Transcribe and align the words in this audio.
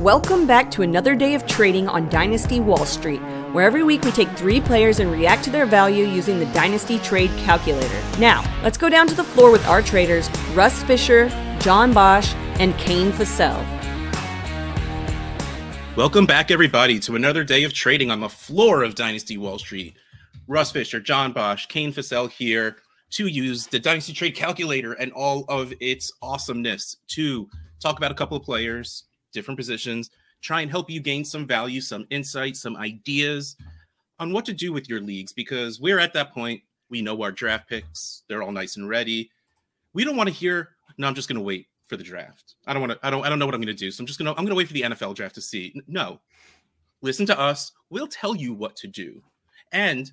Welcome 0.00 0.46
back 0.46 0.70
to 0.70 0.80
another 0.80 1.14
day 1.14 1.34
of 1.34 1.46
trading 1.46 1.86
on 1.86 2.08
Dynasty 2.08 2.58
Wall 2.58 2.86
Street, 2.86 3.20
where 3.52 3.66
every 3.66 3.82
week 3.82 4.02
we 4.02 4.10
take 4.10 4.30
three 4.30 4.58
players 4.58 4.98
and 4.98 5.12
react 5.12 5.44
to 5.44 5.50
their 5.50 5.66
value 5.66 6.06
using 6.06 6.38
the 6.38 6.46
Dynasty 6.54 6.98
Trade 7.00 7.30
Calculator. 7.36 8.02
Now, 8.18 8.42
let's 8.62 8.78
go 8.78 8.88
down 8.88 9.08
to 9.08 9.14
the 9.14 9.22
floor 9.22 9.50
with 9.52 9.66
our 9.66 9.82
traders, 9.82 10.30
Russ 10.54 10.82
Fisher, 10.84 11.28
John 11.58 11.92
Bosch, 11.92 12.32
and 12.58 12.74
Kane 12.78 13.12
Fossell. 13.12 13.62
Welcome 15.96 16.24
back, 16.24 16.50
everybody, 16.50 16.98
to 17.00 17.14
another 17.14 17.44
day 17.44 17.64
of 17.64 17.74
trading 17.74 18.10
on 18.10 18.20
the 18.20 18.28
floor 18.30 18.82
of 18.82 18.94
Dynasty 18.94 19.36
Wall 19.36 19.58
Street. 19.58 19.96
Russ 20.48 20.70
Fisher, 20.70 21.00
John 21.00 21.34
Bosch, 21.34 21.66
Kane 21.66 21.92
Fossell 21.92 22.30
here 22.30 22.76
to 23.10 23.26
use 23.26 23.66
the 23.66 23.78
Dynasty 23.78 24.14
Trade 24.14 24.34
Calculator 24.34 24.94
and 24.94 25.12
all 25.12 25.44
of 25.50 25.74
its 25.78 26.10
awesomeness 26.22 26.96
to 27.08 27.50
talk 27.80 27.98
about 27.98 28.12
a 28.12 28.14
couple 28.14 28.38
of 28.38 28.42
players, 28.42 29.04
different 29.32 29.58
positions, 29.58 30.10
try 30.40 30.60
and 30.60 30.70
help 30.70 30.90
you 30.90 31.00
gain 31.00 31.24
some 31.24 31.46
value, 31.46 31.80
some 31.80 32.06
insight, 32.10 32.56
some 32.56 32.76
ideas 32.76 33.56
on 34.18 34.32
what 34.32 34.44
to 34.44 34.52
do 34.52 34.72
with 34.72 34.88
your 34.88 35.00
leagues 35.00 35.32
because 35.32 35.80
we're 35.80 35.98
at 35.98 36.12
that 36.14 36.32
point. 36.32 36.62
We 36.88 37.02
know 37.02 37.20
our 37.22 37.32
draft 37.32 37.68
picks, 37.68 38.24
they're 38.28 38.42
all 38.42 38.52
nice 38.52 38.76
and 38.76 38.88
ready. 38.88 39.30
We 39.92 40.04
don't 40.04 40.16
want 40.16 40.28
to 40.28 40.34
hear, 40.34 40.70
no, 40.98 41.06
I'm 41.06 41.14
just 41.14 41.28
going 41.28 41.38
to 41.38 41.44
wait 41.44 41.68
for 41.86 41.96
the 41.96 42.04
draft. 42.04 42.54
I 42.66 42.72
don't 42.72 42.80
want 42.80 42.92
to, 42.92 43.06
I 43.06 43.10
don't, 43.10 43.24
I 43.24 43.28
don't 43.28 43.38
know 43.38 43.46
what 43.46 43.54
I'm 43.54 43.60
going 43.60 43.74
to 43.74 43.78
do. 43.78 43.90
So 43.90 44.02
I'm 44.02 44.06
just 44.06 44.18
going 44.18 44.26
to, 44.26 44.32
I'm 44.32 44.44
going 44.44 44.50
to 44.50 44.54
wait 44.56 44.66
for 44.66 44.74
the 44.74 44.82
NFL 44.82 45.14
draft 45.14 45.34
to 45.36 45.40
see. 45.40 45.80
No, 45.86 46.20
listen 47.00 47.26
to 47.26 47.38
us. 47.38 47.72
We'll 47.90 48.06
tell 48.06 48.34
you 48.34 48.52
what 48.52 48.76
to 48.76 48.88
do. 48.88 49.22
And 49.72 50.10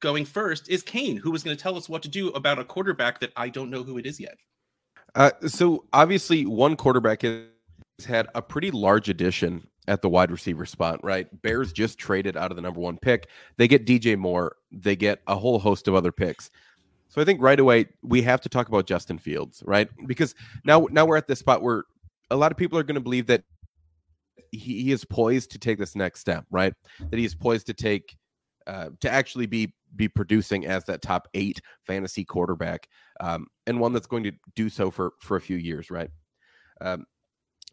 going 0.00 0.24
first 0.24 0.68
is 0.68 0.82
Kane, 0.82 1.16
who 1.16 1.34
is 1.34 1.42
going 1.42 1.56
to 1.56 1.62
tell 1.62 1.76
us 1.76 1.88
what 1.88 2.02
to 2.02 2.08
do 2.08 2.28
about 2.30 2.58
a 2.58 2.64
quarterback 2.64 3.20
that 3.20 3.32
I 3.36 3.48
don't 3.48 3.70
know 3.70 3.82
who 3.82 3.98
it 3.98 4.06
is 4.06 4.20
yet. 4.20 4.38
Uh, 5.14 5.30
so 5.46 5.84
obviously, 5.92 6.44
one 6.44 6.76
quarterback 6.76 7.22
has 7.22 7.44
had 8.04 8.28
a 8.34 8.42
pretty 8.42 8.70
large 8.70 9.08
addition 9.08 9.66
at 9.88 10.02
the 10.02 10.08
wide 10.08 10.30
receiver 10.30 10.66
spot, 10.66 11.02
right? 11.02 11.28
Bears 11.42 11.72
just 11.72 11.98
traded 11.98 12.36
out 12.36 12.50
of 12.50 12.56
the 12.56 12.62
number 12.62 12.80
one 12.80 12.98
pick. 12.98 13.28
They 13.56 13.68
get 13.68 13.86
DJ 13.86 14.18
Moore. 14.18 14.56
They 14.72 14.96
get 14.96 15.20
a 15.26 15.36
whole 15.36 15.58
host 15.58 15.88
of 15.88 15.94
other 15.94 16.12
picks. 16.12 16.50
So 17.08 17.22
I 17.22 17.24
think 17.24 17.40
right 17.40 17.58
away 17.58 17.86
we 18.02 18.20
have 18.22 18.40
to 18.42 18.48
talk 18.48 18.68
about 18.68 18.86
Justin 18.86 19.18
Fields, 19.18 19.62
right? 19.64 19.88
Because 20.06 20.34
now 20.64 20.86
now 20.90 21.06
we're 21.06 21.16
at 21.16 21.28
this 21.28 21.38
spot 21.38 21.62
where 21.62 21.84
a 22.30 22.36
lot 22.36 22.50
of 22.50 22.58
people 22.58 22.78
are 22.78 22.82
going 22.82 22.96
to 22.96 23.00
believe 23.00 23.26
that 23.26 23.44
he, 24.50 24.82
he, 24.82 24.92
is 24.92 25.04
poised 25.04 25.50
to 25.52 25.58
take 25.58 25.78
this 25.78 25.94
next 25.94 26.20
step, 26.20 26.44
right? 26.50 26.74
That 27.10 27.18
he 27.18 27.24
is 27.24 27.34
poised 27.34 27.66
to 27.66 27.74
take 27.74 28.16
uh, 28.66 28.90
to 29.00 29.10
actually 29.10 29.46
be 29.46 29.72
be 29.94 30.08
producing 30.08 30.66
as 30.66 30.84
that 30.84 31.00
top 31.00 31.28
eight 31.34 31.60
fantasy 31.86 32.24
quarterback, 32.24 32.88
um, 33.20 33.46
and 33.66 33.80
one 33.80 33.92
that's 33.92 34.06
going 34.06 34.24
to 34.24 34.32
do 34.56 34.68
so 34.68 34.90
for 34.90 35.12
for 35.20 35.36
a 35.36 35.40
few 35.40 35.56
years, 35.56 35.90
right? 35.90 36.10
Um, 36.80 37.06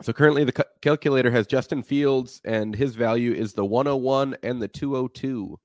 so 0.04 0.14
currently, 0.14 0.44
the 0.44 0.66
calculator 0.82 1.32
has 1.32 1.48
Justin 1.48 1.82
Fields, 1.82 2.42
and 2.46 2.76
his 2.76 2.96
value 2.96 3.34
is 3.34 3.54
the 3.54 3.66
101 3.66 4.36
and 4.44 4.62
the 4.62 4.68
202. 4.68 5.60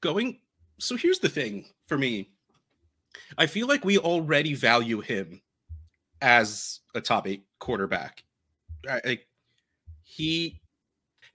Going. 0.00 0.38
So 0.78 0.96
here's 0.96 1.20
the 1.20 1.28
thing 1.28 1.66
for 1.86 1.96
me. 1.96 2.30
I 3.38 3.46
feel 3.46 3.66
like 3.66 3.84
we 3.84 3.98
already 3.98 4.54
value 4.54 5.00
him 5.00 5.40
as 6.20 6.80
a 6.94 7.00
top 7.00 7.26
eight 7.26 7.44
quarterback. 7.58 8.24
I, 8.88 9.20
he. 10.02 10.60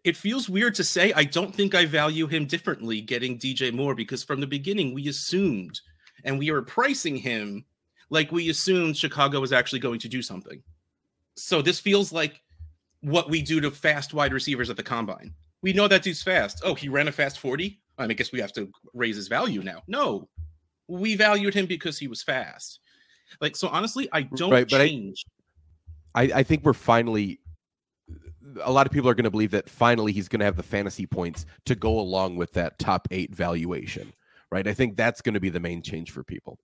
It 0.04 0.16
feels 0.16 0.48
weird 0.48 0.76
to 0.76 0.84
say. 0.84 1.12
I 1.14 1.24
don't 1.24 1.54
think 1.54 1.76
I 1.76 1.86
value 1.86 2.28
him 2.28 2.46
differently 2.46 3.02
getting 3.02 3.38
DJ 3.38 3.74
Moore 3.74 3.96
because 3.96 4.24
from 4.24 4.40
the 4.40 4.48
beginning 4.48 4.94
we 4.94 5.08
assumed 5.10 5.82
and 6.24 6.40
we 6.40 6.50
were 6.52 6.62
pricing 6.62 7.18
him 7.18 7.66
like 8.10 8.32
we 8.32 8.50
assumed 8.50 8.96
Chicago 8.96 9.42
was 9.42 9.52
actually 9.52 9.80
going 9.80 10.00
to 10.00 10.08
do 10.08 10.22
something. 10.22 10.62
So 11.38 11.62
this 11.62 11.80
feels 11.80 12.12
like 12.12 12.42
what 13.02 13.30
we 13.30 13.42
do 13.42 13.62
to 13.62 13.72
fast 13.72 14.14
wide 14.14 14.34
receivers 14.34 14.70
at 14.70 14.78
the 14.78 14.84
combine. 14.84 15.34
We 15.62 15.74
know 15.74 15.88
that 15.88 16.04
dude's 16.04 16.24
fast. 16.24 16.62
Oh, 16.64 16.76
he 16.76 16.90
ran 16.90 17.08
a 17.08 17.12
fast 17.12 17.40
40. 17.40 17.80
I, 17.98 18.04
mean, 18.04 18.12
I 18.12 18.14
guess 18.14 18.32
we 18.32 18.42
have 18.42 18.54
to 18.54 18.70
raise 18.94 19.16
his 19.16 19.28
value 19.28 19.64
now. 19.64 19.82
No, 19.88 20.30
we 20.88 21.16
valued 21.16 21.54
him 21.54 21.66
because 21.66 21.98
he 21.98 22.08
was 22.08 22.22
fast. 22.22 22.80
Like, 23.42 23.56
so 23.56 23.68
honestly, 23.68 24.08
I 24.12 24.22
don't 24.22 24.52
right, 24.52 24.68
change. 24.68 25.26
I, 26.16 26.24
I, 26.24 26.44
think 26.44 26.64
we're 26.64 26.74
finally 26.74 27.40
a 28.64 28.72
lot 28.72 28.86
of 28.86 28.94
people 28.94 29.10
are 29.10 29.14
going 29.14 29.26
to 29.26 29.32
believe 29.32 29.52
that 29.52 29.70
finally 29.70 30.12
he's 30.12 30.28
going 30.28 30.40
to 30.40 30.46
have 30.46 30.56
the 30.56 30.64
fantasy 30.64 31.06
points 31.06 31.46
to 31.66 31.76
go 31.76 32.00
along 32.00 32.36
with 32.38 32.54
that 32.54 32.80
top 32.80 33.08
eight 33.12 33.34
valuation, 33.34 34.14
right? 34.52 34.68
I 34.68 34.74
think 34.74 34.96
that's 34.96 35.22
going 35.22 35.34
to 35.34 35.40
be 35.40 35.50
the 35.50 35.60
main 35.60 35.82
change 35.82 36.12
for 36.12 36.24
people. 36.24 36.58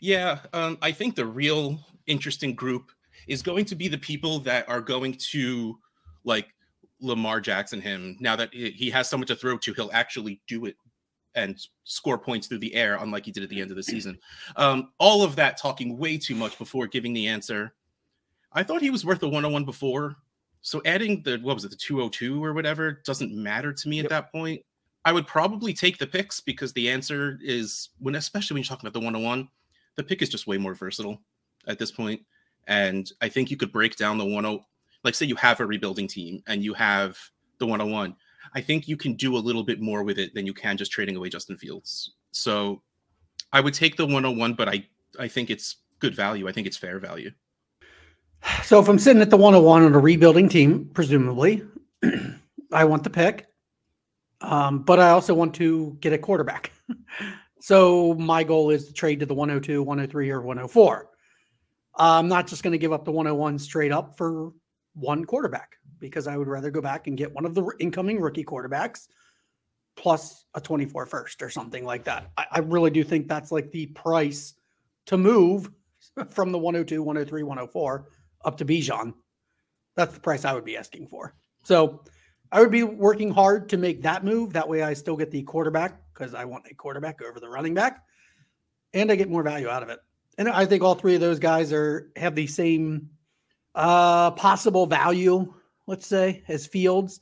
Yeah, 0.00 0.38
um, 0.52 0.78
I 0.80 0.92
think 0.92 1.14
the 1.14 1.26
real 1.26 1.78
interesting 2.06 2.54
group 2.54 2.90
is 3.26 3.42
going 3.42 3.64
to 3.66 3.74
be 3.74 3.88
the 3.88 3.98
people 3.98 4.38
that 4.40 4.68
are 4.68 4.80
going 4.80 5.14
to 5.14 5.78
like 6.24 6.48
Lamar 7.00 7.40
Jackson 7.40 7.80
him. 7.80 8.16
Now 8.20 8.36
that 8.36 8.52
he 8.52 8.90
has 8.90 9.08
someone 9.08 9.26
to 9.28 9.36
throw 9.36 9.58
to, 9.58 9.72
he'll 9.74 9.90
actually 9.92 10.40
do 10.46 10.64
it 10.66 10.76
and 11.34 11.60
score 11.82 12.18
points 12.18 12.46
through 12.46 12.58
the 12.58 12.74
air, 12.74 12.96
unlike 13.00 13.24
he 13.24 13.32
did 13.32 13.42
at 13.42 13.48
the 13.48 13.60
end 13.60 13.70
of 13.70 13.76
the 13.76 13.82
season. 13.82 14.18
Um, 14.56 14.92
all 14.98 15.22
of 15.22 15.36
that 15.36 15.56
talking 15.56 15.98
way 15.98 16.16
too 16.16 16.34
much 16.34 16.56
before 16.58 16.86
giving 16.86 17.12
the 17.12 17.26
answer. 17.26 17.74
I 18.52 18.62
thought 18.62 18.82
he 18.82 18.90
was 18.90 19.04
worth 19.04 19.18
the 19.18 19.28
101 19.28 19.64
before. 19.64 20.16
So 20.62 20.80
adding 20.86 21.22
the 21.24 21.38
what 21.42 21.54
was 21.54 21.64
it, 21.64 21.70
the 21.70 21.76
202 21.76 22.42
or 22.42 22.54
whatever 22.54 23.02
doesn't 23.04 23.34
matter 23.34 23.72
to 23.72 23.88
me 23.88 23.96
yep. 23.96 24.06
at 24.06 24.10
that 24.10 24.32
point. 24.32 24.62
I 25.04 25.12
would 25.12 25.26
probably 25.26 25.74
take 25.74 25.98
the 25.98 26.06
picks 26.06 26.40
because 26.40 26.72
the 26.72 26.88
answer 26.88 27.38
is 27.42 27.90
when 27.98 28.14
especially 28.14 28.54
when 28.54 28.62
you're 28.62 28.68
talking 28.68 28.86
about 28.86 28.98
the 28.98 29.04
101, 29.04 29.48
the 29.96 30.02
pick 30.02 30.22
is 30.22 30.30
just 30.30 30.46
way 30.46 30.56
more 30.56 30.72
versatile 30.72 31.20
at 31.66 31.78
this 31.78 31.90
point. 31.90 32.22
And 32.66 33.10
I 33.20 33.28
think 33.28 33.50
you 33.50 33.56
could 33.56 33.72
break 33.72 33.96
down 33.96 34.18
the 34.18 34.24
10, 34.24 34.60
like 35.02 35.14
say 35.14 35.26
you 35.26 35.36
have 35.36 35.60
a 35.60 35.66
rebuilding 35.66 36.08
team 36.08 36.42
and 36.46 36.62
you 36.62 36.74
have 36.74 37.18
the 37.58 37.66
101. 37.66 38.16
I 38.54 38.60
think 38.60 38.88
you 38.88 38.96
can 38.96 39.14
do 39.14 39.36
a 39.36 39.38
little 39.38 39.62
bit 39.62 39.80
more 39.80 40.02
with 40.02 40.18
it 40.18 40.34
than 40.34 40.46
you 40.46 40.54
can 40.54 40.76
just 40.76 40.92
trading 40.92 41.16
away 41.16 41.28
Justin 41.28 41.56
Fields. 41.56 42.12
So 42.32 42.82
I 43.52 43.60
would 43.60 43.74
take 43.74 43.96
the 43.96 44.04
101, 44.04 44.54
but 44.54 44.68
I, 44.68 44.86
I 45.18 45.28
think 45.28 45.50
it's 45.50 45.76
good 45.98 46.14
value. 46.14 46.48
I 46.48 46.52
think 46.52 46.66
it's 46.66 46.76
fair 46.76 46.98
value. 46.98 47.30
So 48.62 48.78
if 48.78 48.88
I'm 48.88 48.98
sitting 48.98 49.22
at 49.22 49.30
the 49.30 49.38
101 49.38 49.84
on 49.84 49.94
a 49.94 49.98
rebuilding 49.98 50.50
team, 50.50 50.90
presumably, 50.92 51.62
I 52.72 52.84
want 52.84 53.02
the 53.02 53.10
pick. 53.10 53.46
Um, 54.42 54.82
but 54.82 55.00
I 55.00 55.10
also 55.10 55.32
want 55.32 55.54
to 55.54 55.96
get 56.00 56.12
a 56.12 56.18
quarterback. 56.18 56.70
so 57.60 58.14
my 58.14 58.44
goal 58.44 58.68
is 58.70 58.86
to 58.86 58.92
trade 58.92 59.20
to 59.20 59.26
the 59.26 59.34
102, 59.34 59.82
103, 59.82 60.30
or 60.30 60.40
104. 60.42 61.08
I'm 61.96 62.28
not 62.28 62.46
just 62.46 62.62
going 62.62 62.72
to 62.72 62.78
give 62.78 62.92
up 62.92 63.04
the 63.04 63.12
101 63.12 63.58
straight 63.58 63.92
up 63.92 64.16
for 64.16 64.52
one 64.94 65.24
quarterback 65.24 65.76
because 65.98 66.26
I 66.26 66.36
would 66.36 66.48
rather 66.48 66.70
go 66.70 66.80
back 66.80 67.06
and 67.06 67.16
get 67.16 67.32
one 67.32 67.44
of 67.44 67.54
the 67.54 67.70
incoming 67.78 68.20
rookie 68.20 68.44
quarterbacks 68.44 69.06
plus 69.96 70.44
a 70.54 70.60
24 70.60 71.06
first 71.06 71.42
or 71.42 71.50
something 71.50 71.84
like 71.84 72.04
that. 72.04 72.30
I, 72.36 72.46
I 72.52 72.58
really 72.60 72.90
do 72.90 73.04
think 73.04 73.28
that's 73.28 73.52
like 73.52 73.70
the 73.70 73.86
price 73.86 74.54
to 75.06 75.16
move 75.16 75.70
from 76.30 76.52
the 76.52 76.58
102, 76.58 77.02
103, 77.02 77.42
104 77.42 78.08
up 78.44 78.56
to 78.58 78.64
Bijan. 78.64 79.14
That's 79.96 80.14
the 80.14 80.20
price 80.20 80.44
I 80.44 80.52
would 80.52 80.64
be 80.64 80.76
asking 80.76 81.06
for. 81.06 81.34
So 81.62 82.02
I 82.50 82.60
would 82.60 82.72
be 82.72 82.82
working 82.82 83.30
hard 83.30 83.68
to 83.70 83.76
make 83.76 84.02
that 84.02 84.24
move. 84.24 84.52
That 84.52 84.68
way 84.68 84.82
I 84.82 84.94
still 84.94 85.16
get 85.16 85.30
the 85.30 85.42
quarterback 85.42 86.00
because 86.12 86.34
I 86.34 86.44
want 86.44 86.66
a 86.70 86.74
quarterback 86.74 87.22
over 87.22 87.38
the 87.38 87.48
running 87.48 87.74
back 87.74 88.02
and 88.92 89.10
I 89.10 89.16
get 89.16 89.30
more 89.30 89.42
value 89.42 89.68
out 89.68 89.82
of 89.82 89.88
it 89.88 90.00
and 90.38 90.48
I 90.48 90.66
think 90.66 90.82
all 90.82 90.94
three 90.94 91.14
of 91.14 91.20
those 91.20 91.38
guys 91.38 91.72
are 91.72 92.10
have 92.16 92.34
the 92.34 92.46
same 92.46 93.10
uh, 93.74 94.30
possible 94.32 94.86
value, 94.86 95.52
let's 95.86 96.06
say, 96.06 96.42
as 96.48 96.66
Fields. 96.66 97.20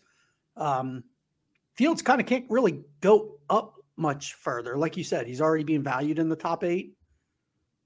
Um, 0.57 1.05
Fields 1.75 2.03
kind 2.03 2.21
of 2.21 2.27
can't 2.27 2.47
really 2.51 2.85
go 3.01 3.39
up 3.49 3.75
much 3.97 4.35
further. 4.35 4.77
Like 4.77 4.97
you 4.97 5.05
said, 5.05 5.27
he's 5.27 5.41
already 5.41 5.65
being 5.65 5.83
valued 5.83 6.19
in 6.19 6.29
the 6.29 6.37
top 6.37 6.65
eight. 6.65 6.97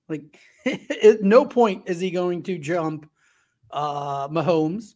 Like, 0.09 0.39
at 0.67 1.23
no 1.23 1.45
point 1.45 1.85
is 1.87 2.01
he 2.01 2.11
going 2.11 2.43
to 2.45 2.59
jump 2.59 3.09
uh, 3.71 4.29
Mahomes. 4.29 4.95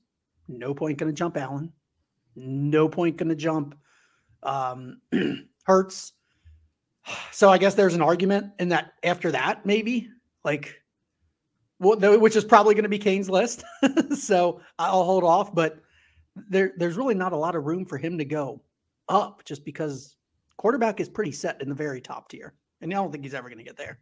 No 0.49 0.75
point 0.75 0.99
going 0.99 1.11
to 1.11 1.17
jump 1.17 1.37
Allen. 1.37 1.73
No 2.37 2.89
point 2.89 3.17
going 3.17 3.29
to 3.29 3.35
jump 3.37 3.77
um, 4.43 5.01
Hurts. 5.65 6.13
So 7.33 7.49
I 7.49 7.59
guess 7.59 7.75
there's 7.75 7.95
an 7.95 8.03
argument 8.03 8.53
in 8.59 8.69
that 8.69 8.93
after 9.03 9.33
that, 9.33 9.65
maybe 9.65 10.09
like, 10.45 10.81
well, 11.79 12.19
which 12.19 12.37
is 12.37 12.45
probably 12.45 12.75
going 12.75 12.85
to 12.85 12.89
be 12.89 12.99
Kane's 12.99 13.31
list. 13.31 13.65
so 14.17 14.61
I'll 14.79 15.05
hold 15.05 15.25
off, 15.25 15.55
but 15.55 15.79
there, 16.49 16.73
there's 16.77 16.97
really 16.97 17.15
not 17.15 17.33
a 17.33 17.37
lot 17.37 17.57
of 17.57 17.65
room 17.65 17.85
for 17.85 17.99
him 17.99 18.19
to 18.19 18.25
go 18.25 18.61
up 19.09 19.43
just 19.45 19.65
because 19.65 20.17
quarterback 20.57 21.01
is 21.01 21.09
pretty 21.09 21.33
set 21.33 21.61
in 21.63 21.69
the 21.69 21.75
very 21.75 22.01
top 22.01 22.29
tier. 22.29 22.55
And 22.81 22.93
I 22.93 22.97
don't 22.97 23.11
think 23.11 23.25
he's 23.25 23.35
ever 23.35 23.49
going 23.49 23.59
to 23.59 23.65
get 23.65 23.77
there. 23.77 23.99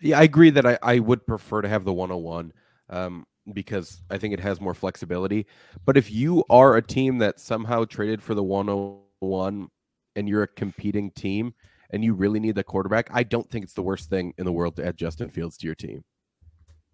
Yeah, 0.00 0.18
I 0.18 0.22
agree 0.22 0.50
that 0.50 0.66
I, 0.66 0.78
I 0.82 0.98
would 0.98 1.26
prefer 1.26 1.62
to 1.62 1.68
have 1.68 1.84
the 1.84 1.92
101 1.92 2.52
um, 2.88 3.26
because 3.52 4.02
I 4.10 4.18
think 4.18 4.34
it 4.34 4.40
has 4.40 4.60
more 4.60 4.74
flexibility. 4.74 5.46
But 5.84 5.96
if 5.96 6.10
you 6.10 6.44
are 6.50 6.76
a 6.76 6.82
team 6.82 7.18
that 7.18 7.40
somehow 7.40 7.84
traded 7.84 8.22
for 8.22 8.34
the 8.34 8.42
101 8.42 9.68
and 10.16 10.28
you're 10.28 10.42
a 10.42 10.48
competing 10.48 11.10
team 11.10 11.54
and 11.90 12.04
you 12.04 12.14
really 12.14 12.40
need 12.40 12.54
the 12.54 12.64
quarterback, 12.64 13.08
I 13.12 13.22
don't 13.22 13.48
think 13.50 13.64
it's 13.64 13.74
the 13.74 13.82
worst 13.82 14.08
thing 14.08 14.32
in 14.38 14.44
the 14.44 14.52
world 14.52 14.76
to 14.76 14.86
add 14.86 14.96
Justin 14.96 15.28
Fields 15.28 15.56
to 15.58 15.66
your 15.66 15.74
team. 15.74 16.04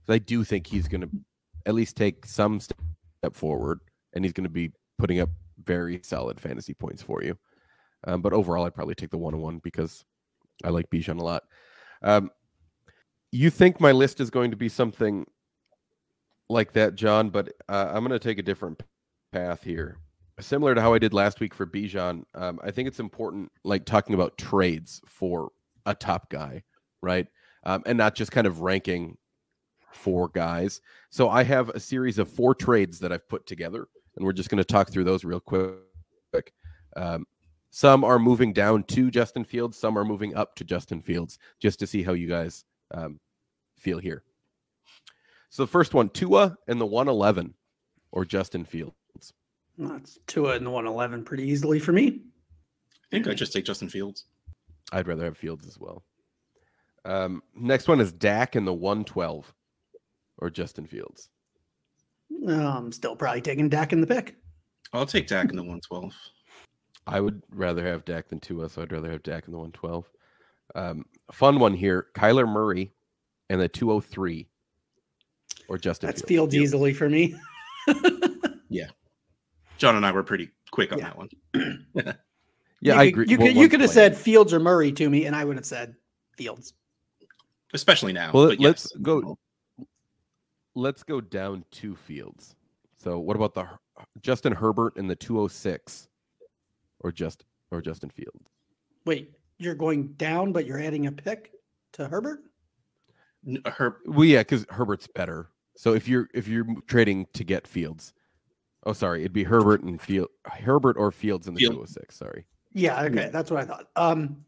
I 0.08 0.18
do 0.18 0.44
think 0.44 0.66
he's 0.66 0.88
going 0.88 1.00
to 1.00 1.10
at 1.66 1.74
least 1.74 1.96
take 1.96 2.24
some 2.26 2.60
step 2.60 2.74
forward 3.32 3.80
and 4.14 4.24
he's 4.24 4.32
going 4.32 4.44
to 4.44 4.50
be 4.50 4.72
putting 4.98 5.20
up 5.20 5.30
very 5.64 6.00
solid 6.02 6.40
fantasy 6.40 6.74
points 6.74 7.02
for 7.02 7.22
you. 7.22 7.36
Um, 8.06 8.22
but 8.22 8.32
overall, 8.32 8.64
I'd 8.64 8.74
probably 8.74 8.94
take 8.94 9.10
the 9.10 9.18
one 9.18 9.34
on 9.34 9.40
one 9.40 9.60
because 9.62 10.04
I 10.64 10.68
like 10.68 10.88
Bijan 10.90 11.20
a 11.20 11.24
lot. 11.24 11.42
Um, 12.02 12.30
you 13.32 13.50
think 13.50 13.80
my 13.80 13.92
list 13.92 14.20
is 14.20 14.30
going 14.30 14.52
to 14.52 14.56
be 14.56 14.68
something 14.68 15.26
like 16.48 16.72
that, 16.74 16.94
John? 16.94 17.30
But 17.30 17.48
uh, 17.68 17.90
I'm 17.92 18.06
going 18.06 18.10
to 18.10 18.18
take 18.18 18.38
a 18.38 18.42
different 18.42 18.82
path 19.32 19.64
here, 19.64 19.98
similar 20.40 20.74
to 20.74 20.80
how 20.80 20.94
I 20.94 20.98
did 20.98 21.14
last 21.14 21.40
week 21.40 21.54
for 21.54 21.66
Bijan. 21.66 22.24
Um, 22.34 22.60
I 22.62 22.70
think 22.70 22.88
it's 22.88 23.00
important, 23.00 23.50
like 23.64 23.84
talking 23.84 24.14
about 24.14 24.36
trades 24.36 25.00
for 25.06 25.50
a 25.86 25.94
top 25.94 26.30
guy, 26.30 26.62
right? 27.00 27.26
Um, 27.64 27.82
and 27.86 27.96
not 27.96 28.14
just 28.14 28.32
kind 28.32 28.46
of 28.46 28.60
ranking 28.60 29.16
four 29.92 30.28
guys. 30.28 30.80
So 31.10 31.28
I 31.28 31.42
have 31.42 31.70
a 31.70 31.80
series 31.80 32.18
of 32.18 32.30
four 32.30 32.54
trades 32.54 32.98
that 33.00 33.12
I've 33.12 33.28
put 33.28 33.46
together, 33.46 33.88
and 34.16 34.24
we're 34.24 34.32
just 34.32 34.50
going 34.50 34.58
to 34.58 34.64
talk 34.64 34.90
through 34.90 35.04
those 35.04 35.24
real 35.24 35.40
quick. 35.40 36.52
Um, 36.96 37.26
some 37.70 38.04
are 38.04 38.18
moving 38.18 38.52
down 38.52 38.84
to 38.84 39.10
Justin 39.10 39.44
Fields, 39.44 39.76
some 39.78 39.98
are 39.98 40.04
moving 40.04 40.34
up 40.34 40.54
to 40.56 40.64
Justin 40.64 41.00
Fields, 41.00 41.38
just 41.60 41.78
to 41.80 41.86
see 41.86 42.02
how 42.02 42.12
you 42.12 42.28
guys 42.28 42.64
um, 42.92 43.20
feel 43.78 43.98
here. 43.98 44.22
So 45.50 45.62
the 45.64 45.70
first 45.70 45.94
one, 45.94 46.08
Tua 46.10 46.56
and 46.68 46.80
the 46.80 46.86
111 46.86 47.54
or 48.12 48.24
Justin 48.24 48.64
Fields. 48.64 48.96
That's 49.78 50.18
Tua 50.26 50.54
and 50.56 50.66
the 50.66 50.70
111 50.70 51.24
pretty 51.24 51.44
easily 51.44 51.78
for 51.78 51.92
me. 51.92 52.20
I 52.92 53.06
think 53.10 53.28
I 53.28 53.34
just 53.34 53.52
take 53.52 53.64
Justin 53.64 53.88
Fields. 53.88 54.24
I'd 54.92 55.06
rather 55.06 55.24
have 55.24 55.36
Fields 55.36 55.66
as 55.66 55.78
well. 55.78 56.04
Um, 57.04 57.42
next 57.54 57.88
one 57.88 58.00
is 58.00 58.12
Dak 58.12 58.56
and 58.56 58.66
the 58.66 58.72
112 58.72 59.52
or 60.38 60.50
Justin 60.50 60.86
Fields. 60.86 61.28
No, 62.30 62.68
I'm 62.68 62.90
still 62.90 63.14
probably 63.14 63.40
taking 63.40 63.68
Dak 63.68 63.92
in 63.92 64.00
the 64.00 64.06
pick. 64.06 64.36
I'll 64.92 65.06
take 65.06 65.28
Dak 65.28 65.50
in 65.50 65.56
the 65.56 65.62
112. 65.62 66.14
I 67.06 67.20
would 67.20 67.42
rather 67.50 67.86
have 67.86 68.04
Dak 68.04 68.28
than 68.28 68.40
Tua, 68.40 68.68
so 68.68 68.82
I'd 68.82 68.92
rather 68.92 69.10
have 69.10 69.22
Dak 69.22 69.46
in 69.46 69.52
the 69.52 69.58
112. 69.58 70.10
Um, 70.74 71.04
fun 71.32 71.60
one 71.60 71.74
here 71.74 72.08
Kyler 72.14 72.48
Murray 72.48 72.92
and 73.48 73.60
the 73.60 73.68
203 73.68 74.48
or 75.68 75.78
Justin 75.78 76.08
That's 76.08 76.22
Fields. 76.22 76.52
Fields 76.52 76.54
easily 76.54 76.92
for 76.92 77.08
me. 77.08 77.36
John 79.78 79.96
and 79.96 80.04
I 80.06 80.12
were 80.12 80.22
pretty 80.22 80.50
quick 80.70 80.92
on 80.92 80.98
Yeah. 80.98 81.04
that 81.04 81.16
one. 81.18 82.16
Yeah, 82.82 82.92
you 82.94 83.00
I 83.00 83.04
could, 83.06 83.08
agree. 83.08 83.26
You 83.30 83.38
Well, 83.38 83.46
could, 83.48 83.56
you 83.56 83.68
could 83.70 83.80
have 83.80 83.90
said 83.90 84.14
Fields 84.14 84.52
or 84.52 84.60
Murray 84.60 84.92
to 84.92 85.08
me, 85.08 85.24
and 85.24 85.34
I 85.34 85.46
would 85.46 85.56
have 85.56 85.64
said 85.64 85.94
Fields. 86.36 86.74
Especially 87.72 88.12
now. 88.12 88.30
Well, 88.34 88.48
but 88.48 88.60
let's 88.60 88.92
yes. 88.92 89.02
go. 89.02 89.38
Let's 90.74 91.02
go 91.02 91.22
down 91.22 91.64
two 91.70 91.96
fields. 91.96 92.54
So, 92.98 93.18
what 93.18 93.34
about 93.34 93.54
the 93.54 93.66
Justin 94.20 94.52
Herbert 94.52 94.96
and 94.98 95.08
the 95.08 95.16
206 95.16 96.06
or 97.00 97.10
just 97.10 97.46
or 97.70 97.80
Justin 97.80 98.10
Fields? 98.10 98.46
Wait, 99.06 99.32
you're 99.58 99.74
going 99.74 100.08
down, 100.12 100.52
but 100.52 100.66
you're 100.66 100.78
adding 100.80 101.06
a 101.06 101.12
pick 101.12 101.52
to 101.94 102.06
Herbert? 102.06 102.40
N- 103.48 103.62
Her, 103.66 103.98
Well, 104.04 104.26
yeah, 104.26 104.40
because 104.40 104.66
Herbert's 104.68 105.06
better. 105.08 105.48
So 105.76 105.94
if 105.94 106.06
you're 106.06 106.28
if 106.34 106.46
you're 106.46 106.66
trading 106.86 107.26
to 107.32 107.42
get 107.42 107.66
Fields, 107.66 108.12
oh 108.86 108.92
sorry, 108.94 109.20
it'd 109.20 109.32
be 109.34 109.44
Herbert 109.44 109.82
and 109.82 110.00
Field 110.00 110.28
Herbert 110.46 110.96
or 110.96 111.10
Fields 111.12 111.46
in 111.48 111.54
the 111.54 111.60
Field. 111.60 111.72
206. 111.74 112.16
Sorry. 112.16 112.46
Yeah, 112.72 113.02
okay, 113.02 113.22
Yeah. 113.22 113.28
that's 113.30 113.50
what 113.50 113.60
I 113.60 113.64
thought. 113.66 113.88
Um, 113.96 114.44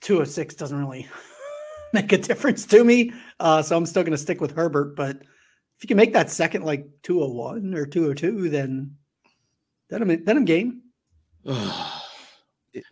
206 0.00 0.54
doesn't 0.56 0.78
really 0.78 1.06
make 1.94 2.12
a 2.12 2.18
difference 2.18 2.66
to 2.66 2.84
me, 2.84 3.12
uh, 3.38 3.62
so 3.62 3.76
I'm 3.76 3.86
still 3.86 4.02
going 4.02 4.12
to 4.12 4.18
stick 4.18 4.40
with 4.40 4.52
Herbert. 4.52 4.96
But 4.96 5.16
if 5.16 5.84
you 5.84 5.88
can 5.88 5.96
make 5.96 6.12
that 6.12 6.30
second 6.30 6.64
like 6.64 6.86
201 7.02 7.74
or 7.74 7.86
202, 7.86 8.48
then 8.50 8.96
then 9.88 10.02
I'm 10.02 10.24
then 10.24 10.36
I'm 10.36 10.44
game. 10.44 10.82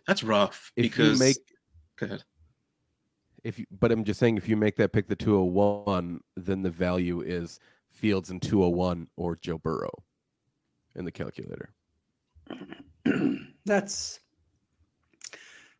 that's 0.07 0.23
rough 0.23 0.71
If 0.75 0.83
because 0.83 1.19
you 1.19 1.25
make 1.25 1.37
go 1.97 2.05
ahead. 2.07 2.23
if 3.43 3.59
you 3.59 3.65
but 3.71 3.91
I'm 3.91 4.03
just 4.03 4.19
saying 4.19 4.37
if 4.37 4.47
you 4.49 4.57
make 4.57 4.75
that 4.77 4.91
pick 4.91 5.07
the 5.07 5.15
201, 5.15 6.19
then 6.35 6.61
the 6.61 6.69
value 6.69 7.21
is 7.21 7.59
Fields 7.91 8.29
and 8.29 8.41
201 8.41 9.07
or 9.17 9.35
Joe 9.35 9.57
Burrow 9.57 9.91
in 10.99 11.05
the 11.05 11.11
calculator. 11.11 11.71
that's 13.65 14.19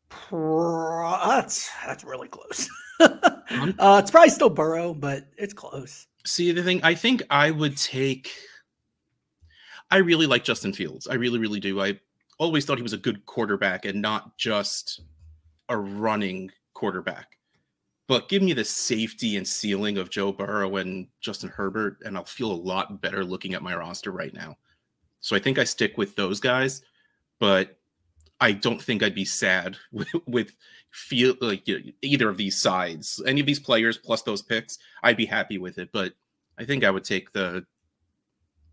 pro- 0.09 1.17
that's 1.25 1.69
that's 1.85 2.03
really 2.03 2.27
close. 2.27 2.67
uh, 2.99 3.99
it's 4.01 4.11
probably 4.11 4.29
still 4.29 4.49
Burrow, 4.49 4.93
but 4.93 5.27
it's 5.37 5.53
close. 5.53 6.07
See 6.25 6.51
the 6.51 6.63
thing, 6.63 6.81
I 6.83 6.95
think 6.95 7.23
I 7.29 7.51
would 7.51 7.77
take. 7.77 8.31
I 9.91 9.97
really 9.97 10.27
like 10.27 10.43
Justin 10.43 10.73
Fields. 10.73 11.07
I 11.07 11.15
really, 11.15 11.39
really 11.39 11.59
do. 11.59 11.81
I 11.81 11.99
always 12.37 12.65
thought 12.65 12.77
he 12.77 12.83
was 12.83 12.93
a 12.93 12.97
good 12.97 13.25
quarterback 13.25 13.85
and 13.85 14.01
not 14.01 14.37
just 14.37 15.01
a 15.69 15.77
running 15.77 16.51
quarterback. 16.73 17.37
But 18.07 18.27
give 18.27 18.41
me 18.41 18.53
the 18.53 18.65
safety 18.65 19.37
and 19.37 19.47
ceiling 19.47 19.97
of 19.97 20.09
Joe 20.09 20.31
Burrow 20.31 20.77
and 20.77 21.07
Justin 21.21 21.49
Herbert, 21.49 21.97
and 22.03 22.17
I'll 22.17 22.25
feel 22.25 22.51
a 22.51 22.53
lot 22.53 23.01
better 23.01 23.23
looking 23.23 23.53
at 23.53 23.61
my 23.61 23.75
roster 23.75 24.11
right 24.11 24.33
now. 24.33 24.57
So 25.21 25.35
I 25.35 25.39
think 25.39 25.59
I 25.59 25.63
stick 25.63 25.97
with 25.97 26.15
those 26.15 26.39
guys, 26.39 26.81
but 27.39 27.77
I 28.41 28.53
don't 28.53 28.81
think 28.81 29.03
I'd 29.03 29.15
be 29.15 29.25
sad 29.25 29.77
with, 29.91 30.07
with 30.25 30.55
feel 30.91 31.35
like 31.41 31.67
you 31.67 31.79
know, 31.79 31.91
either 32.01 32.29
of 32.29 32.37
these 32.37 32.59
sides, 32.59 33.21
any 33.25 33.39
of 33.39 33.47
these 33.47 33.59
players 33.59 33.97
plus 33.97 34.21
those 34.23 34.41
picks. 34.41 34.79
I'd 35.03 35.17
be 35.17 35.25
happy 35.25 35.57
with 35.57 35.77
it, 35.77 35.89
but 35.91 36.13
I 36.57 36.65
think 36.65 36.83
I 36.83 36.91
would 36.91 37.03
take 37.03 37.31
the 37.31 37.65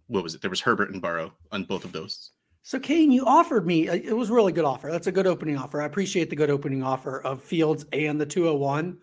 what 0.08 0.22
was 0.22 0.34
it? 0.34 0.40
There 0.40 0.50
was 0.50 0.60
Herbert 0.60 0.90
and 0.92 1.02
Burrow 1.02 1.32
on 1.50 1.64
both 1.64 1.84
of 1.84 1.92
those. 1.92 2.30
So, 2.62 2.80
Kane, 2.80 3.12
you 3.12 3.24
offered 3.24 3.66
me, 3.66 3.88
uh, 3.88 3.94
it 3.94 4.16
was 4.16 4.30
really 4.30 4.52
good 4.52 4.64
offer. 4.64 4.90
That's 4.90 5.06
a 5.06 5.12
good 5.12 5.26
opening 5.26 5.56
offer. 5.56 5.80
I 5.80 5.86
appreciate 5.86 6.30
the 6.30 6.36
good 6.36 6.50
opening 6.50 6.82
offer 6.82 7.22
of 7.22 7.42
Fields 7.42 7.86
and 7.92 8.20
the 8.20 8.26
201 8.26 8.98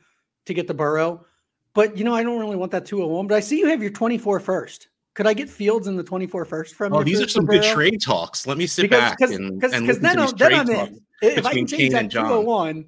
to 0.46 0.54
get 0.54 0.68
the 0.68 0.74
Burrow. 0.74 1.26
But, 1.74 1.98
you 1.98 2.04
know, 2.04 2.14
I 2.14 2.24
don't 2.24 2.40
really 2.40 2.58
want 2.58 2.72
that 2.74 2.86
201, 2.86 3.28
but 3.28 3.36
I 3.36 3.40
see 3.40 3.60
you 3.60 3.68
have 3.70 3.82
your 3.82 3.92
24 3.92 4.42
first. 4.42 4.90
Could 5.16 5.28
I 5.28 5.34
get 5.34 5.50
Fields 5.50 5.88
in 5.88 5.96
the 5.96 6.04
24 6.04 6.46
first 6.46 6.76
from 6.76 6.94
Oh, 6.94 7.00
you 7.00 7.06
these 7.06 7.22
are 7.22 7.28
some 7.28 7.46
good 7.46 7.62
Burrow? 7.62 7.74
trade 7.74 8.02
talks. 8.02 8.48
Let 8.48 8.58
me 8.58 8.66
sit 8.66 8.84
Because 8.84 9.00
back 9.00 9.18
because 9.20 9.36
and, 9.36 9.60
because 9.60 9.72
listen 9.82 10.02
then, 10.02 10.16
to 10.16 10.22
these 10.22 10.34
then 10.34 10.50
trade 10.50 10.60
I'm 10.60 10.68
talks. 10.68 10.92
in. 10.92 11.00
If 11.22 11.46
I 11.46 11.50
between 11.50 11.68
can 11.68 11.68
change 11.68 11.82
Kane 11.82 11.92
that 11.92 12.00
and 12.00 12.12
John. 12.12 12.26
201 12.26 12.86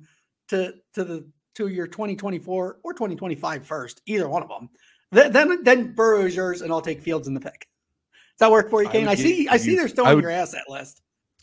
to 0.50 0.74
to 0.94 1.04
the 1.04 1.30
to 1.56 1.68
your 1.68 1.88
2024 1.88 2.80
or 2.84 2.94
2025 2.94 3.66
first, 3.66 4.02
either 4.08 4.28
one 4.28 4.44
of 4.44 4.50
them, 4.50 4.70
then 5.12 5.32
then, 5.32 5.64
then 5.64 5.94
Burrow 5.94 6.26
is 6.26 6.36
yours, 6.36 6.62
and 6.62 6.72
I'll 6.72 6.82
take 6.82 7.02
Fields 7.02 7.28
in 7.28 7.34
the 7.34 7.40
pick. 7.40 7.68
Does 8.38 8.40
that 8.40 8.52
work 8.52 8.70
for 8.70 8.84
you, 8.84 8.90
Kane? 8.90 9.04
would 9.04 9.12
I, 9.12 9.16
see. 9.16 9.44
give 9.44 9.54
I 9.54 9.58
see 9.58 9.76
they're 9.76 9.88
still 9.88 10.06
I 10.06 10.14
on 10.14 10.22
your 10.22 10.32
asset 10.32 10.64
list. 10.68 11.02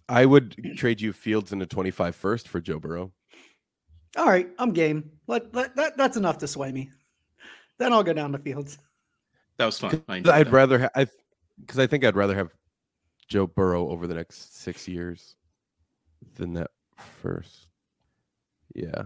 I 0.09 0.26
would 0.26 0.56
trade 0.76 1.00
you 1.00 1.12
Fields 1.12 1.52
in 1.52 1.62
a 1.62 1.66
25 1.66 2.14
first 2.14 2.49
for 2.49 2.61
Joe 2.61 2.78
Burrow. 2.78 3.12
All 4.18 4.26
right, 4.26 4.50
I'm 4.59 4.73
game. 4.73 5.11
Let, 5.26 5.54
let 5.54 5.75
that 5.76 5.97
that's 5.97 6.16
enough 6.18 6.38
to 6.38 6.49
sway 6.49 6.73
me. 6.73 6.90
Then 7.78 7.92
I'll 7.92 8.02
go 8.02 8.12
down 8.12 8.33
to 8.33 8.38
Fields. 8.38 8.76
That 9.62 9.66
was 9.66 9.78
fun. 9.78 10.02
I 10.09 10.16
enjoyed 10.16 10.35
I'd 10.35 10.47
that. 10.49 10.52
rather 10.52 10.78
have 10.81 10.90
I 10.97 11.07
because 11.61 11.78
I 11.78 11.87
think 11.87 12.04
I'd 12.04 12.16
rather 12.16 12.35
have 12.35 12.50
Joe 13.28 13.47
Burrow 13.47 13.88
over 13.90 14.09
the 14.09 14.14
next 14.14 14.61
six 14.61 14.88
years 14.88 15.37
than 16.35 16.52
that 16.54 16.73
first. 17.23 17.69
Yeah. 18.75 19.02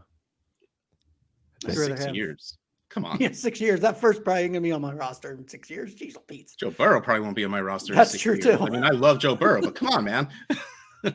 Six 1.69 2.05
have- 2.05 2.17
years. 2.17 2.57
Come 2.89 3.05
on. 3.05 3.19
Yeah, 3.21 3.33
six 3.33 3.61
years. 3.61 3.81
That 3.81 4.01
first 4.01 4.25
probably 4.25 4.49
gonna 4.49 4.63
be 4.63 4.73
on 4.73 4.81
my 4.81 4.95
roster 4.95 5.33
in 5.33 5.47
six 5.47 5.69
years. 5.69 5.95
Jeez, 5.95 6.15
Pete. 6.27 6.51
Joe 6.59 6.71
Burrow 6.71 7.03
probably 7.03 7.21
won't 7.21 7.37
be 7.37 7.45
on 7.45 7.51
my 7.51 7.61
roster. 7.61 7.93
in 7.93 7.99
That's 7.99 8.13
six 8.13 8.23
true, 8.23 8.33
years. 8.37 8.45
too. 8.47 8.53
I 8.65 8.71
mean, 8.71 8.83
I 8.83 8.91
love 8.93 9.19
Joe 9.19 9.37
Burrow, 9.37 9.61
but 9.61 9.75
come 9.75 9.89
on, 9.89 10.05
man. 10.05 10.29
I'm 11.05 11.13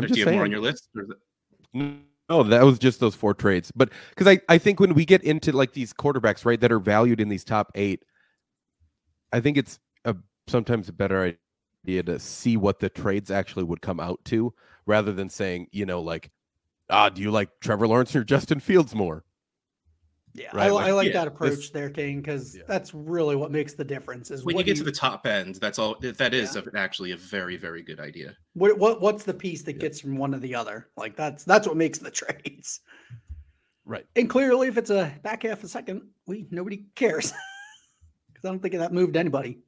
Do 0.00 0.06
just 0.06 0.16
you 0.18 0.24
have 0.24 0.32
more 0.32 0.44
on 0.44 0.46
saying. 0.46 0.52
your 0.52 0.62
list? 0.62 0.88
Or 0.96 1.98
No, 2.28 2.42
that 2.42 2.62
was 2.64 2.78
just 2.78 3.00
those 3.00 3.14
four 3.14 3.32
trades. 3.34 3.72
But 3.74 3.90
because 4.10 4.26
I, 4.26 4.40
I 4.48 4.58
think 4.58 4.80
when 4.80 4.94
we 4.94 5.04
get 5.04 5.22
into 5.24 5.52
like 5.52 5.72
these 5.72 5.92
quarterbacks, 5.94 6.44
right, 6.44 6.60
that 6.60 6.70
are 6.70 6.78
valued 6.78 7.20
in 7.20 7.28
these 7.28 7.44
top 7.44 7.72
eight, 7.74 8.04
I 9.32 9.40
think 9.40 9.56
it's 9.56 9.78
a 10.04 10.14
sometimes 10.46 10.88
a 10.88 10.92
better 10.92 11.36
idea 11.84 12.02
to 12.02 12.18
see 12.18 12.56
what 12.56 12.80
the 12.80 12.90
trades 12.90 13.30
actually 13.30 13.64
would 13.64 13.80
come 13.80 14.00
out 14.00 14.24
to 14.26 14.52
rather 14.86 15.12
than 15.12 15.30
saying, 15.30 15.68
you 15.72 15.86
know, 15.86 16.00
like, 16.00 16.30
ah, 16.90 17.08
do 17.08 17.22
you 17.22 17.30
like 17.30 17.48
Trevor 17.60 17.88
Lawrence 17.88 18.14
or 18.14 18.24
Justin 18.24 18.60
Fields 18.60 18.94
more? 18.94 19.24
Yeah, 20.38 20.50
Right, 20.54 20.66
I, 20.66 20.70
like, 20.70 20.86
I 20.86 20.92
like 20.92 21.06
yeah, 21.08 21.12
that 21.14 21.28
approach 21.28 21.56
this- 21.56 21.70
there, 21.70 21.90
Kane, 21.90 22.20
because 22.20 22.56
Yeah. 22.56 22.62
that's 22.68 22.94
really 22.94 23.34
what 23.36 23.50
makes 23.50 23.74
the 23.74 23.84
difference. 23.84 24.30
Is 24.30 24.44
when 24.44 24.56
you 24.56 24.62
get 24.64 24.74
do 24.74 24.80
to 24.80 24.84
the 24.84 24.92
top 24.92 25.26
end, 25.26 25.56
that's 25.56 25.78
all. 25.78 25.96
That 26.00 26.32
is 26.34 26.54
Yeah. 26.54 26.62
a- 26.72 26.78
actually 26.78 27.12
a 27.12 27.16
very, 27.16 27.56
very 27.56 27.82
good 27.82 28.00
idea. 28.00 28.36
what, 28.54 28.78
what 28.78 29.00
what's 29.00 29.24
the 29.24 29.34
piece 29.34 29.62
that 29.64 29.74
Yeah. 29.74 29.78
gets 29.80 30.00
from 30.00 30.16
one 30.16 30.32
to 30.32 30.38
the 30.38 30.54
other? 30.54 30.88
Like 30.96 31.16
that's 31.16 31.44
that's 31.44 31.66
what 31.66 31.76
makes 31.76 31.98
the 31.98 32.10
trades. 32.10 32.80
Right. 33.84 34.06
And 34.16 34.28
clearly, 34.28 34.68
if 34.68 34.76
it's 34.76 34.90
a 34.90 35.12
back 35.22 35.42
half 35.44 35.64
a 35.64 35.68
second, 35.68 36.02
we 36.26 36.46
nobody 36.50 36.84
cares 36.94 37.32
because 38.28 38.44
I 38.44 38.48
don't 38.48 38.60
think 38.60 38.74
that 38.74 38.92
moved 38.92 39.16
anybody. 39.16 39.58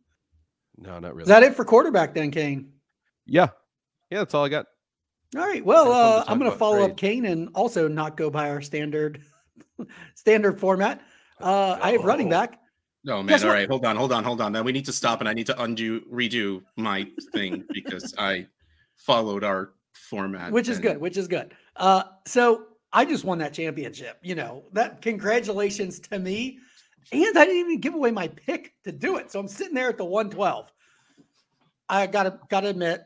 No, 0.77 0.99
not 0.99 1.15
really. 1.15 1.23
Is 1.23 1.29
that 1.29 1.43
it 1.43 1.55
for 1.55 1.65
quarterback 1.65 2.15
then, 2.15 2.31
Kane? 2.31 2.73
yeah. 3.27 3.49
Yeah, 4.11 4.19
that's 4.19 4.35
all 4.35 4.45
I 4.45 4.49
got. 4.49 4.67
All 5.37 5.43
right. 5.47 5.65
Well, 5.65 5.85
Have 5.85 5.93
fun 5.93 6.03
to 6.03 6.31
uh, 6.31 6.33
I'm 6.33 6.39
going 6.41 6.51
to 6.51 6.57
about 6.57 6.59
follow 6.59 6.83
up. 6.85 6.97
Kane 6.97 7.27
and 7.27 7.49
also 7.55 7.87
not 7.87 8.17
go 8.17 8.29
by 8.29 8.51
our 8.51 8.61
standard 8.61 9.23
standard 10.15 10.59
format. 10.59 11.01
Uh, 11.41 11.79
I 11.81 11.93
have 11.93 12.05
running 12.05 12.29
Oh. 12.29 12.31
back. 12.31 12.59
Oh 13.09 13.17
man! 13.23 13.27
Guess 13.29 13.43
All 13.45 13.49
what? 13.49 13.55
right, 13.55 13.69
hold 13.69 13.87
on, 13.87 13.97
hold 13.97 14.13
on, 14.13 14.23
hold 14.25 14.41
on. 14.43 14.53
Now 14.53 14.63
we 14.63 14.73
need 14.73 14.85
to 14.85 14.93
stop, 14.93 15.21
and 15.21 15.29
I 15.29 15.33
need 15.33 15.47
to 15.47 15.63
undo, 15.63 16.03
redo 16.13 16.63
my 16.77 17.09
thing 17.33 17.65
because 17.73 18.15
I 18.19 18.47
followed 18.97 19.43
our 19.43 19.73
format, 19.95 20.53
which 20.53 20.69
is 20.69 20.77
and- 20.77 20.83
good, 20.85 20.99
which 20.99 21.17
is 21.17 21.27
good. 21.27 21.55
Uh, 21.77 22.03
so 22.27 22.67
I 22.93 23.07
just 23.07 23.25
won 23.25 23.39
that 23.39 23.55
championship. 23.55 24.19
You 24.23 24.35
know 24.35 24.65
that. 24.75 25.01
Congratulations 25.01 25.99
to 26.01 26.19
me, 26.19 26.59
and 27.11 27.39
I 27.39 27.45
didn't 27.47 27.61
even 27.61 27.81
give 27.81 27.95
away 27.95 28.11
my 28.11 28.29
pick 28.29 28.75
to 28.85 28.93
do 28.93 29.17
it. 29.17 29.31
So 29.33 29.41
I'm 29.41 29.49
sitting 29.49 29.75
there 29.75 29.89
at 29.89 29.97
the 29.97 30.05
112. 30.05 30.71
I 31.89 32.07
gotta 32.07 32.39
gotta 32.51 32.69
admit, 32.69 33.03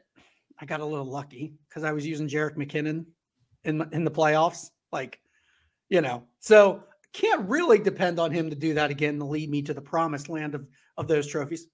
I 0.59 0.67
got 0.67 0.81
a 0.81 0.85
little 0.85 1.07
lucky 1.09 1.55
because 1.69 1.85
I 1.85 1.93
was 1.93 2.05
using 2.05 2.29
Jerick 2.29 2.57
McKinnon 2.57 3.07
in 3.63 3.81
in 3.93 4.05
the 4.05 4.11
playoffs. 4.11 4.71
Like, 4.91 5.21
you 5.89 6.01
know, 6.01 6.25
so 6.41 6.85
can't 7.13 7.49
really 7.49 7.79
depend 7.79 8.19
on 8.19 8.33
him 8.33 8.51
to 8.51 8.57
do 8.57 8.75
that 8.75 8.91
again 8.91 9.19
to 9.19 9.25
lead 9.25 9.49
me 9.49 9.63
to 9.63 9.75
the 9.75 9.81
promised 9.81 10.29
land 10.29 10.55
of 10.55 10.67
of 10.97 11.09
those 11.09 11.27
trophies. 11.27 11.67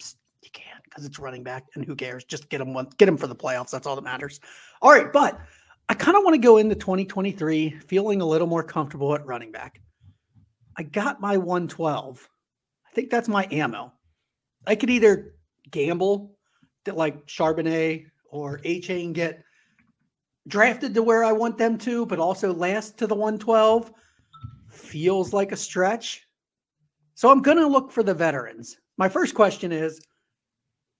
Psst, 0.00 0.16
you 0.42 0.50
can't 0.52 0.82
because 0.84 1.04
it's 1.04 1.18
running 1.18 1.42
back, 1.42 1.64
and 1.74 1.84
who 1.84 1.94
cares? 1.94 2.24
Just 2.24 2.48
get 2.48 2.60
him 2.60 2.74
one, 2.74 2.88
get 2.98 3.08
him 3.08 3.16
for 3.16 3.26
the 3.26 3.36
playoffs. 3.36 3.70
That's 3.70 3.86
all 3.86 3.96
that 3.96 4.04
matters. 4.04 4.40
All 4.82 4.90
right, 4.90 5.12
but 5.12 5.38
I 5.88 5.94
kind 5.94 6.16
of 6.16 6.24
want 6.24 6.34
to 6.34 6.40
go 6.40 6.56
into 6.58 6.74
2023 6.74 7.70
feeling 7.86 8.20
a 8.20 8.26
little 8.26 8.46
more 8.46 8.62
comfortable 8.62 9.14
at 9.14 9.26
running 9.26 9.52
back. 9.52 9.80
I 10.76 10.82
got 10.82 11.20
my 11.20 11.36
112. 11.36 12.28
I 12.86 12.94
think 12.94 13.10
that's 13.10 13.28
my 13.28 13.46
ammo. 13.50 13.92
I 14.66 14.76
could 14.76 14.90
either 14.90 15.34
gamble 15.70 16.36
that 16.84 16.96
like 16.96 17.26
Charbonnet 17.26 18.06
or 18.30 18.58
Achane 18.60 19.12
get 19.12 19.43
drafted 20.48 20.94
to 20.94 21.02
where 21.02 21.24
I 21.24 21.32
want 21.32 21.58
them 21.58 21.78
to, 21.78 22.06
but 22.06 22.18
also 22.18 22.52
last 22.52 22.98
to 22.98 23.06
the 23.06 23.14
112. 23.14 23.92
Feels 24.68 25.32
like 25.32 25.52
a 25.52 25.56
stretch. 25.56 26.26
So 27.14 27.30
I'm 27.30 27.42
going 27.42 27.58
to 27.58 27.66
look 27.66 27.92
for 27.92 28.02
the 28.02 28.14
veterans. 28.14 28.76
My 28.96 29.08
first 29.08 29.34
question 29.34 29.72
is 29.72 30.00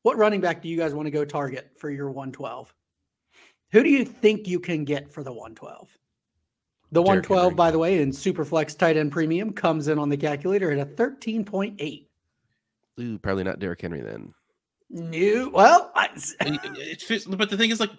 what 0.02 0.16
running 0.16 0.40
back 0.40 0.62
do 0.62 0.68
you 0.68 0.76
guys 0.76 0.94
want 0.94 1.06
to 1.06 1.10
go 1.10 1.24
target 1.24 1.70
for 1.78 1.90
your 1.90 2.10
112? 2.10 2.72
Who 3.72 3.82
do 3.82 3.88
you 3.88 4.04
think 4.04 4.46
you 4.46 4.60
can 4.60 4.84
get 4.84 5.12
for 5.12 5.22
the 5.22 5.32
112? 5.32 5.88
The 6.92 7.02
Derrick 7.02 7.28
112, 7.28 7.42
Henry. 7.42 7.56
by 7.56 7.70
the 7.70 7.78
way, 7.78 8.00
in 8.00 8.10
Superflex 8.10 8.78
tight 8.78 8.96
end 8.96 9.10
premium 9.10 9.52
comes 9.52 9.88
in 9.88 9.98
on 9.98 10.08
the 10.08 10.16
calculator 10.16 10.70
at 10.70 10.78
a 10.78 10.86
13.8. 10.86 12.06
Ooh, 13.00 13.18
probably 13.18 13.42
not 13.42 13.58
Derrick 13.58 13.80
Henry 13.80 14.00
then. 14.00 14.32
New, 14.90 15.50
well, 15.52 15.90
I, 15.96 16.08
It, 16.14 16.60
it 16.78 17.02
fits, 17.02 17.24
but 17.24 17.50
the 17.50 17.56
thing 17.56 17.70
is, 17.70 17.80
like, 17.80 17.90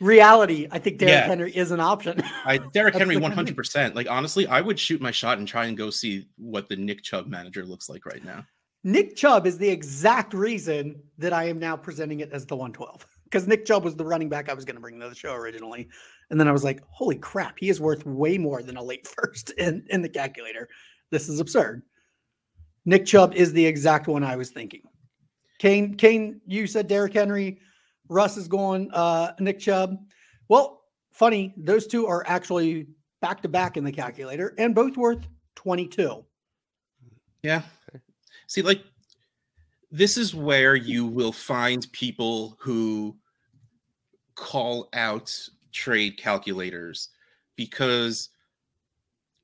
reality, 0.00 0.66
I 0.70 0.78
think 0.78 0.98
Derrick 0.98 1.12
Yeah. 1.14 1.26
Henry 1.26 1.54
is 1.54 1.70
an 1.70 1.80
option. 1.80 2.22
I 2.44 2.58
Derrick 2.72 2.94
Henry 2.98 3.14
the 3.14 3.20
one 3.20 3.30
kind 3.30 3.32
of- 3.32 3.36
hundred 3.46 3.56
percent. 3.56 3.94
Like 3.94 4.08
honestly, 4.10 4.46
I 4.46 4.60
would 4.60 4.78
shoot 4.78 5.00
my 5.00 5.10
shot 5.10 5.38
and 5.38 5.46
try 5.48 5.66
and 5.66 5.76
go 5.76 5.90
see 5.90 6.28
what 6.36 6.68
the 6.68 6.76
Nick 6.76 7.02
Chubb 7.02 7.26
manager 7.26 7.64
looks 7.64 7.88
like 7.88 8.06
right 8.06 8.24
now. 8.24 8.44
Nick 8.82 9.16
Chubb 9.16 9.46
is 9.46 9.56
the 9.56 9.68
exact 9.68 10.34
reason 10.34 11.02
that 11.18 11.32
I 11.32 11.44
am 11.44 11.58
now 11.58 11.76
presenting 11.76 12.20
it 12.20 12.30
as 12.32 12.44
the 12.44 12.54
112 12.54 13.06
because 13.24 13.46
Nick 13.48 13.64
Chubb 13.64 13.82
was 13.82 13.96
the 13.96 14.04
running 14.04 14.28
back 14.28 14.50
I 14.50 14.54
was 14.54 14.64
going 14.66 14.76
to 14.76 14.80
bring 14.80 15.00
to 15.00 15.08
the 15.08 15.14
show 15.14 15.32
originally. 15.32 15.88
And 16.30 16.38
then 16.38 16.48
I 16.48 16.52
was 16.52 16.64
like, 16.64 16.82
holy 16.90 17.16
crap, 17.16 17.56
he 17.58 17.70
is 17.70 17.80
worth 17.80 18.04
way 18.04 18.36
more 18.36 18.62
than 18.62 18.76
a 18.76 18.82
late 18.82 19.06
first 19.08 19.50
in, 19.58 19.86
in 19.88 20.02
the 20.02 20.08
calculator. 20.08 20.68
This 21.10 21.28
is 21.28 21.40
absurd. 21.40 21.82
Nick 22.84 23.06
Chubb 23.06 23.34
is 23.34 23.52
the 23.54 23.64
exact 23.64 24.06
one 24.06 24.22
I 24.22 24.36
was 24.36 24.50
thinking. 24.50 24.82
Kane, 25.58 25.94
Kane, 25.94 26.40
you 26.46 26.66
said 26.66 26.86
Derrick 26.86 27.14
Henry. 27.14 27.60
Russ 28.08 28.36
is 28.36 28.48
going 28.48 28.90
uh, 28.92 29.32
Nick 29.40 29.58
Chubb. 29.58 29.98
Well, 30.48 30.82
funny, 31.12 31.54
those 31.56 31.86
two 31.86 32.06
are 32.06 32.24
actually 32.26 32.88
back 33.20 33.40
to 33.42 33.48
back 33.48 33.76
in 33.76 33.84
the 33.84 33.92
calculator 33.92 34.54
and 34.58 34.74
both 34.74 34.96
worth 34.96 35.26
22. 35.56 36.24
Yeah. 37.42 37.62
See, 38.46 38.62
like 38.62 38.82
this 39.90 40.16
is 40.16 40.34
where 40.34 40.74
you 40.74 41.06
will 41.06 41.32
find 41.32 41.86
people 41.92 42.56
who 42.58 43.16
call 44.34 44.88
out 44.92 45.32
trade 45.72 46.18
calculators 46.18 47.10
because 47.56 48.30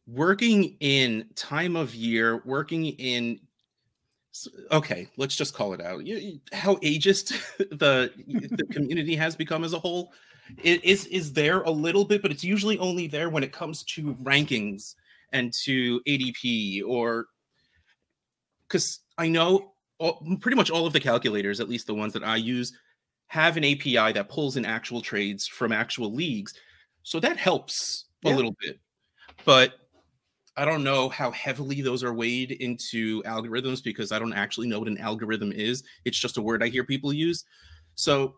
working 0.07 0.77
in 0.81 1.27
time 1.37 1.77
of 1.77 1.95
year, 1.95 2.43
working 2.45 2.87
in 2.87 3.39
okay, 4.71 5.09
let's 5.17 5.37
just 5.37 5.55
call 5.55 5.73
it 5.75 5.81
out. 5.81 6.07
You- 6.07 6.17
you- 6.17 6.41
How 6.53 6.77
ageist 6.77 7.29
the 7.79 8.13
the 8.57 8.65
community 8.71 9.17
has 9.17 9.35
become 9.37 9.65
as 9.65 9.73
a 9.73 9.79
whole 9.79 10.13
it 10.63 10.85
is 10.85 11.07
is 11.07 11.33
there 11.33 11.63
a 11.63 11.71
little 11.71 12.05
bit, 12.05 12.23
but 12.23 12.31
it's 12.31 12.45
usually 12.45 12.79
only 12.79 13.07
there 13.07 13.31
when 13.31 13.45
it 13.45 13.53
comes 13.53 13.85
to 13.85 14.15
rankings 14.23 14.95
and 15.33 15.53
to 15.65 16.01
ADP 16.09 16.83
or 16.87 17.27
because 18.67 19.01
I 19.19 19.29
know 19.29 19.73
all, 19.99 20.25
pretty 20.41 20.57
much 20.57 20.71
all 20.71 20.87
of 20.87 20.93
the 20.93 21.01
calculators, 21.01 21.61
at 21.61 21.69
least 21.69 21.87
the 21.87 21.95
ones 21.95 22.13
that 22.15 22.25
I 22.25 22.37
use, 22.37 22.73
have 23.27 23.57
an 23.57 23.65
API 23.65 24.13
that 24.13 24.29
pulls 24.29 24.57
in 24.57 24.65
actual 24.65 25.01
trades 25.01 25.47
from 25.47 25.73
actual 25.73 26.13
leagues. 26.13 26.55
So 27.03 27.21
that 27.21 27.37
helps 27.37 28.07
a 28.25 28.29
little 28.37 28.55
bit. 28.61 28.79
But 29.45 29.75
I 30.57 30.65
don't 30.65 30.85
know 30.85 31.09
how 31.09 31.31
heavily 31.31 31.81
those 31.81 32.03
are 32.03 32.13
weighed 32.13 32.53
into 32.53 33.23
algorithms 33.23 33.83
because 33.83 34.13
I 34.13 34.19
don't 34.19 34.33
actually 34.33 34.69
know 34.69 34.79
what 34.79 34.89
an 34.89 34.99
algorithm 34.99 35.53
is. 35.53 35.83
It's 36.05 36.19
just 36.19 36.37
a 36.37 36.43
word 36.43 36.63
I 36.63 36.69
hear 36.69 36.85
people 36.85 37.13
use. 37.13 37.45
So 37.95 38.35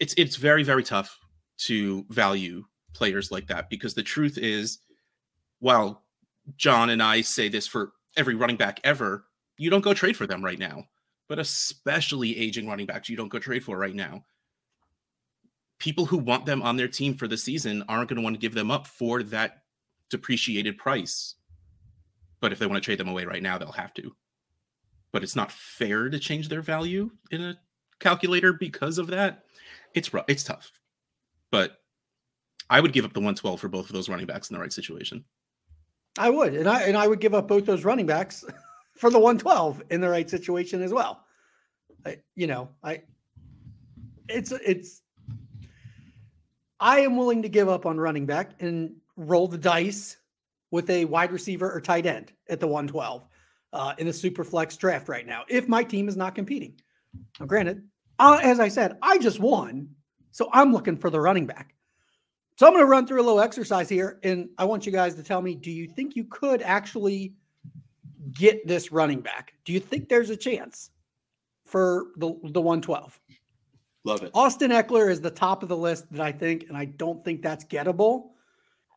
it's 0.00 0.14
it's 0.16 0.36
very, 0.36 0.62
very 0.62 0.82
tough 0.82 1.16
to 1.58 2.04
value 2.08 2.64
players 2.94 3.30
like 3.30 3.46
that 3.48 3.70
because 3.70 3.94
the 3.94 4.02
truth 4.02 4.38
is, 4.38 4.78
while 5.60 6.02
John 6.56 6.90
and 6.90 7.02
I 7.02 7.20
say 7.20 7.48
this 7.48 7.66
for 7.66 7.92
every 8.16 8.34
running 8.34 8.56
back 8.56 8.80
ever, 8.84 9.26
you 9.58 9.70
don't 9.70 9.80
go 9.80 9.94
trade 9.94 10.16
for 10.16 10.26
them 10.26 10.44
right 10.44 10.58
now. 10.58 10.84
But 11.28 11.38
especially 11.38 12.36
aging 12.36 12.66
running 12.66 12.86
backs, 12.86 13.08
you 13.08 13.16
don't 13.16 13.28
go 13.28 13.38
trade 13.38 13.64
for 13.64 13.78
right 13.78 13.94
now. 13.94 14.24
People 15.78 16.04
who 16.04 16.18
want 16.18 16.46
them 16.46 16.62
on 16.62 16.76
their 16.76 16.88
team 16.88 17.14
for 17.14 17.28
the 17.28 17.36
season 17.36 17.84
aren't 17.88 18.08
going 18.08 18.16
to 18.16 18.22
want 18.22 18.34
to 18.34 18.40
give 18.40 18.54
them 18.54 18.70
up 18.70 18.86
for 18.86 19.22
that 19.24 19.62
depreciated 20.10 20.78
price. 20.78 21.36
But 22.42 22.52
if 22.52 22.58
they 22.58 22.66
want 22.66 22.82
to 22.82 22.84
trade 22.84 22.98
them 22.98 23.08
away 23.08 23.24
right 23.24 23.42
now, 23.42 23.56
they'll 23.56 23.70
have 23.72 23.94
to. 23.94 24.14
But 25.12 25.22
it's 25.22 25.36
not 25.36 25.52
fair 25.52 26.10
to 26.10 26.18
change 26.18 26.48
their 26.48 26.60
value 26.60 27.10
in 27.30 27.40
a 27.40 27.58
calculator 28.00 28.52
because 28.52 28.98
of 28.98 29.06
that. 29.06 29.44
It's 29.94 30.12
rough. 30.12 30.24
It's 30.26 30.42
tough. 30.42 30.72
But 31.52 31.78
I 32.68 32.80
would 32.80 32.92
give 32.92 33.04
up 33.04 33.12
the 33.12 33.20
112 33.20 33.60
for 33.60 33.68
both 33.68 33.86
of 33.86 33.92
those 33.92 34.08
running 34.08 34.26
backs 34.26 34.50
in 34.50 34.54
the 34.54 34.60
right 34.60 34.72
situation. 34.72 35.24
I 36.18 36.30
would, 36.30 36.54
and 36.54 36.68
I 36.68 36.82
and 36.82 36.96
I 36.96 37.06
would 37.06 37.20
give 37.20 37.32
up 37.32 37.46
both 37.46 37.64
those 37.64 37.84
running 37.84 38.06
backs 38.06 38.44
for 38.96 39.08
the 39.08 39.20
112 39.20 39.84
in 39.90 40.00
the 40.00 40.08
right 40.08 40.28
situation 40.28 40.82
as 40.82 40.92
well. 40.92 41.24
I, 42.04 42.18
you 42.34 42.48
know, 42.48 42.70
I 42.82 43.02
it's 44.28 44.50
it's 44.50 45.02
I 46.80 47.00
am 47.00 47.16
willing 47.16 47.42
to 47.42 47.48
give 47.48 47.68
up 47.68 47.86
on 47.86 48.00
running 48.00 48.26
back 48.26 48.50
and 48.60 48.96
roll 49.16 49.46
the 49.46 49.58
dice 49.58 50.16
with 50.72 50.90
a 50.90 51.04
wide 51.04 51.30
receiver 51.30 51.70
or 51.70 51.80
tight 51.80 52.06
end 52.06 52.32
at 52.48 52.58
the 52.58 52.66
112 52.66 53.28
uh, 53.72 53.94
in 53.98 54.06
the 54.06 54.12
super 54.12 54.42
flex 54.42 54.76
draft 54.76 55.08
right 55.08 55.26
now 55.26 55.44
if 55.48 55.68
my 55.68 55.84
team 55.84 56.08
is 56.08 56.16
not 56.16 56.34
competing. 56.34 56.74
Now, 57.38 57.46
granted, 57.46 57.82
uh, 58.18 58.40
as 58.42 58.58
I 58.58 58.68
said, 58.68 58.98
I 59.02 59.18
just 59.18 59.38
won, 59.38 59.88
so 60.32 60.48
I'm 60.52 60.72
looking 60.72 60.96
for 60.96 61.10
the 61.10 61.20
running 61.20 61.46
back. 61.46 61.74
So 62.56 62.66
I'm 62.66 62.72
going 62.72 62.84
to 62.84 62.90
run 62.90 63.06
through 63.06 63.20
a 63.20 63.24
little 63.24 63.40
exercise 63.40 63.88
here, 63.88 64.18
and 64.22 64.48
I 64.58 64.64
want 64.64 64.86
you 64.86 64.92
guys 64.92 65.14
to 65.14 65.22
tell 65.22 65.40
me: 65.40 65.54
Do 65.54 65.70
you 65.70 65.86
think 65.86 66.16
you 66.16 66.24
could 66.24 66.62
actually 66.62 67.34
get 68.32 68.66
this 68.66 68.92
running 68.92 69.20
back? 69.20 69.54
Do 69.64 69.72
you 69.72 69.80
think 69.80 70.08
there's 70.08 70.30
a 70.30 70.36
chance 70.36 70.90
for 71.64 72.06
the 72.16 72.28
the 72.44 72.60
112? 72.60 73.18
Love 74.04 74.22
it. 74.22 74.30
Austin 74.34 74.70
Ekeler 74.70 75.10
is 75.10 75.20
the 75.20 75.30
top 75.30 75.62
of 75.62 75.68
the 75.68 75.76
list 75.76 76.10
that 76.12 76.20
I 76.20 76.32
think, 76.32 76.66
and 76.68 76.76
I 76.76 76.84
don't 76.84 77.24
think 77.24 77.40
that's 77.42 77.64
gettable. 77.64 78.30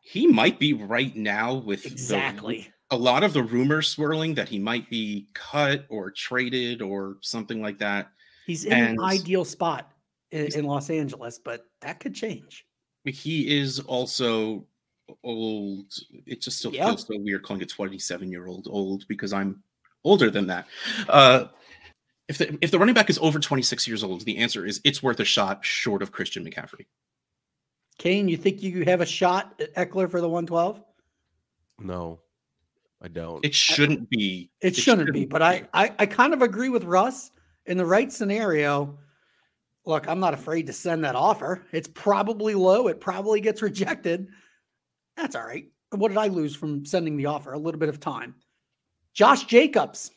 He 0.08 0.26
might 0.26 0.58
be 0.60 0.72
right 0.72 1.14
now 1.16 1.54
with 1.54 1.82
the- 1.82 1.90
Exactly. 1.90 2.72
a 2.90 2.96
lot 2.96 3.24
of 3.24 3.32
the 3.32 3.42
rumors 3.42 3.88
swirling 3.88 4.34
that 4.34 4.48
he 4.48 4.58
might 4.58 4.88
be 4.88 5.26
cut 5.34 5.84
or 5.88 6.12
traded 6.12 6.80
or 6.80 7.16
something 7.22 7.60
like 7.60 7.78
that. 7.78 8.12
He's 8.46 8.64
in 8.64 8.72
And- 8.72 8.98
an 8.98 9.04
ideal 9.04 9.44
spot 9.44 9.90
in, 10.30 10.46
in 10.54 10.64
Los 10.64 10.90
Angeles, 10.90 11.40
but 11.40 11.66
that 11.80 11.98
could 11.98 12.14
change. 12.14 12.64
He 13.04 13.58
is 13.58 13.80
also 13.80 14.66
old. 15.24 15.92
It 16.26 16.40
just 16.40 16.58
still 16.58 16.72
Yeah. 16.72 16.86
feels 16.86 17.06
so 17.06 17.18
weird 17.18 17.42
calling 17.42 17.62
a 17.62 17.66
27 17.66 18.30
year 18.30 18.46
old 18.46 18.66
old 18.70 19.06
because 19.08 19.32
I'm 19.32 19.62
older 20.04 20.30
than 20.30 20.46
that. 20.48 20.68
Uh, 21.08 21.46
if 22.28 22.38
the 22.38 22.56
if 22.60 22.70
the 22.72 22.78
running 22.78 22.94
back 22.94 23.08
is 23.10 23.18
over 23.18 23.38
26 23.38 23.86
years 23.86 24.02
old, 24.04 24.22
the 24.24 24.38
answer 24.38 24.64
is 24.66 24.80
it's 24.84 25.02
worth 25.02 25.20
a 25.20 25.24
shot 25.24 25.64
short 25.64 26.02
of 26.02 26.10
Christian 26.12 26.44
McCaffrey. 26.44 26.86
Kane, 27.98 28.28
you 28.28 28.36
think 28.36 28.62
you 28.62 28.84
have 28.84 29.00
a 29.00 29.06
shot 29.06 29.60
at 29.60 29.74
Ekeler 29.74 30.10
for 30.10 30.20
the 30.20 30.28
112? 30.28 30.82
No, 31.78 32.20
I 33.02 33.08
don't. 33.08 33.44
It 33.44 33.54
shouldn't 33.54 34.08
be. 34.10 34.50
It 34.60 34.76
shouldn't 34.76 35.12
be, 35.12 35.24
but 35.26 35.42
I, 35.42 35.68
I 35.72 35.92
I 35.98 36.06
kind 36.06 36.32
of 36.34 36.42
agree 36.42 36.68
with 36.68 36.84
Russ. 36.84 37.30
In 37.66 37.76
the 37.76 37.84
right 37.86 38.12
scenario, 38.12 38.96
look, 39.84 40.08
I'm 40.08 40.20
not 40.20 40.34
afraid 40.34 40.66
to 40.68 40.72
send 40.72 41.02
that 41.04 41.16
offer. 41.16 41.66
It's 41.72 41.88
probably 41.88 42.54
low. 42.54 42.86
It 42.86 43.00
probably 43.00 43.40
gets 43.40 43.60
rejected. 43.60 44.28
That's 45.16 45.34
all 45.34 45.44
right. 45.44 45.66
What 45.90 46.08
did 46.08 46.18
I 46.18 46.28
lose 46.28 46.54
from 46.54 46.84
sending 46.84 47.16
the 47.16 47.26
offer? 47.26 47.52
A 47.54 47.58
little 47.58 47.80
bit 47.80 47.88
of 47.88 47.98
time. 47.98 48.34
Josh 49.14 49.44
Jacobs 49.46 50.10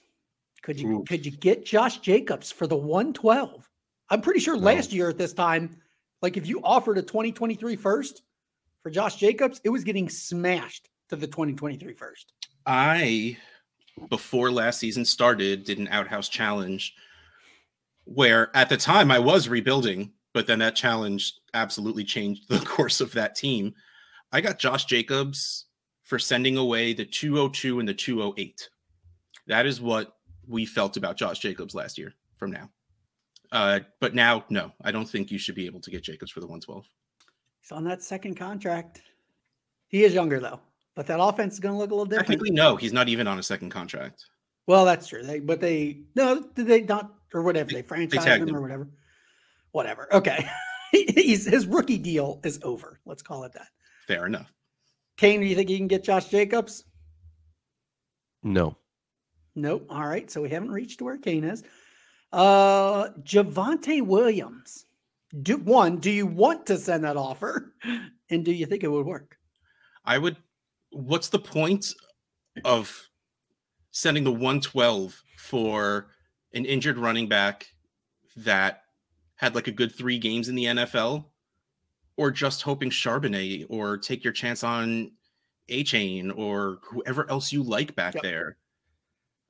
Could 0.61 0.79
you 0.79 0.99
Oof. 0.99 1.07
could 1.07 1.25
you 1.25 1.31
get 1.31 1.65
Josh 1.65 1.99
Jacobs 1.99 2.51
for 2.51 2.67
the 2.67 2.75
112? 2.77 3.67
I'm 4.09 4.21
pretty 4.21 4.39
sure 4.41 4.55
No. 4.55 4.61
last 4.63 4.91
year 4.93 5.09
at 5.09 5.17
this 5.17 5.33
time, 5.33 5.75
like 6.21 6.37
if 6.37 6.47
you 6.47 6.61
offered 6.63 6.97
a 6.97 7.01
2023 7.01 7.75
first 7.75 8.23
for 8.83 8.89
Josh 8.89 9.15
Jacobs, 9.17 9.61
it 9.63 9.69
was 9.69 9.83
getting 9.83 10.09
smashed 10.09 10.89
to 11.09 11.15
the 11.15 11.27
2023 11.27 11.93
first. 11.93 12.33
I, 12.65 13.37
before 14.09 14.51
last 14.51 14.79
season 14.79 15.05
started, 15.05 15.63
did 15.63 15.79
an 15.79 15.87
outhouse 15.89 16.29
challenge 16.29 16.93
where 18.05 18.55
at 18.55 18.69
the 18.69 18.77
time 18.77 19.11
I 19.11 19.19
was 19.19 19.47
rebuilding, 19.47 20.11
but 20.33 20.47
then 20.47 20.59
that 20.59 20.75
challenge 20.75 21.33
absolutely 21.53 22.03
changed 22.03 22.49
the 22.49 22.59
course 22.65 23.01
of 23.01 23.13
that 23.13 23.35
team. 23.35 23.73
I 24.31 24.41
got 24.41 24.59
Josh 24.59 24.85
Jacobs 24.85 25.65
for 26.03 26.19
sending 26.19 26.57
away 26.57 26.93
the 26.93 27.05
202 27.05 27.79
and 27.79 27.87
the 27.87 27.93
208. 27.93 28.69
That 29.47 29.65
is 29.65 29.81
what 29.81 30.15
we 30.47 30.65
felt 30.65 30.97
about 30.97 31.17
Josh 31.17 31.39
Jacobs 31.39 31.75
last 31.75 31.97
year 31.97 32.13
from 32.37 32.51
now. 32.51 32.69
Uh, 33.51 33.79
but 33.99 34.13
now, 34.13 34.45
no, 34.49 34.71
I 34.83 34.91
don't 34.91 35.09
think 35.09 35.31
you 35.31 35.39
should 35.39 35.55
be 35.55 35.65
able 35.65 35.79
to 35.81 35.89
get 35.89 36.03
Jacobs 36.03 36.31
for 36.31 36.39
the 36.39 36.45
112. 36.45 36.85
He's 37.61 37.71
on 37.71 37.83
that 37.85 38.03
second 38.03 38.35
contract. 38.35 39.01
He 39.87 40.03
is 40.03 40.13
younger 40.13 40.39
though, 40.39 40.59
but 40.95 41.07
that 41.07 41.19
offense 41.19 41.55
is 41.55 41.59
going 41.59 41.73
to 41.73 41.79
look 41.79 41.89
a 41.89 41.93
little 41.93 42.05
different. 42.05 42.27
Technically, 42.27 42.51
no, 42.51 42.75
he's 42.75 42.93
not 42.93 43.09
even 43.09 43.27
on 43.27 43.39
a 43.39 43.43
second 43.43 43.71
contract. 43.71 44.25
Well, 44.67 44.85
that's 44.85 45.07
true. 45.07 45.23
They 45.23 45.39
but 45.39 45.59
they 45.59 46.01
no, 46.15 46.43
did 46.53 46.67
they 46.67 46.81
not 46.81 47.11
or 47.33 47.41
whatever 47.41 47.71
they 47.71 47.81
franchise 47.81 48.23
tagged 48.23 48.43
him 48.43 48.49
him. 48.49 48.55
or 48.55 48.61
whatever. 48.61 48.87
Whatever. 49.71 50.13
Okay. 50.13 50.47
He's 50.91 51.45
his 51.45 51.67
rookie 51.67 51.97
deal 51.97 52.39
is 52.43 52.59
over. 52.63 52.99
Let's 53.05 53.21
call 53.21 53.43
it 53.43 53.53
that. 53.53 53.67
Fair 54.07 54.25
enough. 54.25 54.51
Kane, 55.17 55.39
do 55.39 55.45
you 55.45 55.55
think 55.55 55.69
you 55.69 55.77
can 55.77 55.87
get 55.87 56.03
Josh 56.03 56.29
Jacobs? 56.29 56.85
No. 58.41 58.77
Nope. 59.55 59.85
All 59.89 60.07
right. 60.07 60.29
So 60.31 60.41
we 60.41 60.49
haven't 60.49 60.71
reached 60.71 61.01
where 61.01 61.17
Kane 61.17 61.43
is. 61.43 61.63
Uh 62.31 63.09
Javonte 63.23 64.01
Williams. 64.05 64.85
Do 65.41 65.57
one, 65.57 65.97
do 65.97 66.09
you 66.11 66.25
want 66.25 66.65
to 66.67 66.77
send 66.77 67.03
that 67.03 67.17
offer? 67.17 67.73
And 68.31 68.45
do 68.45 68.51
you 68.51 68.65
think 68.67 68.83
it 68.83 68.87
would 68.91 69.05
work? 69.05 69.37
I 70.05 70.17
would. 70.19 70.37
What's 70.91 71.29
the 71.29 71.39
point 71.39 71.93
of 72.63 73.09
sending 73.91 74.23
the 74.23 74.31
112 74.31 75.21
for 75.37 76.09
an 76.53 76.65
injured 76.65 76.97
running 76.97 77.27
back 77.27 77.67
that 78.37 78.83
had 79.35 79.55
like 79.55 79.67
a 79.67 79.71
good 79.71 79.93
three 79.93 80.19
games 80.19 80.47
in 80.49 80.55
the 80.55 80.65
NFL, 80.65 81.25
or 82.17 82.29
just 82.31 82.61
hoping 82.61 82.89
Charbonnet 82.89 83.65
or 83.69 83.97
take 83.97 84.23
your 84.23 84.33
chance 84.33 84.63
on 84.63 85.11
Achane 85.69 86.35
or 86.37 86.79
whoever 86.83 87.29
else 87.29 87.51
you 87.51 87.63
like 87.63 87.95
back 87.95 88.15
Yep. 88.15 88.23
there? 88.23 88.57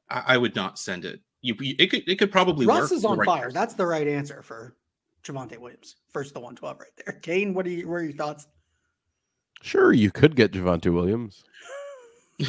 I, 0.09 0.24
I 0.27 0.38
would 0.38 0.55
not 0.55 0.77
send 0.79 1.03
it. 1.05 1.21
You, 1.41 1.55
you- 1.60 1.75
it 1.79 1.88
could 1.91 2.08
it 2.08 2.19
could 2.19 2.31
probably 2.31 2.65
Russ 2.65 2.81
work 2.84 2.91
is 2.91 3.05
on 3.05 3.17
right 3.17 3.25
fire. 3.25 3.43
person. 3.46 3.53
That's 3.55 3.74
the 3.75 3.86
right 3.86 4.08
answer 4.08 4.41
for 4.41 4.75
Javonte 5.24 5.58
Williams. 5.58 5.96
First 6.12 6.34
the 6.34 6.39
112 6.39 6.79
right 6.79 6.89
there. 7.05 7.13
Kane, 7.22 7.53
what 7.53 7.65
are 7.65 7.69
you 7.69 7.88
what 7.88 7.96
are 7.96 8.03
your 8.03 8.13
thoughts? 8.13 8.48
Sure, 9.62 9.91
you 9.93 10.12
could 10.12 10.36
get 10.36 10.51
Javonte 10.53 10.93
Williams. 10.93 11.43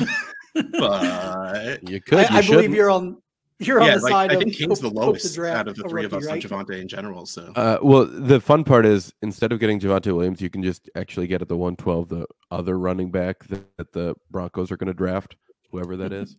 but 0.55 1.89
You 1.89 2.01
could. 2.01 2.19
I, 2.19 2.23
you 2.23 2.29
I 2.39 2.43
believe 2.47 2.75
you're 2.75 2.91
on 2.91 3.19
you're 3.59 3.81
on 3.81 3.89
the 3.91 3.99
like, 3.99 4.11
side 4.11 4.31
I 4.31 4.35
of 4.35 4.41
think 4.43 4.57
Kane's 4.57 4.81
the 4.81 4.89
hope- 4.89 4.97
hope 4.97 5.07
lowest 5.07 5.35
draft 5.35 5.59
out 5.59 5.69
of 5.69 5.77
the 5.77 5.85
a 5.85 5.89
three 5.89 6.05
of 6.05 6.15
us 6.15 6.25
right? 6.25 6.43
on 6.53 6.65
Javonte 6.65 6.81
in 6.81 6.89
general. 6.89 7.27
So 7.27 7.53
Uh, 7.57 7.79
well, 7.83 8.07
the 8.07 8.41
fun 8.41 8.65
part 8.65 8.87
is 8.87 9.13
instead 9.23 9.53
of 9.53 9.61
getting 9.61 9.79
Javonte 9.79 10.15
Williams, 10.15 10.41
you 10.41 10.49
can 10.49 10.63
just 10.63 10.89
actually 10.97 11.27
get 11.27 11.43
at 11.43 11.49
the 11.49 11.57
112 11.57 12.09
the 12.09 12.27
other 12.51 12.79
running 12.79 13.11
back 13.11 13.45
that, 13.49 13.63
that 13.77 13.93
the 13.93 14.15
Broncos 14.31 14.71
are 14.71 14.77
going 14.79 14.87
to 14.89 14.95
draft, 14.95 15.37
whoever 15.71 15.95
that 15.99 16.11
is, 16.13 16.37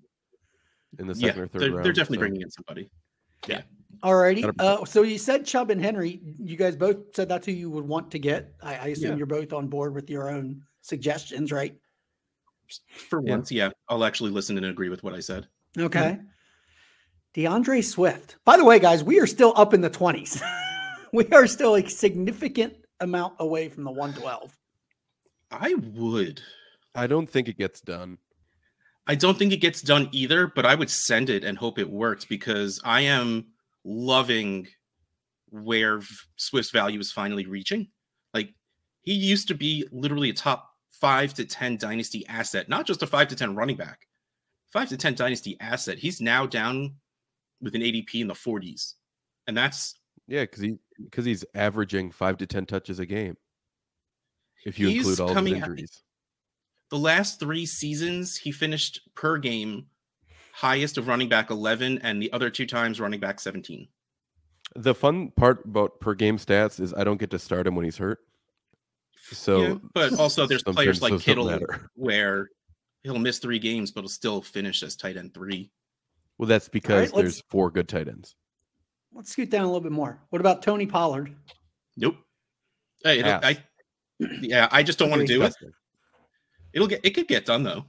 in 0.99 1.07
the 1.07 1.13
yeah, 1.13 1.27
second 1.27 1.41
or 1.41 1.47
third 1.47 1.61
they're, 1.61 1.71
round. 1.71 1.85
they're 1.85 1.93
definitely 1.93 2.17
so- 2.17 2.19
bringing 2.19 2.41
in 2.41 2.51
somebody. 2.51 2.89
Yeah. 3.47 3.61
Alrighty. 4.03 4.43
100%. 4.43 4.53
Uh, 4.59 4.85
so 4.85 5.03
you 5.03 5.17
said 5.17 5.45
Chubb 5.45 5.69
and 5.69 5.81
Henry. 5.83 6.19
You 6.39 6.55
guys 6.57 6.75
both 6.75 7.15
said 7.15 7.29
that's 7.29 7.45
who 7.45 7.51
you 7.51 7.69
would 7.69 7.87
want 7.87 8.09
to 8.11 8.19
get. 8.19 8.53
I, 8.63 8.75
I 8.75 8.87
assume 8.87 9.11
Yeah. 9.11 9.17
you're 9.17 9.25
both 9.27 9.53
on 9.53 9.67
board 9.67 9.93
with 9.93 10.09
your 10.09 10.29
own 10.29 10.63
suggestions, 10.81 11.51
right? 11.51 11.75
For 13.09 13.21
Yeah. 13.23 13.31
once, 13.35 13.51
yeah, 13.51 13.69
I'll 13.89 14.03
actually 14.03 14.31
listen 14.31 14.57
and 14.57 14.65
agree 14.65 14.89
with 14.89 15.03
what 15.03 15.13
I 15.13 15.19
said. 15.19 15.47
Okay. 15.77 16.17
D'Andre 17.33 17.81
Swift. 17.81 18.37
By 18.43 18.57
the 18.57 18.65
way, 18.65 18.79
guys, 18.79 19.03
we 19.03 19.19
are 19.19 19.27
still 19.27 19.53
up 19.55 19.73
in 19.73 19.81
the 19.81 19.89
20s. 19.89 20.41
we 21.13 21.27
are 21.27 21.47
still 21.47 21.75
a 21.75 21.87
significant 21.87 22.75
amount 22.99 23.35
away 23.39 23.69
from 23.69 23.83
the 23.83 23.91
112. 23.91 24.57
I 25.51 25.75
would. 25.93 26.41
I 26.95 27.07
don't 27.07 27.29
think 27.29 27.47
it 27.47 27.57
gets 27.57 27.81
done. 27.81 28.17
I 29.07 29.15
don't 29.15 29.37
think 29.37 29.51
it 29.51 29.57
gets 29.57 29.81
done 29.81 30.09
either, 30.11 30.47
but 30.47 30.65
I 30.65 30.75
would 30.75 30.89
send 30.89 31.29
it 31.29 31.43
and 31.43 31.57
hope 31.57 31.79
it 31.79 31.89
works 31.89 32.25
because 32.25 32.79
I 32.83 33.01
am 33.01 33.47
loving 33.83 34.67
where 35.49 36.01
Swift's 36.35 36.71
value 36.71 36.99
is 36.99 37.11
finally 37.11 37.45
reaching. 37.45 37.89
Like 38.33 38.53
he 39.01 39.13
used 39.13 39.47
to 39.49 39.55
be 39.55 39.87
literally 39.91 40.29
a 40.29 40.33
top 40.33 40.69
five 40.91 41.33
to 41.33 41.45
10 41.45 41.77
dynasty 41.77 42.25
asset, 42.27 42.69
not 42.69 42.85
just 42.85 43.03
a 43.03 43.07
five 43.07 43.27
to 43.29 43.35
10 43.35 43.55
running 43.55 43.75
back, 43.75 44.07
five 44.71 44.89
to 44.89 44.97
10 44.97 45.15
dynasty 45.15 45.57
asset. 45.59 45.97
He's 45.97 46.21
now 46.21 46.45
down 46.45 46.95
with 47.61 47.75
an 47.75 47.81
ADP 47.81 48.21
in 48.21 48.27
the 48.27 48.33
40s. 48.33 48.93
And 49.47 49.57
that's 49.57 49.95
Yeah, 50.27 50.43
because 50.43 50.61
he 50.61 50.77
because 51.03 51.25
he's 51.25 51.43
averaging 51.55 52.11
five 52.11 52.37
to 52.37 52.47
ten 52.47 52.65
touches 52.65 52.99
a 52.99 53.05
game. 53.05 53.35
If 54.65 54.77
you 54.77 54.89
include 54.89 55.19
all 55.19 55.33
the 55.33 55.55
injuries, 55.55 56.03
the 56.91 56.97
last 56.99 57.39
three 57.39 57.65
seasons, 57.65 58.35
he 58.37 58.51
finished 58.51 58.99
per 59.15 59.37
game 59.37 59.87
highest 60.53 60.97
of 60.97 61.07
running 61.07 61.29
back 61.29 61.49
11 61.49 61.99
and 62.03 62.21
the 62.21 62.31
other 62.33 62.49
two 62.49 62.65
times 62.67 62.99
running 62.99 63.19
back 63.19 63.39
17. 63.39 63.87
the 64.75 64.93
fun 64.93 65.31
part 65.31 65.65
about 65.65 65.99
per 65.99 66.13
game 66.13 66.37
stats 66.37 66.79
is 66.79 66.93
I 66.93 67.03
don't 67.03 67.17
get 67.19 67.31
to 67.31 67.39
start 67.39 67.65
him 67.67 67.75
when 67.75 67.83
he's 67.85 67.97
hurt. 67.97 68.19
So, 69.31 69.61
Yeah, 69.61 69.75
but 69.93 70.13
also 70.19 70.45
there's 70.45 70.63
players 70.63 71.01
like 71.01 71.19
Kittle 71.19 71.59
where 71.95 72.49
he'll 73.03 73.17
miss 73.19 73.39
three 73.39 73.59
games, 73.59 73.91
but 73.91 74.01
he'll 74.01 74.09
still 74.09 74.41
finish 74.41 74.83
as 74.83 74.95
tight 74.95 75.17
end 75.17 75.33
three. 75.33 75.71
well, 76.37 76.47
that's 76.47 76.67
because 76.69 77.11
let's- 77.13 77.13
there's 77.13 77.41
four 77.49 77.71
good 77.71 77.87
tight 77.87 78.07
ends. 78.07 78.35
Let's 79.13 79.31
scoot 79.31 79.49
down 79.49 79.63
a 79.63 79.67
little 79.67 79.81
bit 79.81 79.91
more. 79.91 80.21
What 80.29 80.39
about 80.39 80.61
Tony 80.63 80.85
Pollard? 80.85 81.35
Nope. 81.97 82.15
Hey, 83.03 83.19
it'll- 83.19 83.43
I, 83.43 83.63
yeah, 84.19 84.67
I 84.71 84.83
just 84.83 84.99
don't 84.99 85.09
want 85.09 85.21
to 85.21 85.27
do 85.27 85.43
it. 85.43 85.53
Disgusting. 86.73 86.81
It'll 86.81 86.87
get 86.87 87.05
it 87.05 87.09
could 87.15 87.27
get 87.27 87.45
done 87.45 87.63
though. 87.63 87.85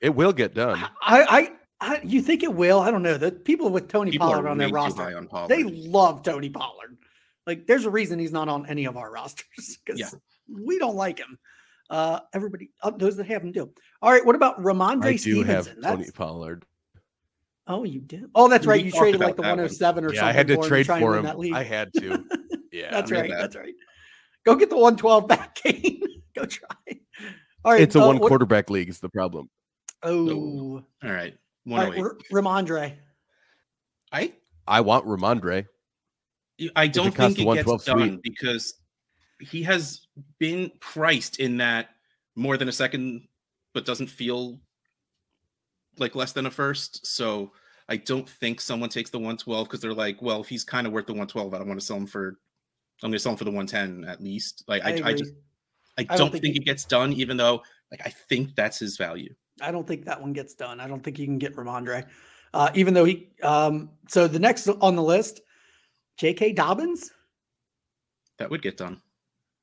It 0.00 0.14
will 0.14 0.32
get 0.32 0.54
done. 0.54 0.78
I, 1.02 1.50
I, 1.80 1.94
I, 1.94 2.00
you 2.04 2.22
think 2.22 2.42
it 2.44 2.54
will? 2.54 2.78
I 2.80 2.90
don't 2.90 3.02
know. 3.02 3.16
The 3.18 3.32
people 3.32 3.70
with 3.70 3.88
Tony 3.88 4.12
People 4.12 4.28
Pollard 4.28 4.46
on 4.48 4.58
their 4.58 4.68
too 4.68 4.74
roster, 4.74 5.16
on 5.16 5.26
Pollard. 5.26 5.48
they 5.48 5.64
love 5.64 6.22
Tony 6.22 6.50
Pollard. 6.50 6.96
Like, 7.46 7.66
there's 7.66 7.84
a 7.84 7.90
reason 7.90 8.18
he's 8.18 8.30
not 8.32 8.48
on 8.48 8.66
any 8.66 8.84
of 8.84 8.96
our 8.96 9.10
rosters 9.12 9.78
because 9.84 9.98
Yeah. 9.98 10.10
we 10.48 10.78
don't 10.78 10.94
like 10.96 11.18
him. 11.18 11.38
Uh, 11.90 12.20
everybody, 12.34 12.70
uh, 12.82 12.90
those 12.90 13.16
that 13.16 13.26
have 13.26 13.42
him 13.42 13.50
do. 13.50 13.72
All 14.02 14.12
right. 14.12 14.24
What 14.24 14.36
about 14.36 14.62
Rhamondre 14.62 15.04
I 15.06 15.16
do 15.16 15.42
have 15.42 15.64
Stevenson? 15.64 15.82
Tony 15.90 16.10
Pollard. 16.12 16.64
oh, 17.66 17.82
you 17.84 18.00
did. 18.00 18.26
Oh, 18.34 18.46
that's 18.48 18.66
We 18.66 18.70
right. 18.72 18.84
You 18.84 18.92
traded 18.92 19.20
like 19.20 19.36
the 19.36 19.42
that 19.42 19.48
one. 19.56 19.58
107 19.58 20.04
or 20.04 20.12
Yeah, 20.12 20.20
something. 20.20 20.28
I 20.28 20.32
had 20.32 20.46
to 20.48 20.54
for 20.56 20.62
him 20.64 20.68
trade 20.68 20.86
for 20.86 21.16
him. 21.16 21.24
That 21.24 21.38
league. 21.38 21.54
I 21.54 21.62
had 21.64 21.92
to. 21.94 22.24
Yeah, 22.70 22.90
that's 22.90 23.10
I 23.10 23.14
know 23.14 23.20
right. 23.22 23.30
that. 23.30 23.38
That's 23.40 23.56
right. 23.56 23.74
Go 24.44 24.54
get 24.54 24.68
the 24.68 24.76
112 24.76 25.26
back, 25.26 25.54
Kane. 25.62 26.02
Go 26.36 26.44
try. 26.44 26.68
All 27.64 27.72
right. 27.72 27.80
it's 27.80 27.96
a 27.96 28.02
uh, 28.02 28.06
one 28.06 28.18
what- 28.18 28.28
quarterback 28.28 28.70
league. 28.70 28.88
Is 28.88 29.00
the 29.00 29.08
problem. 29.08 29.48
Oh, 30.02 30.28
All 31.02 31.10
right. 31.10 31.34
all 31.72 31.78
right. 31.78 31.94
108. 31.96 32.00
R- 32.02 32.16
Rhamondre. 32.32 32.94
I 34.12 34.32
I 34.66 34.80
want 34.80 35.04
Rhamondre. 35.06 35.66
I 36.74 36.86
don't 36.88 37.14
costs 37.14 37.36
think 37.36 37.48
it 37.48 37.66
gets 37.66 37.84
done 37.84 37.98
sweet. 37.98 38.22
because 38.22 38.74
he 39.40 39.62
has 39.62 40.06
been 40.38 40.70
priced 40.80 41.38
in 41.38 41.56
that 41.58 41.90
more 42.36 42.56
than 42.56 42.68
a 42.68 42.72
second, 42.72 43.26
but 43.74 43.86
doesn't 43.86 44.08
feel 44.08 44.60
like 45.98 46.14
less 46.14 46.32
than 46.32 46.46
a 46.46 46.50
first. 46.50 47.06
So 47.06 47.52
I 47.88 47.96
don't 47.96 48.28
think 48.28 48.60
someone 48.60 48.88
takes 48.90 49.10
the 49.10 49.18
112 49.18 49.66
because 49.66 49.80
they're 49.80 49.94
like, 49.94 50.20
well, 50.20 50.40
if 50.40 50.48
he's 50.48 50.64
kind 50.64 50.86
of 50.86 50.92
worth 50.92 51.06
the 51.06 51.12
112, 51.12 51.54
I 51.54 51.58
don't 51.58 51.68
want 51.68 51.80
to 51.80 51.86
sell 51.86 51.96
him 51.96 52.06
for. 52.06 52.38
I'm 53.02 53.10
going 53.10 53.12
to 53.12 53.18
sell 53.20 53.32
him 53.32 53.38
for 53.38 53.44
the 53.44 53.52
110 53.52 54.08
at 54.10 54.20
least. 54.20 54.64
Like 54.66 54.82
I, 54.84 54.90
I, 54.90 54.92
agree. 54.94 55.14
just 55.14 55.32
I 55.98 56.02
I 56.02 56.04
don't, 56.04 56.18
don't 56.18 56.30
think, 56.32 56.44
think 56.44 56.56
it 56.56 56.64
gets 56.64 56.84
done, 56.84 57.12
even 57.12 57.36
though 57.36 57.62
like 57.90 58.00
I 58.06 58.10
think 58.10 58.54
that's 58.54 58.78
his 58.78 58.96
value. 58.96 59.34
I 59.60 59.70
don't 59.72 59.86
think 59.86 60.04
that 60.04 60.20
one 60.20 60.32
gets 60.32 60.54
done. 60.54 60.78
I 60.80 60.86
don't 60.86 61.02
think 61.02 61.18
you 61.18 61.26
can 61.26 61.38
get 61.38 61.56
Rhamondre, 61.56 62.06
uh, 62.54 62.70
even 62.74 62.94
though 62.94 63.04
he. 63.04 63.28
Um, 63.42 63.90
so 64.08 64.28
the 64.28 64.38
next 64.38 64.68
on 64.68 64.94
the 64.94 65.02
list, 65.02 65.40
J.K. 66.16 66.52
Dobbins. 66.52 67.10
That 68.38 68.50
would 68.50 68.62
get 68.62 68.76
done. 68.76 69.02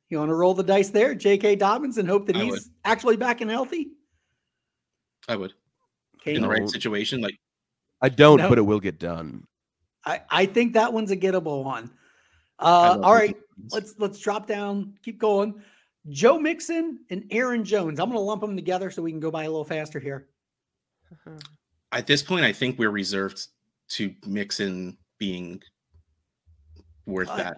You 0.09 0.19
want 0.19 0.29
to 0.29 0.35
roll 0.35 0.53
the 0.53 0.63
dice 0.63 0.89
there, 0.89 1.15
J.K. 1.15 1.55
Dobbins, 1.55 1.97
and 1.97 2.07
hope 2.09 2.27
that 2.27 2.35
I 2.35 2.43
he's 2.43 2.51
would. 2.51 2.61
actually 2.83 3.15
back 3.17 3.39
and 3.41 3.49
healthy. 3.49 3.91
I 5.27 5.35
would 5.35 5.53
Okay, 6.21 6.35
in 6.35 6.41
the 6.41 6.47
right 6.47 6.67
situation. 6.69 7.21
Like 7.21 7.35
I 8.01 8.09
don't, 8.09 8.37
No. 8.39 8.49
but 8.49 8.57
it 8.57 8.61
will 8.63 8.79
get 8.81 8.99
done. 8.99 9.45
I, 10.05 10.21
I 10.29 10.45
think 10.45 10.73
that 10.73 10.91
one's 10.93 11.11
a 11.11 11.17
gettable 11.17 11.63
one. 11.63 11.89
I 12.59 12.63
Uh, 12.65 12.69
love 12.69 13.03
all 13.03 13.13
the 13.13 13.19
right, 13.19 13.35
Dolphins. 13.35 13.73
let's 13.73 13.95
let's 13.97 14.19
drop 14.19 14.45
down, 14.45 14.93
keep 15.03 15.17
going. 15.19 15.61
Joe 16.09 16.37
Mixon 16.39 16.99
and 17.09 17.25
Aaron 17.31 17.63
Jones. 17.63 17.99
I'm 17.99 18.09
going 18.09 18.17
to 18.17 18.21
lump 18.21 18.41
them 18.41 18.55
together 18.55 18.91
so 18.91 19.01
we 19.01 19.11
can 19.11 19.19
go 19.19 19.31
by 19.31 19.43
a 19.45 19.49
little 19.49 19.65
faster 19.65 19.99
here. 19.99 20.27
at 21.91 22.07
this 22.07 22.21
point, 22.23 22.45
I 22.45 22.53
think 22.53 22.77
we're 22.77 22.91
reserved 22.91 23.47
to 23.89 24.13
Mixon 24.25 24.97
being 25.17 25.61
worth 27.05 27.29
I- 27.29 27.37
that. 27.43 27.57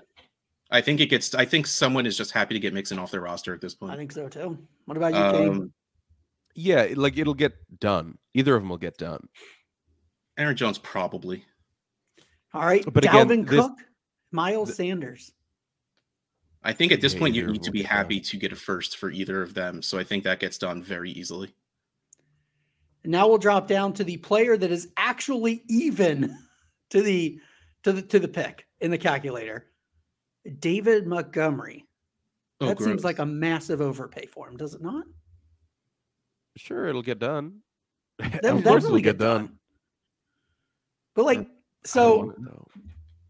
I 0.69 0.81
think 0.81 0.99
it 0.99 1.05
gets. 1.05 1.33
I 1.33 1.45
think 1.45 1.65
someone 1.65 2.05
is 2.05 2.17
just 2.17 2.31
happy 2.31 2.53
to 2.53 2.59
get 2.59 2.73
Mixon 2.73 2.99
off 2.99 3.09
their 3.09 3.21
roster 3.21 3.53
at 3.53 3.61
this 3.61 3.73
point. 3.73 3.93
I 3.93 3.95
think 3.95 4.11
so 4.11 4.27
too. 4.27 4.57
What 4.83 4.97
about 4.97 5.13
you, 5.13 5.37
Kane? 5.39 5.49
Um, 5.49 5.73
Yeah, 6.55 6.89
like 6.95 7.17
it'll 7.17 7.33
get 7.33 7.53
done. 7.79 8.17
Either 8.33 8.53
of 8.53 8.63
them 8.63 8.69
will 8.69 8.77
get 8.77 8.97
done. 8.97 9.29
Aaron 10.37 10.57
Jones 10.57 10.77
probably. 10.77 11.45
All 12.53 12.65
right, 12.65 12.83
but 12.91 13.05
again, 13.05 13.29
Dalvin 13.29 13.47
this- 13.47 13.61
Cook, 13.61 13.77
Miles 14.33 14.67
th- 14.67 14.75
Sanders. 14.75 15.31
I 16.67 16.73
think 16.73 16.91
at 16.91 16.99
this 16.99 17.15
point 17.15 17.33
you 17.33 17.43
either 17.43 17.53
need 17.53 17.63
to 17.63 17.71
be 17.71 17.81
happy 17.81 18.19
to 18.19 18.35
get 18.35 18.51
a 18.51 18.55
first 18.55 18.97
for 18.97 19.09
either 19.09 19.41
of 19.41 19.53
them. 19.53 19.81
So 19.81 19.97
I 19.97 20.03
think 20.03 20.25
that 20.25 20.41
gets 20.41 20.57
done 20.57 20.83
very 20.83 21.09
easily. 21.11 21.55
Now 23.05 23.29
we'll 23.29 23.37
drop 23.37 23.69
down 23.69 23.93
to 23.93 24.03
the 24.03 24.17
player 24.17 24.57
that 24.57 24.69
is 24.69 24.89
actually 24.97 25.63
even 25.69 26.37
to 26.89 27.01
the 27.01 27.39
to 27.83 27.93
the 27.93 28.01
to 28.01 28.19
the 28.19 28.27
pick 28.27 28.67
in 28.81 28.91
the 28.91 28.97
calculator. 28.97 29.67
David 30.59 31.07
Montgomery. 31.07 31.85
Oh, 32.59 32.67
that 32.67 32.81
seems 32.81 33.05
like 33.05 33.19
a 33.19 33.25
massive 33.25 33.79
overpay 33.79 34.25
for 34.25 34.49
him, 34.49 34.57
does 34.57 34.73
it 34.73 34.81
not? 34.81 35.05
Sure, 36.57 36.87
it'll 36.87 37.01
get 37.01 37.19
done. 37.19 37.61
That, 38.19 38.43
of 38.43 38.63
course, 38.63 38.83
it'll 38.83 38.99
get 38.99 39.19
done. 39.19 39.57
But 41.15 41.23
like, 41.23 41.47
so 41.85 42.17
wanna 42.17 42.33
know. 42.39 42.67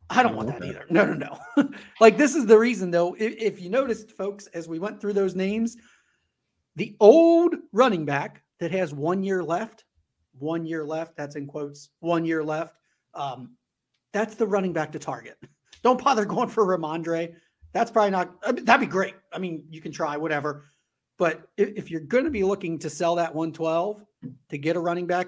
I 0.09 0.23
don't 0.23 0.35
want 0.35 0.47
that 0.47 0.63
either. 0.63 0.85
No, 0.89 1.05
no, 1.05 1.37
no. 1.57 1.69
like 1.99 2.17
this 2.17 2.35
is 2.35 2.45
the 2.45 2.57
reason 2.57 2.91
though. 2.91 3.15
If, 3.19 3.35
if 3.37 3.61
you 3.61 3.69
noticed, 3.69 4.11
folks, 4.11 4.47
as 4.47 4.67
we 4.67 4.79
went 4.79 5.01
through 5.01 5.13
those 5.13 5.35
names, 5.35 5.77
the 6.75 6.95
old 6.99 7.55
running 7.73 8.05
back 8.05 8.43
that 8.59 8.71
has 8.71 8.93
one 8.93 9.23
year 9.23 9.43
left, 9.43 9.83
one 10.37 10.65
year 10.65 10.85
left, 10.85 11.17
that's 11.17 11.35
in 11.35 11.47
quotes, 11.47 11.89
one 11.99 12.25
year 12.25 12.43
left. 12.43 12.75
Um, 13.13 13.55
that's 14.13 14.35
the 14.35 14.47
running 14.47 14.73
back 14.73 14.91
to 14.93 14.99
target. 14.99 15.37
Don't 15.83 16.03
bother 16.03 16.25
going 16.25 16.49
for 16.49 16.65
Rhamondre. 16.65 17.33
That's 17.73 17.91
probably 17.91 18.11
not 18.11 18.41
that'd 18.41 18.79
be 18.79 18.91
great. 18.91 19.15
I 19.33 19.39
mean, 19.39 19.63
you 19.69 19.81
can 19.81 19.91
try 19.91 20.17
whatever. 20.17 20.63
But 21.17 21.49
if, 21.57 21.69
if 21.75 21.91
you're 21.91 22.01
going 22.01 22.23
to 22.23 22.31
be 22.31 22.43
looking 22.43 22.79
to 22.79 22.89
sell 22.89 23.15
that 23.15 23.33
112 23.33 24.03
to 24.49 24.57
get 24.57 24.75
a 24.75 24.79
running 24.79 25.07
back, 25.07 25.27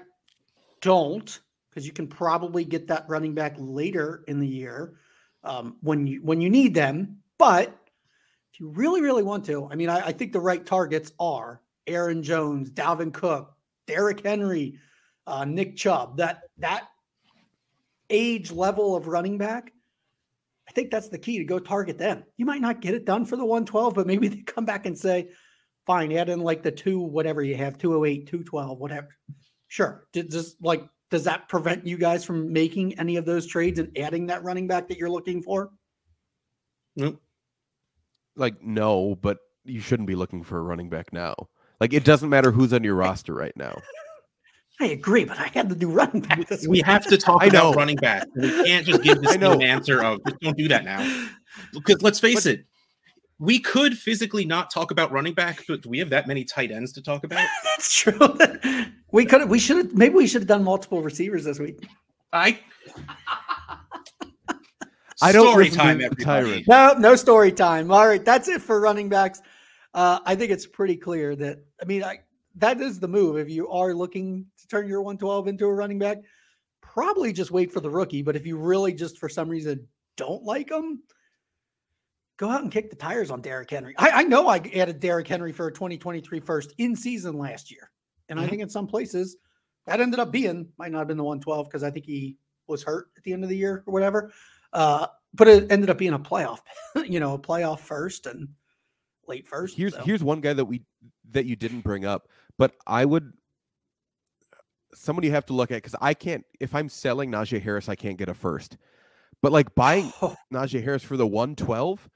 don't 0.80 1.38
because 1.70 1.86
you 1.86 1.92
can 1.92 2.06
probably 2.06 2.64
get 2.64 2.88
that 2.88 3.06
running 3.08 3.34
back 3.34 3.54
later 3.58 4.24
in 4.26 4.40
the 4.40 4.46
year 4.46 4.96
um, 5.44 5.76
when 5.80 6.06
you 6.06 6.20
when 6.22 6.40
you 6.40 6.50
need 6.50 6.74
them. 6.74 7.18
But 7.38 7.68
if 8.52 8.60
you 8.60 8.68
really 8.70 9.00
really 9.00 9.22
want 9.22 9.44
to, 9.46 9.68
I 9.70 9.76
mean, 9.76 9.88
I, 9.88 10.08
I 10.08 10.12
think 10.12 10.32
the 10.32 10.40
right 10.40 10.64
targets 10.64 11.12
are 11.18 11.62
Aaron 11.86 12.22
Jones, 12.22 12.70
Dalvin 12.70 13.12
Cook, 13.12 13.54
Derrick 13.86 14.24
Henry, 14.24 14.78
uh, 15.26 15.44
Nick 15.44 15.76
Chubb. 15.76 16.16
That 16.18 16.42
that 16.58 16.88
age 18.10 18.50
level 18.50 18.96
of 18.96 19.06
running 19.06 19.38
back. 19.38 19.72
I 20.68 20.72
think 20.72 20.90
that's 20.90 21.08
the 21.08 21.18
key 21.18 21.38
to 21.38 21.44
go 21.44 21.58
target 21.58 21.98
them. 21.98 22.24
You 22.36 22.46
might 22.46 22.60
not 22.60 22.80
get 22.80 22.94
it 22.94 23.04
done 23.04 23.24
for 23.24 23.36
the 23.36 23.44
112, 23.44 23.94
but 23.94 24.06
maybe 24.06 24.28
they 24.28 24.42
come 24.42 24.64
back 24.64 24.86
and 24.86 24.96
say, 24.96 25.30
fine, 25.86 26.12
add 26.12 26.28
in 26.28 26.40
like 26.40 26.62
the 26.62 26.70
two, 26.70 27.00
whatever 27.00 27.42
you 27.42 27.56
have, 27.56 27.78
208, 27.78 28.26
212, 28.26 28.78
whatever. 28.78 29.08
Sure. 29.68 30.06
Just 30.12 30.62
like 30.62 30.84
does 31.10 31.24
that 31.24 31.48
prevent 31.48 31.86
you 31.86 31.96
guys 31.98 32.24
from 32.24 32.52
making 32.52 32.98
any 32.98 33.16
of 33.16 33.24
those 33.24 33.46
trades 33.46 33.78
and 33.78 33.96
adding 33.98 34.26
that 34.26 34.42
running 34.44 34.66
back 34.66 34.88
that 34.88 34.98
you're 34.98 35.10
looking 35.10 35.42
for? 35.42 35.70
Nope. 36.96 37.20
Like 38.36 38.62
no, 38.62 39.16
but 39.20 39.38
you 39.64 39.80
shouldn't 39.80 40.06
be 40.06 40.14
looking 40.14 40.42
for 40.42 40.58
a 40.58 40.62
running 40.62 40.88
back 40.88 41.12
now. 41.12 41.34
Like 41.80 41.92
it 41.92 42.04
doesn't 42.04 42.28
matter 42.28 42.50
who's 42.50 42.72
on 42.72 42.84
your 42.84 42.94
roster 42.94 43.34
right 43.34 43.56
now. 43.56 43.80
I 44.82 44.86
agree, 44.86 45.24
but 45.24 45.38
I 45.38 45.48
had 45.48 45.68
to 45.68 45.74
do 45.74 45.90
running 45.90 46.22
back 46.22 46.48
this 46.48 46.62
We 46.62 46.78
week. 46.78 46.86
have 46.86 47.04
to 47.08 47.18
talk 47.18 47.42
I 47.42 47.48
know. 47.48 47.68
about 47.68 47.76
running 47.76 47.96
back. 47.96 48.26
We 48.34 48.48
can't 48.64 48.86
just 48.86 49.02
give 49.02 49.20
this 49.22 49.32
I 49.32 49.34
an 49.34 49.60
answer 49.62 50.02
of 50.02 50.20
just 50.26 50.40
don't 50.40 50.56
do 50.56 50.68
that 50.68 50.84
now. 50.84 51.26
Because 51.74 52.00
let's 52.00 52.18
face 52.18 52.46
it, 52.46 52.64
we 53.40 53.58
could 53.58 53.96
physically 53.96 54.44
not 54.44 54.70
talk 54.70 54.90
about 54.90 55.10
running 55.10 55.32
back, 55.32 55.64
but 55.66 55.80
do 55.80 55.88
we 55.88 55.98
have 55.98 56.10
that 56.10 56.28
many 56.28 56.44
tight 56.44 56.70
ends 56.70 56.92
to 56.92 57.02
talk 57.02 57.24
about? 57.24 57.48
That's 57.64 57.92
true. 57.92 58.36
we 59.12 59.24
could 59.24 59.40
have 59.40 59.48
we 59.48 59.58
should 59.58 59.78
have 59.78 59.94
maybe 59.94 60.14
we 60.14 60.26
should 60.26 60.42
have 60.42 60.48
done 60.48 60.62
multiple 60.62 61.02
receivers 61.02 61.44
this 61.44 61.58
week. 61.58 61.88
I 62.32 62.60
I 65.22 65.32
don't 65.32 65.48
story 65.48 65.70
time, 65.70 66.00
everybody. 66.02 66.64
No, 66.68 66.94
no 66.98 67.16
story 67.16 67.50
time. 67.50 67.90
All 67.90 68.06
right, 68.06 68.24
that's 68.24 68.48
it 68.48 68.62
for 68.62 68.78
running 68.80 69.08
backs. 69.08 69.40
Uh, 69.92 70.20
I 70.24 70.36
think 70.36 70.52
it's 70.52 70.66
pretty 70.66 70.96
clear 70.96 71.34
that 71.36 71.58
I 71.82 71.86
mean 71.86 72.04
I, 72.04 72.20
that 72.56 72.80
is 72.80 73.00
the 73.00 73.08
move. 73.08 73.38
If 73.38 73.48
you 73.48 73.68
are 73.70 73.94
looking 73.94 74.46
to 74.60 74.68
turn 74.68 74.86
your 74.86 75.00
112 75.00 75.48
into 75.48 75.64
a 75.64 75.72
running 75.72 75.98
back, 75.98 76.18
probably 76.82 77.32
just 77.32 77.50
wait 77.50 77.72
for 77.72 77.80
the 77.80 77.90
rookie. 77.90 78.20
But 78.20 78.36
if 78.36 78.46
you 78.46 78.58
really 78.58 78.92
just 78.92 79.18
for 79.18 79.30
some 79.30 79.48
reason 79.48 79.86
don't 80.16 80.42
like 80.42 80.68
them, 80.68 81.02
go 82.40 82.48
out 82.48 82.62
and 82.62 82.72
kick 82.72 82.88
the 82.88 82.96
tires 82.96 83.30
on 83.30 83.42
Derrick 83.42 83.68
Henry. 83.70 83.94
I, 83.98 84.10
I 84.10 84.22
know 84.22 84.48
I 84.48 84.56
added 84.74 84.98
Derrick 84.98 85.28
Henry 85.28 85.52
for 85.52 85.66
a 85.66 85.72
2023 85.72 86.40
first 86.40 86.72
in 86.78 86.96
season 86.96 87.36
last 87.36 87.70
year, 87.70 87.90
and 88.30 88.40
I 88.40 88.46
Mhm. 88.46 88.48
think 88.50 88.62
in 88.62 88.68
some 88.70 88.86
places 88.86 89.36
that 89.84 90.00
ended 90.00 90.18
up 90.18 90.32
being 90.32 90.72
might 90.78 90.90
not 90.90 90.98
have 91.00 91.08
been 91.08 91.18
the 91.18 91.22
112 91.24 91.66
because 91.68 91.82
I 91.82 91.90
think 91.90 92.06
he 92.06 92.38
was 92.66 92.82
hurt 92.82 93.08
at 93.18 93.24
the 93.24 93.34
end 93.34 93.44
of 93.44 93.50
the 93.50 93.56
year 93.56 93.84
or 93.86 93.92
whatever. 93.92 94.32
Uh, 94.72 95.06
but 95.34 95.48
it 95.48 95.70
ended 95.70 95.90
up 95.90 95.98
being 95.98 96.14
a 96.14 96.18
playoff, 96.18 96.60
you 97.06 97.20
know, 97.20 97.34
a 97.34 97.38
playoff 97.38 97.80
first 97.80 98.24
and 98.26 98.48
late 99.28 99.46
first. 99.46 99.76
Here's 99.76 99.94
so. 99.94 100.02
here's 100.02 100.24
one 100.24 100.40
guy 100.40 100.54
that 100.54 100.64
we 100.64 100.82
that 101.32 101.44
you 101.44 101.56
didn't 101.56 101.82
bring 101.82 102.06
up, 102.06 102.28
but 102.56 102.74
I 102.86 103.04
would 103.04 103.34
someone 104.94 105.24
you 105.24 105.30
have 105.32 105.46
to 105.46 105.52
look 105.52 105.70
at 105.70 105.76
because 105.76 105.94
I 106.00 106.14
can't 106.14 106.44
if 106.58 106.74
I'm 106.74 106.88
selling 106.88 107.30
Najee 107.30 107.60
Harris, 107.60 107.90
I 107.90 107.96
can't 107.96 108.16
get 108.16 108.30
a 108.30 108.34
first. 108.34 108.78
But 109.42 109.52
like 109.52 109.74
buying 109.74 110.10
Oh, 110.22 110.36
Najee 110.52 110.82
Harris 110.82 111.02
for 111.02 111.18
the 111.18 111.26
112, 111.26 112.08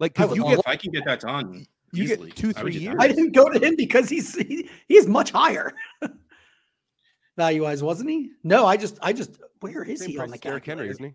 like 0.00 0.18
I 0.18 0.24
because 0.24 0.36
you 0.36 0.44
get 0.44 0.58
if 0.58 0.66
I 0.66 0.76
can 0.76 0.90
get 0.90 1.04
that 1.04 1.20
done 1.20 1.66
you 1.92 2.06
get 2.06 2.18
easily, 2.18 2.32
two, 2.32 2.50
I 2.56 2.60
three 2.60 2.72
get 2.72 2.82
years. 2.82 2.96
I 2.98 3.08
didn't 3.08 3.32
go 3.32 3.48
to 3.48 3.64
him 3.64 3.76
because 3.76 4.08
he's 4.08 4.34
he, 4.34 4.68
he's 4.88 5.06
much 5.06 5.30
higher 5.30 5.72
value 7.36 7.62
wise, 7.62 7.82
wasn't 7.82 8.10
he? 8.10 8.30
No, 8.44 8.66
I 8.66 8.76
just 8.76 8.98
I 9.02 9.12
just 9.12 9.38
where 9.60 9.82
is 9.84 10.00
same 10.00 10.10
he 10.10 10.18
on 10.18 10.28
the 10.28 10.34
as 10.34 10.40
Derrick 10.40 10.66
Henry, 10.66 10.88
isn't 10.88 11.04
he? 11.04 11.14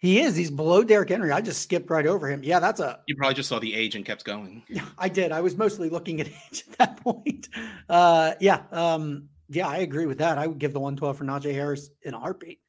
He 0.00 0.20
is. 0.20 0.36
He's 0.36 0.50
below 0.50 0.84
Derrick 0.84 1.08
Henry. 1.08 1.32
I 1.32 1.40
just 1.40 1.60
skipped 1.62 1.90
right 1.90 2.06
over 2.06 2.28
him. 2.30 2.42
Yeah, 2.44 2.60
that's 2.60 2.78
a 2.80 3.00
You 3.08 3.16
probably 3.16 3.34
just 3.34 3.48
saw 3.48 3.58
the 3.58 3.74
age 3.74 3.96
and 3.96 4.04
kept 4.04 4.24
going. 4.24 4.62
Yeah, 4.68 4.84
I 4.96 5.08
did. 5.08 5.32
I 5.32 5.40
was 5.40 5.56
mostly 5.56 5.90
looking 5.90 6.20
at 6.20 6.28
age 6.50 6.64
at 6.70 6.78
that 6.78 6.96
point. 7.02 7.48
Uh, 7.88 8.34
yeah, 8.40 8.62
um, 8.70 9.28
yeah, 9.48 9.66
I 9.66 9.78
agree 9.78 10.06
with 10.06 10.18
that. 10.18 10.38
I 10.38 10.46
would 10.46 10.58
give 10.58 10.72
the 10.72 10.80
112 10.80 11.16
for 11.18 11.24
Najee 11.24 11.52
Harris 11.52 11.90
in 12.02 12.14
a 12.14 12.18
heartbeat. 12.18 12.60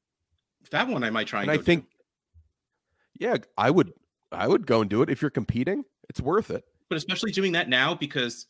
That 0.72 0.88
one 0.88 1.04
I 1.04 1.10
might 1.10 1.28
try 1.28 1.42
and, 1.42 1.52
And 1.52 1.60
I 1.60 1.64
think, 1.64 1.84
do. 1.84 3.26
yeah, 3.26 3.38
I 3.58 3.70
would, 3.70 3.94
I 4.32 4.48
would 4.48 4.66
go 4.68 4.82
and 4.82 4.90
do 4.90 5.02
it 5.02 5.10
if 5.10 5.22
you're 5.22 5.32
competing. 5.32 5.84
It's 6.10 6.22
worth 6.22 6.50
it. 6.52 6.64
but 6.90 6.98
especially 6.98 7.32
doing 7.32 7.52
that 7.54 7.70
now 7.70 7.94
because 7.96 8.48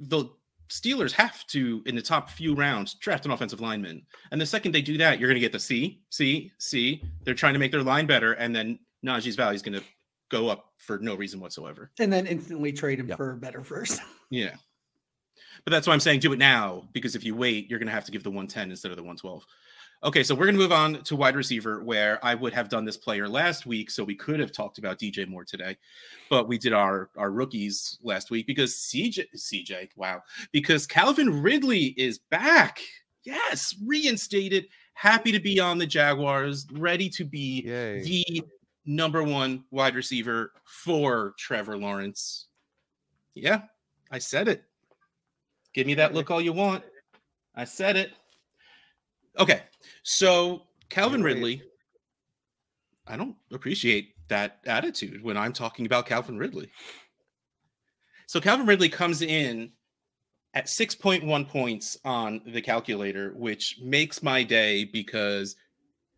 the 0.00 0.26
Steelers 0.68 1.12
have 1.12 1.46
to, 1.48 1.82
in 1.86 1.94
the 1.94 2.00
top 2.02 2.30
few 2.30 2.54
rounds, 2.54 2.94
draft 2.94 3.24
an 3.26 3.30
offensive 3.30 3.60
lineman. 3.60 4.02
And 4.30 4.40
the 4.40 4.46
second 4.46 4.72
they 4.72 4.80
do 4.82 4.96
that, 4.98 5.18
you're 5.20 5.28
going 5.28 5.34
to 5.36 5.40
get 5.40 5.52
the 5.52 5.58
C, 5.60 6.00
C, 6.10 6.50
C. 6.58 7.02
They're 7.24 7.34
trying 7.34 7.52
to 7.52 7.58
make 7.58 7.72
their 7.72 7.82
line 7.82 8.06
better, 8.06 8.32
and 8.34 8.56
then 8.56 8.78
Najee's 9.04 9.36
value 9.36 9.54
is 9.54 9.60
going 9.62 9.78
to 9.78 9.84
go 10.30 10.48
up 10.48 10.72
for 10.78 10.98
no 10.98 11.14
reason 11.14 11.40
whatsoever. 11.40 11.90
And 11.98 12.10
then 12.10 12.26
instantly 12.26 12.72
trade 12.72 12.98
him 13.00 13.08
Yeah. 13.08 13.16
for 13.16 13.32
a 13.32 13.36
better 13.36 13.62
first. 13.62 14.00
Yeah. 14.30 14.54
But 15.66 15.72
that's 15.72 15.86
why 15.86 15.92
I'm 15.92 16.00
saying 16.00 16.20
do 16.20 16.32
it 16.32 16.38
now 16.38 16.88
because 16.94 17.14
if 17.14 17.22
you 17.22 17.36
wait, 17.36 17.68
you're 17.68 17.78
going 17.78 17.86
to 17.88 17.92
have 17.92 18.06
to 18.06 18.12
give 18.12 18.22
the 18.22 18.30
110 18.30 18.70
instead 18.70 18.90
of 18.90 18.96
the 18.96 19.02
112. 19.02 19.44
Okay, 20.04 20.24
so 20.24 20.34
we're 20.34 20.46
going 20.46 20.56
to 20.56 20.60
move 20.60 20.72
on 20.72 21.00
to 21.04 21.14
wide 21.14 21.36
receiver 21.36 21.80
where 21.84 22.18
I 22.24 22.34
would 22.34 22.52
have 22.54 22.68
done 22.68 22.84
this 22.84 22.96
player 22.96 23.28
last 23.28 23.66
week, 23.66 23.88
so 23.88 24.02
we 24.02 24.16
could 24.16 24.40
have 24.40 24.50
talked 24.50 24.78
about 24.78 24.98
DJ 24.98 25.28
Moore 25.28 25.44
today, 25.44 25.76
but 26.28 26.48
we 26.48 26.58
did 26.58 26.72
our 26.72 27.10
our 27.16 27.30
rookies 27.30 27.98
last 28.02 28.28
week 28.28 28.48
because 28.48 28.74
CJ 28.74 29.26
CJ 29.36 29.90
wow 29.94 30.20
because 30.50 30.88
Calvin 30.88 31.40
Ridley 31.40 31.94
is 31.96 32.18
back. 32.18 32.80
Yes, 33.22 33.76
reinstated, 33.86 34.66
happy 34.94 35.30
to 35.30 35.38
be 35.38 35.60
on 35.60 35.78
the 35.78 35.86
Jaguars, 35.86 36.66
ready 36.72 37.08
to 37.10 37.24
be 37.24 37.62
Yay. 37.64 38.02
the 38.02 38.42
number 38.84 39.22
one 39.22 39.62
wide 39.70 39.94
receiver 39.94 40.52
for 40.64 41.34
Trevor 41.38 41.78
Lawrence. 41.78 42.48
Yeah, 43.34 43.62
I 44.10 44.18
said 44.18 44.48
it. 44.48 44.64
Give 45.74 45.86
me 45.86 45.94
that 45.94 46.12
look 46.12 46.32
all 46.32 46.40
you 46.40 46.52
want. 46.52 46.82
I 47.54 47.64
said 47.64 47.96
it. 47.96 48.10
Okay, 49.38 49.62
so 50.02 50.64
Calvin 50.88 51.22
Ridley, 51.22 51.62
I 53.06 53.16
don't 53.16 53.36
appreciate 53.50 54.14
that 54.28 54.60
attitude 54.66 55.22
when 55.22 55.36
I'm 55.36 55.52
talking 55.52 55.86
about 55.86 56.06
Calvin 56.06 56.38
Ridley. 56.38 56.70
So 58.26 58.40
Calvin 58.40 58.66
Ridley 58.66 58.88
comes 58.88 59.22
in 59.22 59.72
at 60.54 60.66
6.1 60.66 61.48
points 61.48 61.96
on 62.04 62.42
the 62.46 62.60
calculator, 62.60 63.32
which 63.36 63.78
makes 63.82 64.22
my 64.22 64.42
day 64.42 64.84
because 64.84 65.56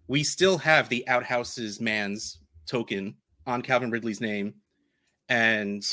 we 0.09 0.25
still 0.25 0.59
have 0.59 0.89
the 0.89 1.07
outhouses 1.09 1.81
man's 1.81 2.39
token 2.67 3.17
on 3.47 3.63
Calvin 3.63 3.91
Ridley's 3.91 4.21
name. 4.21 4.55
And 5.29 5.85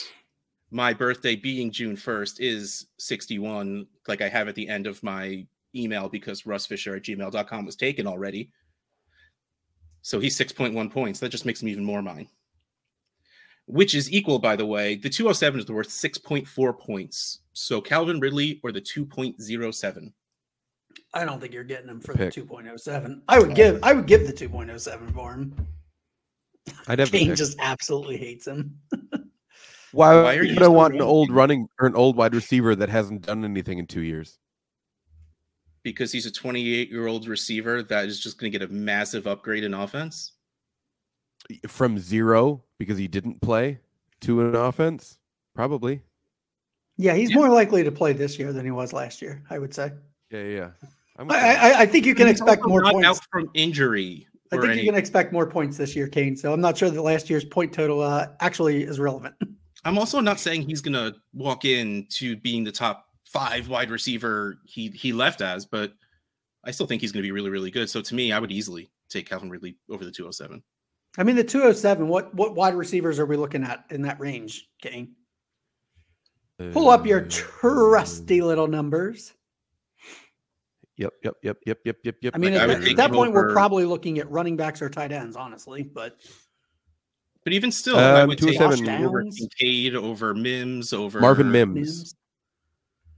my 0.72 0.94
birthday 0.94 1.36
being 1.36 1.72
June 1.72 1.96
1st 1.96 2.40
is 2.40 2.88
61, 2.98 3.86
like 4.08 4.22
I 4.22 4.30
have 4.30 4.48
at 4.48 4.56
the 4.56 4.68
end 4.68 4.88
of 4.88 5.02
my 5.04 5.46
email 5.76 6.10
because 6.10 6.44
russfisher 6.44 6.96
at 6.98 7.04
gmail.com 7.04 7.66
was 7.66 7.76
taken 7.76 8.08
already. 8.08 8.52
So 10.02 10.20
he's 10.20 10.38
6.1 10.38 10.92
points. 10.92 11.20
That 11.20 11.30
just 11.30 11.46
makes 11.46 11.62
him 11.62 11.68
even 11.70 11.84
more 11.84 12.02
mine. 12.02 12.28
Which 13.68 13.94
is 13.96 14.12
equal, 14.12 14.40
by 14.40 14.56
the 14.56 14.66
way. 14.66 14.96
The 14.96 15.10
207 15.10 15.60
is 15.60 15.70
worth 15.70 15.90
6.4 15.90 16.80
points. 16.80 17.40
So 17.54 17.80
Calvin 17.80 18.20
Ridley 18.20 18.60
or 18.64 18.72
the 18.72 18.82
2.07. 18.82 20.12
I 21.14 21.26
don't 21.26 21.40
think 21.40 21.54
you're 21.54 21.64
getting 21.64 21.90
him 21.90 22.00
for 22.00 22.14
Pick. 22.14 22.34
the 22.34 22.42
2.07. 22.42 23.22
I 23.28 23.40
would 23.40 23.56
give 23.56 23.80
I 23.84 23.94
would 23.94 24.08
give 24.08 24.28
the 24.28 24.34
2.07 24.34 25.14
for 25.14 25.34
him. 25.34 25.68
I'd 26.88 27.00
have 27.00 27.12
the 27.12 27.20
Kane 27.20 27.36
just 27.36 27.58
absolutely 27.60 28.18
hates 28.18 28.48
him. 28.48 28.78
Why, 29.92 30.22
Why 30.22 30.38
are 30.38 30.44
you 30.44 30.54
would 30.54 30.64
I 30.64 30.70
want 30.70 30.96
an 30.96 31.02
old 31.02 31.32
running 31.32 31.68
or 31.80 31.88
an 31.88 31.96
old 31.96 32.16
wide 32.16 32.34
receiver 32.34 32.76
that 32.76 32.88
hasn't 32.88 33.24
done 33.24 33.44
anything 33.44 33.78
in 33.78 33.88
two 33.88 34.02
years? 34.02 34.38
Because 35.84 36.12
he's 36.12 36.26
a 36.26 36.32
28 36.32 36.90
year 36.92 37.08
old 37.08 37.28
receiver 37.28 37.82
that 37.84 38.06
is 38.06 38.20
just 38.20 38.38
going 38.38 38.52
to 38.52 38.58
get 38.58 38.68
a 38.70 38.72
massive 38.72 39.26
upgrade 39.28 39.64
in 39.64 39.74
offense. 39.74 40.34
From 41.68 41.98
zero 41.98 42.64
because 42.78 42.98
he 42.98 43.08
didn't 43.08 43.42
play 43.42 43.80
to 44.22 44.42
an 44.42 44.56
offense? 44.56 45.18
Probably. 45.56 46.02
Yeah, 46.98 47.16
he's 47.16 47.32
Yeah. 47.32 47.38
more 47.38 47.50
likely 47.50 47.84
to 47.84 47.92
play 47.92 48.14
this 48.14 48.38
year 48.38 48.54
than 48.54 48.64
he 48.64 48.72
was 48.72 48.94
last 48.94 49.22
year, 49.22 49.44
I 49.50 49.58
would 49.58 49.74
say. 49.74 49.92
Yeah, 50.30 50.44
yeah. 50.44 50.48
yeah. 50.50 50.70
I'm 51.18 51.32
I. 51.32 51.36
I, 51.36 51.80
I 51.82 51.86
think 51.88 52.06
you 52.06 52.14
can 52.16 52.28
He's 52.28 52.40
expect 52.40 52.66
more 52.66 52.82
not 52.82 52.94
points. 52.94 53.08
out 53.08 53.20
from 53.32 53.50
injury. 53.54 54.28
I 54.52 54.58
think 54.58 54.72
any- 54.72 54.82
you 54.82 54.90
can 54.92 54.96
expect 55.00 55.34
more 55.34 55.48
points 55.48 55.78
this 55.78 55.96
year, 55.96 56.08
Kane. 56.08 56.36
So 56.38 56.54
I'm 56.54 56.62
not 56.62 56.78
sure 56.78 56.90
that 56.90 57.02
last 57.02 57.30
year's 57.30 57.44
point 57.46 57.74
total 57.74 58.02
uh, 58.02 58.28
actually 58.40 58.84
is 58.84 59.00
relevant. 59.00 59.34
I'm 59.86 59.98
also 59.98 60.20
not 60.20 60.40
saying 60.40 60.62
he's 60.70 60.82
going 60.82 60.94
to 60.94 61.16
walk 61.34 61.66
in 61.66 62.06
to 62.12 62.36
being 62.38 62.64
the 62.64 62.72
top 62.72 63.08
five 63.32 63.68
wide 63.70 63.90
receiver 63.90 64.58
he 64.66 64.90
he 64.90 65.14
left 65.14 65.42
as, 65.42 65.66
but 65.66 65.94
I 66.64 66.72
still 66.72 66.86
think 66.86 67.02
he's 67.02 67.12
going 67.12 67.22
to 67.24 67.28
be 67.28 67.32
really 67.32 67.50
really 67.50 67.72
good. 67.72 67.90
So 67.90 68.02
to 68.02 68.16
me, 68.16 68.32
I 68.32 68.40
would 68.40 68.52
easily 68.52 68.90
take 69.10 69.28
Calvin 69.30 69.50
Ridley 69.50 69.78
over 69.90 70.06
the 70.06 70.12
207. 70.12 70.62
I 71.18 71.24
mean, 71.24 71.36
the 71.36 71.44
207. 71.44 72.08
What 72.08 72.34
what 72.36 72.56
wide 72.56 72.76
receivers 72.76 73.20
are 73.20 73.26
we 73.26 73.38
looking 73.38 73.64
at 73.64 73.86
in 73.90 74.02
that 74.04 74.20
range, 74.20 74.68
Kane? 74.82 75.16
Pull 76.74 76.90
up 76.90 77.06
your 77.08 77.22
Uh, 77.26 77.28
trusty 77.30 78.42
little 78.42 78.68
numbers. 78.68 79.34
Yep, 80.98 81.14
yep, 81.24 81.34
yep, 81.42 81.58
yep, 81.66 81.80
yep, 81.84 81.98
yep, 82.04 82.16
yep. 82.22 82.36
I 82.36 82.38
mean, 82.38 82.54
Like, 82.54 82.62
at, 82.62 82.68
would 82.68 82.82
that- 82.84 82.90
at 82.92 82.98
that 82.98 83.10
him 83.10 83.16
point, 83.16 83.34
we're 83.34 83.52
probably 83.52 83.86
looking 83.86 84.20
at 84.20 84.30
running 84.30 84.56
backs 84.56 84.82
or 84.82 84.90
tight 84.90 85.12
ends, 85.12 85.36
honestly. 85.36 85.82
But 85.84 86.22
But 87.44 87.54
even 87.54 87.72
still, 87.72 87.98
I 87.98 88.22
Um, 88.22 88.30
would 88.30 88.38
take 88.38 88.60
207 88.60 89.04
over 89.04 89.24
Kincaid, 89.24 89.96
over 89.96 90.36
Mims, 90.36 90.94
over 90.94 91.20
Marvin 91.20 91.52
Mims. 91.52 91.74
Mims, 91.74 92.16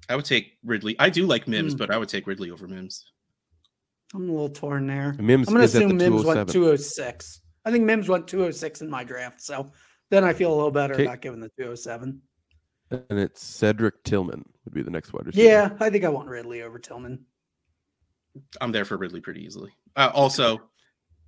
I 0.09 0.15
would 0.15 0.25
take 0.25 0.57
Ridley. 0.63 0.95
I 0.99 1.09
do 1.09 1.25
like 1.25 1.47
Mims, 1.47 1.73
Hmm. 1.73 1.77
but 1.77 1.91
I 1.91 1.97
would 1.97 2.09
take 2.09 2.27
Ridley 2.27 2.51
over 2.51 2.67
Mims. 2.67 3.11
I'm 4.13 4.29
a 4.29 4.31
little 4.31 4.49
torn 4.49 4.85
there. 4.85 5.13
Mims 5.13 5.47
I'm 5.47 5.53
going 5.55 5.61
to 5.61 5.65
is 5.65 5.73
the 5.73 5.85
assume 5.85 5.97
Mims 5.97 6.23
went 6.25 6.49
206. 6.49 7.41
I 7.65 7.71
think 7.71 7.85
Mims 7.85 8.09
went 8.09 8.27
206 8.27 8.81
in 8.81 8.89
my 8.89 9.03
draft. 9.03 9.41
So 9.41 9.71
then 10.11 10.23
I 10.23 10.33
feel 10.33 10.53
a 10.53 10.55
little 10.55 10.71
better 10.71 10.93
Okay. 10.93 11.05
about 11.05 11.21
giving 11.21 11.39
the 11.39 11.49
207. 11.57 12.21
And 12.91 13.19
it's 13.19 13.43
Cedric 13.43 14.03
Tillman 14.03 14.43
would 14.65 14.73
be 14.73 14.83
the 14.83 14.91
next 14.91 15.13
wide 15.13 15.25
receiver. 15.25 15.47
Yeah, 15.47 15.75
I 15.79 15.89
think 15.89 16.03
I 16.03 16.09
want 16.09 16.27
Ridley 16.29 16.61
over 16.61 16.77
Tillman. 16.77 17.25
I'm 18.61 18.71
there 18.71 18.85
for 18.85 18.97
Ridley 18.97 19.21
pretty 19.21 19.43
easily. 19.43 19.71
Uh, 19.95 20.11
also, 20.13 20.61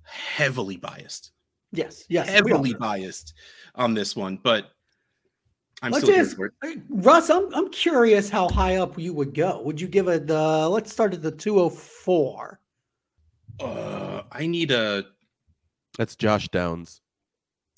heavily 0.04 0.76
biased, 0.76 1.32
Yes, 1.72 2.04
yes. 2.08 2.28
heavily 2.28 2.74
biased 2.74 3.34
on 3.74 3.94
this 3.94 4.14
one, 4.14 4.36
but 4.42 4.70
I'm 5.86 5.92
Let's 5.92 6.04
still 6.04 6.14
here 6.14 6.24
just- 6.24 6.36
for 6.36 6.46
it. 6.46 6.78
Russ, 6.88 7.30
I'm 7.30 7.52
I'm 7.54 7.70
curious 7.70 8.28
how 8.28 8.48
high 8.48 8.76
up 8.76 8.98
you 8.98 9.12
would 9.14 9.32
go. 9.34 9.62
Would 9.62 9.80
you 9.80 9.88
give 9.88 10.08
it 10.08 10.26
the 10.26 10.68
let's 10.68 10.92
start 10.92 11.14
at 11.14 11.22
the 11.22 11.30
204? 11.30 12.60
Uh, 13.60 14.22
I 14.32 14.46
need 14.46 14.70
a 14.70 15.04
That's 15.96 16.16
Josh 16.16 16.48
Downs. 16.48 17.00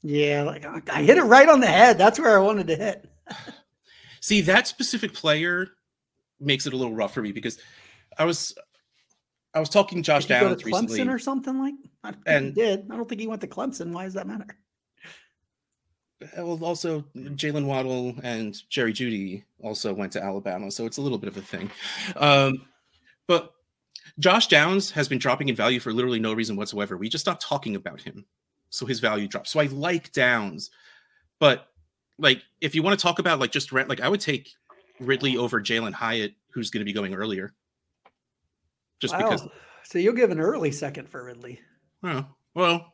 Yeah, 0.03 0.43
like 0.43 0.65
I 0.65 0.81
I 0.93 1.03
hit 1.03 1.19
it 1.19 1.23
right 1.25 1.49
on 1.49 1.61
the 1.61 1.67
head. 1.67 1.99
That's 1.99 2.19
where 2.19 2.39
I 2.39 2.43
wanted 2.43 2.67
to 2.69 2.77
hit. 2.77 3.09
see 4.21 4.41
that 4.43 4.67
specific 4.67 5.13
player 5.13 5.69
makes 6.41 6.67
it 6.67 6.73
a 6.73 6.77
little 6.77 6.95
rough 6.95 7.13
for 7.15 7.21
me 7.23 7.33
because 7.33 7.59
I 8.17 8.25
was 8.25 8.57
I 9.55 9.61
was 9.61 9.69
talking 9.69 10.03
Josh 10.03 10.27
Did 10.27 10.35
he 10.35 10.41
go 10.41 10.49
Downs 10.49 10.63
to 10.63 10.69
Clemson 10.71 10.89
recently. 10.91 11.15
or 11.15 11.19
something 11.19 11.59
like? 11.59 11.75
I 12.05 12.11
don't 12.13 12.25
think 12.25 12.37
And- 12.37 12.47
he 12.47 12.53
did. 12.53 12.87
I 12.91 12.97
don't 12.97 13.09
think 13.09 13.21
he 13.21 13.27
went 13.27 13.41
to 13.43 13.47
Clemson. 13.49 13.93
Why 13.93 14.05
does 14.05 14.15
that 14.15 14.27
matter? 14.27 14.47
Well, 16.37 16.63
also 16.65 17.05
Jaylen 17.17 17.65
Waddle 17.65 18.15
and 18.23 18.61
Jerry 18.69 18.93
Jeudy 18.93 19.45
also 19.63 19.95
went 19.95 20.13
to 20.13 20.23
Alabama, 20.23 20.71
so 20.71 20.85
it's 20.85 20.97
a 20.97 21.03
little 21.03 21.19
bit 21.19 21.29
of 21.29 21.37
a 21.37 21.43
thing. 21.43 21.71
Um, 22.17 22.67
but 23.29 23.53
Josh 24.19 24.49
Downs 24.49 24.91
has 24.91 25.09
been 25.09 25.19
dropping 25.19 25.49
in 25.49 25.55
value 25.55 25.79
for 25.79 25.93
literally 25.93 26.19
no 26.19 26.33
reason 26.33 26.57
whatsoever. 26.57 26.97
We 26.97 27.09
just 27.09 27.25
stopped 27.25 27.43
talking 27.43 27.77
about 27.77 28.01
him, 28.01 28.25
so 28.71 28.85
his 28.85 28.99
value 28.99 29.29
drops. 29.29 29.51
So 29.51 29.61
I 29.61 29.67
like 29.67 30.13
Downs, 30.13 30.71
but 31.39 31.69
like 32.19 32.43
if 32.61 32.75
you 32.75 32.83
want 32.83 32.99
to 32.99 33.03
talk 33.03 33.21
about 33.21 33.39
like 33.39 33.53
just 33.53 33.71
rent, 33.71 33.89
like 33.89 34.01
I 34.01 34.09
would 34.09 34.21
take 34.21 34.51
Ridley 34.99 35.37
over 35.37 35.61
Jalin 35.61 35.93
Hyatt, 35.93 36.35
who's 36.51 36.71
going 36.71 36.81
to 36.81 36.85
be 36.85 36.93
going 36.93 37.15
earlier, 37.15 37.55
just 39.01 39.17
because. 39.17 39.47
So 39.85 39.99
you'll 39.99 40.15
give 40.15 40.31
an 40.31 40.41
early 40.41 40.73
second 40.73 41.09
for 41.09 41.25
Ridley. 41.25 41.61
Oh, 42.03 42.27
well, 42.55 42.93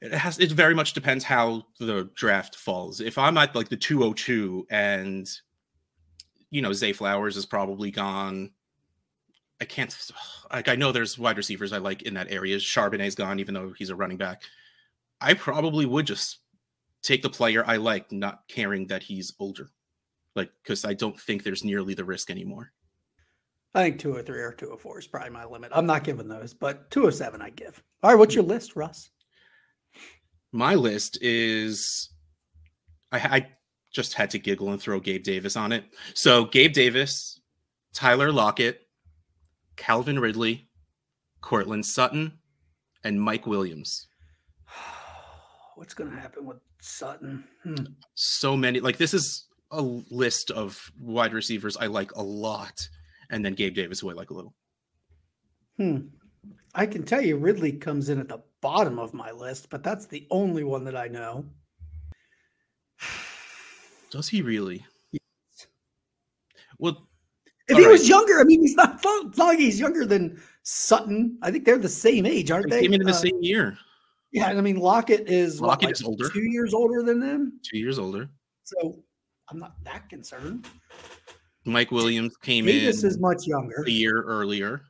it 0.00 0.12
has. 0.12 0.38
It 0.38 0.52
very 0.52 0.74
much 0.74 0.92
depends 0.92 1.24
how 1.24 1.64
the 1.78 2.10
draft 2.14 2.56
falls. 2.56 3.00
If 3.00 3.18
I'm 3.18 3.36
at 3.36 3.54
like 3.54 3.68
the 3.68 3.76
202 3.76 4.66
and 4.70 5.28
you 6.50 6.62
know 6.62 6.72
Zay 6.72 6.92
Flowers 6.92 7.36
is 7.36 7.46
probably 7.46 7.90
gone, 7.90 8.50
I 9.60 9.64
can't. 9.64 9.94
Like 10.52 10.68
I 10.68 10.76
know 10.76 10.90
there's 10.90 11.18
wide 11.18 11.36
receivers 11.36 11.72
I 11.72 11.78
like 11.78 12.02
in 12.02 12.14
that 12.14 12.30
area. 12.30 12.56
Charbonnet's 12.56 13.14
gone, 13.14 13.40
even 13.40 13.54
though 13.54 13.72
he's 13.76 13.90
a 13.90 13.96
running 13.96 14.16
back. 14.16 14.42
I 15.20 15.34
probably 15.34 15.84
would 15.84 16.06
just 16.06 16.38
take 17.02 17.22
the 17.22 17.30
player 17.30 17.62
I 17.66 17.76
like, 17.76 18.10
not 18.10 18.42
caring 18.48 18.86
that 18.86 19.02
he's 19.02 19.34
older, 19.38 19.70
like 20.34 20.50
because 20.62 20.84
I 20.84 20.94
don't 20.94 21.18
think 21.20 21.42
there's 21.42 21.64
nearly 21.64 21.94
the 21.94 22.04
risk 22.04 22.30
anymore. 22.30 22.72
I 23.74 23.82
think 23.82 24.00
203 24.00 24.40
or 24.40 24.52
204 24.52 24.98
is 24.98 25.06
probably 25.06 25.30
my 25.30 25.44
limit. 25.44 25.70
I'm 25.74 25.86
not 25.86 26.04
giving 26.04 26.26
those, 26.26 26.52
but 26.52 26.90
207 26.90 27.40
I 27.40 27.50
give. 27.50 27.82
All 28.02 28.10
right, 28.10 28.18
what's 28.18 28.34
your 28.34 28.44
list, 28.44 28.74
Russ? 28.74 29.10
My 30.52 30.74
list 30.74 31.18
is 31.20 32.10
I, 33.12 33.18
I 33.18 33.46
just 33.92 34.14
had 34.14 34.30
to 34.30 34.38
giggle 34.38 34.70
and 34.70 34.80
throw 34.80 35.00
Gabe 35.00 35.22
Davis 35.22 35.56
on 35.56 35.72
it. 35.72 35.84
So 36.14 36.44
Gabe 36.44 36.72
Davis, 36.72 37.40
Tyler 37.92 38.32
Lockett, 38.32 38.82
Calvin 39.76 40.18
Ridley, 40.18 40.68
Courtland 41.40 41.86
Sutton, 41.86 42.38
and 43.04 43.20
Mike 43.20 43.46
Williams. 43.46 44.08
What's 45.76 45.94
going 45.94 46.10
to 46.10 46.16
happen 46.16 46.44
with 46.46 46.58
Sutton? 46.80 47.44
Hmm. 47.62 47.74
So 48.14 48.56
many 48.56 48.80
like 48.80 48.98
this 48.98 49.14
is 49.14 49.46
a 49.70 49.80
list 49.80 50.50
of 50.50 50.90
wide 50.98 51.32
receivers 51.32 51.76
I 51.76 51.86
like 51.86 52.12
a 52.16 52.22
lot, 52.22 52.88
and 53.30 53.44
then 53.44 53.54
Gabe 53.54 53.74
Davis, 53.74 54.00
who 54.00 54.10
I 54.10 54.14
like 54.14 54.30
a 54.30 54.34
little. 54.34 54.54
Hmm. 55.76 55.98
I 56.74 56.86
can 56.86 57.02
tell 57.02 57.20
you 57.20 57.36
Ridley 57.36 57.72
comes 57.72 58.08
in 58.08 58.18
at 58.20 58.28
the 58.28 58.40
bottom 58.60 58.98
of 58.98 59.12
my 59.14 59.30
list, 59.32 59.70
but 59.70 59.82
that's 59.82 60.06
the 60.06 60.26
only 60.30 60.64
one 60.64 60.84
that 60.84 60.96
I 60.96 61.08
know. 61.08 61.44
Does 64.10 64.28
he 64.28 64.42
really? 64.42 64.84
Well, 66.78 67.08
If 67.68 67.76
he 67.78 67.86
was 67.86 68.08
younger, 68.08 68.40
I 68.40 68.44
mean, 68.44 68.60
he's 68.62 68.74
not, 68.74 68.94
it's 68.94 69.04
not 69.38 69.46
like 69.48 69.58
he's 69.58 69.78
younger 69.78 70.06
than 70.06 70.40
Sutton. 70.62 71.38
I 71.42 71.50
think 71.50 71.64
they're 71.64 71.78
the 71.78 71.88
same 71.88 72.24
age, 72.26 72.50
aren't 72.50 72.70
they 72.70 72.76
they? 72.76 72.82
came 72.82 72.94
in 72.94 73.00
in 73.02 73.06
the 73.06 73.12
Uh, 73.12 73.16
same 73.16 73.38
year, 73.42 73.76
Yeah, 74.32 74.48
and 74.50 74.58
I 74.58 74.62
mean, 74.62 74.76
Lockett 74.76 75.28
is 75.28 75.60
what, 75.60 75.68
Lockett 75.68 75.86
like 75.88 75.94
is 75.96 76.02
older. 76.02 76.28
two 76.30 76.42
years 76.50 76.72
older 76.74 77.02
than 77.02 77.20
them. 77.20 77.60
two 77.62 77.78
years 77.78 77.98
older. 77.98 78.28
So 78.64 79.02
I'm 79.50 79.58
not 79.58 79.74
that 79.84 80.08
concerned. 80.08 80.66
Mike 81.66 81.90
Williams 81.90 82.36
came 82.38 82.64
Davis 82.64 83.02
in 83.02 83.10
is 83.10 83.18
much 83.18 83.46
younger. 83.46 83.84
a 83.86 83.90
year 83.90 84.22
earlier. 84.22 84.82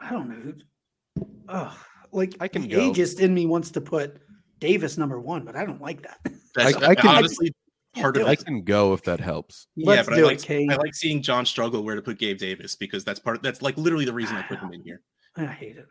I 0.00 0.10
don't 0.10 0.28
know. 0.28 1.26
Oh, 1.48 1.78
like 2.12 2.34
I 2.40 2.48
can 2.48 2.62
the 2.62 2.68
go. 2.68 2.92
ageist 2.92 3.20
in 3.20 3.34
me 3.34 3.46
wants 3.46 3.70
to 3.72 3.80
put 3.80 4.18
Davis 4.60 4.98
number 4.98 5.20
one, 5.20 5.44
but 5.44 5.56
I 5.56 5.64
don't 5.64 5.80
like 5.80 6.02
that. 6.02 6.18
That's 6.54 6.76
I 6.76 6.94
can- 6.94 7.08
honestly 7.08 7.52
part 7.94 8.16
of 8.16 8.26
I 8.26 8.36
can 8.36 8.62
go 8.62 8.92
if 8.92 9.02
that 9.04 9.20
helps. 9.20 9.66
Let's 9.76 9.96
yeah, 9.96 10.02
but 10.04 10.16
do 10.16 10.24
I 10.24 10.28
like 10.28 10.38
it, 10.38 10.44
Kane. 10.44 10.70
I 10.72 10.76
like 10.76 10.94
seeing 10.94 11.22
John 11.22 11.44
struggle 11.46 11.82
where 11.82 11.94
to 11.94 12.02
put 12.02 12.18
Gabe 12.18 12.38
Davis 12.38 12.76
because 12.76 13.04
that's 13.04 13.18
part. 13.18 13.42
That's 13.42 13.62
like 13.62 13.76
literally 13.76 14.04
the 14.04 14.12
reason 14.12 14.36
I 14.36 14.42
put 14.42 14.58
him 14.58 14.72
in 14.72 14.82
here. 14.82 15.00
I 15.36 15.46
hate 15.46 15.76
it. 15.76 15.86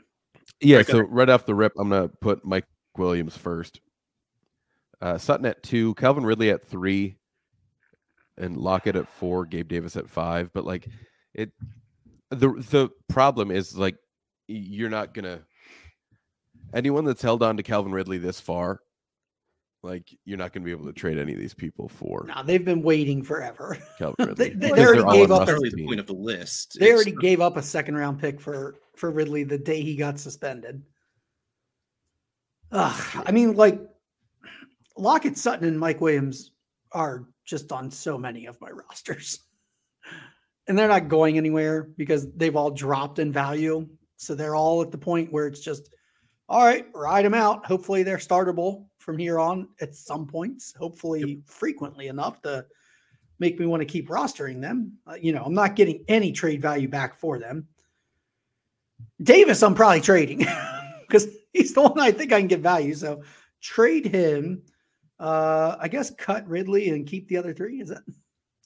Yeah, 0.62 0.78
Right 0.78 0.88
so 0.88 1.00
right 1.02 1.30
off 1.30 1.46
the 1.46 1.56
rip, 1.56 1.74
I'm 1.78 1.89
gonna 1.89 2.08
put 2.08 2.46
Mike 2.46 2.65
Williams 2.98 3.36
first. 3.36 3.82
Uh, 5.02 5.17
Sutton 5.17 5.46
at 5.46 5.62
two, 5.62 5.93
Calvin 5.96 6.26
Ridley 6.26 6.50
at 6.50 6.65
three, 6.65 7.17
and 8.38 8.58
Lockett 8.58 8.96
at 8.96 9.10
four, 9.10 9.46
Gabe 9.46 9.67
Davis 9.67 9.96
at 9.96 10.10
five. 10.10 10.52
But 10.54 10.65
like 10.65 10.88
it, 11.34 11.52
the 12.30 12.50
the 12.72 12.90
problem 13.08 13.52
is 13.52 13.78
like 13.78 13.98
you're 14.48 14.90
not 14.90 15.13
gonna 15.13 15.42
anyone 16.74 17.06
that's 17.06 17.22
held 17.22 17.44
on 17.44 17.58
to 17.58 17.63
Calvin 17.63 17.92
Ridley 17.94 18.18
this 18.18 18.40
far, 18.40 18.82
like 19.84 20.10
you're 20.26 20.38
not 20.38 20.52
gonna 20.54 20.66
be 20.66 20.72
able 20.72 20.86
to 20.86 20.94
trade 20.94 21.18
any 21.18 21.34
of 21.34 21.40
these 21.40 21.54
people 21.54 21.88
for 21.88 22.26
Now 22.28 22.44
they've 22.44 22.63
been 22.66 22.82
waiting 22.82 23.24
forever. 23.24 23.78
Calvin 23.98 24.16
Ridley. 24.28 24.50
They- 24.50 24.56
they 24.56 24.70
because 24.72 24.86
already 24.98 25.18
gave 25.20 25.32
up 25.32 25.40
That's 25.40 25.52
a- 25.52 25.54
really 25.56 25.70
the 25.70 25.86
point 25.86 26.00
of 26.00 26.08
the 26.08 26.13
the 26.13 26.20
list. 26.20 26.78
They 26.80 26.88
It's- 26.88 26.96
already 26.96 27.16
gave 27.22 27.40
up 27.42 27.58
a 27.58 27.62
second 27.63 27.96
round 27.96 28.20
pick 28.20 28.42
for 28.42 28.76
for 28.96 29.12
Ridley 29.12 29.44
the 29.44 29.58
day 29.58 29.82
he 29.82 29.96
got 29.96 30.20
suspended. 30.20 30.84
Ugh, 32.72 33.24
I 33.26 33.32
mean, 33.32 33.56
like 33.56 33.80
Lockett, 34.98 35.38
Sutton, 35.38 35.68
and 35.68 35.80
Mike 35.80 36.02
Williams 36.02 36.52
are 36.92 37.28
just 37.46 37.72
on 37.72 37.90
so 37.92 38.18
many 38.18 38.46
of 38.48 38.60
my 38.60 38.70
rosters. 38.70 39.40
And 40.68 40.78
they're 40.78 40.88
not 40.88 41.08
going 41.08 41.38
anywhere 41.38 41.84
because 41.98 42.28
they've 42.36 42.56
all 42.56 42.72
dropped 42.72 43.20
in 43.20 43.32
value. 43.32 43.88
So 44.18 44.36
they're 44.36 44.56
all 44.56 44.82
at 44.82 44.92
the 44.92 44.98
point 44.98 45.32
where 45.32 45.48
it's 45.48 45.62
just, 45.62 45.90
all 46.50 46.66
right, 46.66 46.88
ride 46.94 47.26
them 47.26 47.34
out. 47.34 47.66
Hopefully 47.66 48.04
they're 48.04 48.18
startable 48.18 48.86
from 48.98 49.18
here 49.18 49.40
on 49.40 49.70
at 49.80 49.96
some 49.96 50.28
points, 50.28 50.74
hopefully 50.78 51.22
yep. 51.22 51.38
frequently 51.46 52.08
enough 52.08 52.42
to 52.42 52.66
make 53.40 53.60
me 53.60 53.66
want 53.66 53.82
to 53.82 53.86
keep 53.86 54.10
rostering 54.10 54.60
them. 54.62 54.92
Uh, 55.06 55.14
you 55.14 55.32
know, 55.32 55.44
I'm 55.44 55.54
not 55.54 55.76
getting 55.76 56.04
any 56.08 56.32
trade 56.32 56.62
value 56.62 56.88
back 56.88 57.16
for 57.16 57.40
them. 57.40 57.68
Davis, 59.22 59.64
I'm 59.64 59.76
probably 59.76 60.02
trading 60.02 60.46
because 61.08 61.28
he's 61.54 61.74
the 61.74 61.82
one 61.82 62.00
I 62.00 62.12
think 62.12 62.34
I 62.34 62.40
can 62.40 62.48
get 62.48 62.60
value. 62.60 62.94
So 62.96 63.24
trade 63.62 64.06
him. 64.06 64.64
Uh, 65.20 65.76
I 65.80 65.88
guess 65.88 66.12
cut 66.12 66.48
Ridley 66.48 66.90
and 66.90 67.08
keep 67.08 67.28
the 67.28 67.38
other 67.38 67.54
three. 67.54 67.82
Is 67.82 67.90
that? 67.90 68.04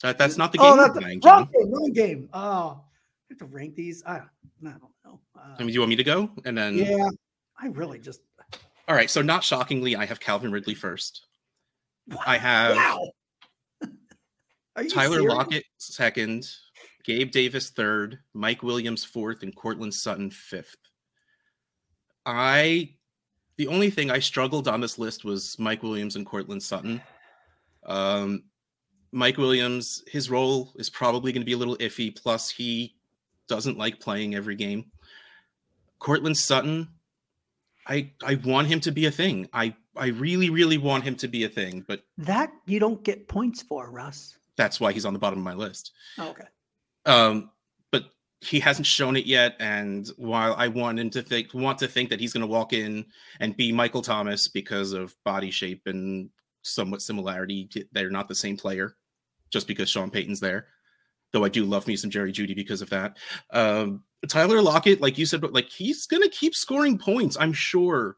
That, 0.02 0.18
that's 0.18 0.38
not 0.38 0.52
the 0.52 0.60
oh, 0.60 0.64
game. 0.64 0.74
Oh, 0.74 0.78
that's 0.78 0.94
the, 0.94 1.26
wrong 1.26 1.46
game. 1.46 1.72
Wrong 1.72 1.92
game. 1.92 2.30
Oh, 2.34 2.82
I 2.84 2.84
have 3.30 3.38
to 3.40 3.46
rank 3.46 3.76
these. 3.76 4.04
I, 4.06 4.18
I 4.18 4.22
don't 4.62 4.82
know. 5.06 5.20
Uh, 5.38 5.56
I 5.58 5.60
mean, 5.60 5.68
do 5.68 5.74
you 5.74 5.80
want 5.80 5.90
me 5.90 5.96
to 5.98 6.04
go 6.04 6.30
and 6.46 6.58
then? 6.58 6.78
Yeah, 6.78 7.10
I 7.60 7.68
really 7.68 8.00
just. 8.00 8.22
All 8.88 8.96
right. 8.96 9.10
So, 9.10 9.22
not 9.22 9.44
shockingly, 9.44 9.96
I 9.96 10.06
have 10.06 10.20
Calvin 10.20 10.52
Ridley 10.52 10.76
first. 10.76 11.26
I 12.26 12.38
have 12.38 12.76
wow. 12.76 13.12
Tyler 14.90 15.18
serious? 15.18 15.34
Lockett 15.34 15.64
second, 15.78 16.50
Gabe 17.04 17.32
Davis 17.32 17.70
third, 17.70 18.20
Mike 18.34 18.64
Williams 18.64 19.04
fourth, 19.04 19.44
and 19.44 19.56
Courtland 19.56 19.94
Sutton 19.94 20.32
fifth. 20.32 20.78
I 22.26 22.96
the 23.58 23.68
only 23.68 23.90
thing 23.90 24.10
I 24.10 24.20
struggled 24.20 24.68
on 24.68 24.82
this 24.82 24.98
list 24.98 25.24
was 25.24 25.58
Mike 25.60 25.84
Williams 25.84 26.16
and 26.16 26.26
Courtland 26.26 26.64
Sutton. 26.64 27.02
Um, 27.86 28.44
Mike 29.12 29.38
Williams, 29.38 30.04
his 30.08 30.30
role 30.30 30.72
is 30.76 30.90
probably 30.90 31.32
going 31.32 31.42
to 31.42 31.46
be 31.46 31.54
a 31.54 31.58
little 31.58 31.78
iffy. 31.78 32.16
Plus, 32.16 32.50
he 32.50 32.96
doesn't 33.48 33.78
like 33.78 34.00
playing 34.00 34.36
every 34.36 34.56
game. 34.56 34.86
Courtland 36.00 36.38
Sutton, 36.38 36.88
I 37.88 38.12
I 38.24 38.36
want 38.36 38.68
him 38.68 38.80
to 38.82 38.92
be 38.92 39.06
a 39.06 39.12
thing. 39.12 39.48
I 39.54 39.76
I 39.96 40.08
really 40.08 40.50
really 40.50 40.78
want 40.78 41.04
him 41.04 41.16
to 41.18 41.28
be 41.28 41.44
a 41.44 41.50
thing, 41.50 41.84
but 41.88 42.04
that 42.18 42.52
you 42.66 42.80
don't 42.80 43.04
get 43.04 43.28
points 43.28 43.62
for, 43.62 43.90
Russ. 43.92 44.38
That's 44.56 44.80
why 44.80 44.94
he's 44.94 45.06
on 45.06 45.14
the 45.14 45.20
bottom 45.20 45.40
of 45.40 45.46
my 45.46 45.54
list. 45.54 45.92
Oh, 46.18 46.30
okay. 46.30 46.46
Um, 47.06 47.52
but 47.92 48.06
he 48.40 48.60
hasn't 48.60 48.88
shown 48.88 49.16
it 49.16 49.26
yet, 49.26 49.56
and 49.60 50.08
while 50.18 50.56
I 50.58 50.68
want 50.70 51.00
him 51.00 51.10
to 51.12 51.22
think 51.22 51.54
want 51.54 51.80
to 51.80 51.88
think 51.88 52.10
that 52.10 52.20
he's 52.20 52.34
going 52.34 52.42
to 52.42 52.48
walk 52.48 52.74
in 52.74 53.06
and 53.40 53.58
be 53.58 53.72
Michael 53.72 54.02
Thomas 54.02 54.48
because 54.48 54.94
of 54.94 55.16
body 55.26 55.52
shape 55.52 55.84
and 55.86 56.30
somewhat 56.64 57.02
similarity, 57.02 57.70
they're 57.92 58.10
not 58.10 58.28
the 58.28 58.36
same 58.36 58.56
player 58.56 58.96
just 59.52 59.68
because 59.68 59.90
Sean 59.90 60.10
Payton's 60.10 60.40
there. 60.40 60.68
Though 61.34 61.46
I 61.46 61.50
do 61.50 61.66
love 61.66 61.88
me 61.88 61.96
some 61.96 62.10
Jerry 62.10 62.34
Jeudy 62.34 62.56
because 62.56 62.82
of 62.82 62.90
that. 62.90 63.18
Um, 63.52 64.04
Tyler 64.28 64.62
Lockett, 64.62 65.02
like 65.02 65.18
you 65.18 65.26
said, 65.26 65.42
but 65.42 65.54
like 65.54 65.70
he's 65.70 66.06
gonna 66.06 66.30
keep 66.30 66.56
scoring 66.56 66.98
points. 66.98 67.38
I'm 67.40 67.54
sure 67.54 68.18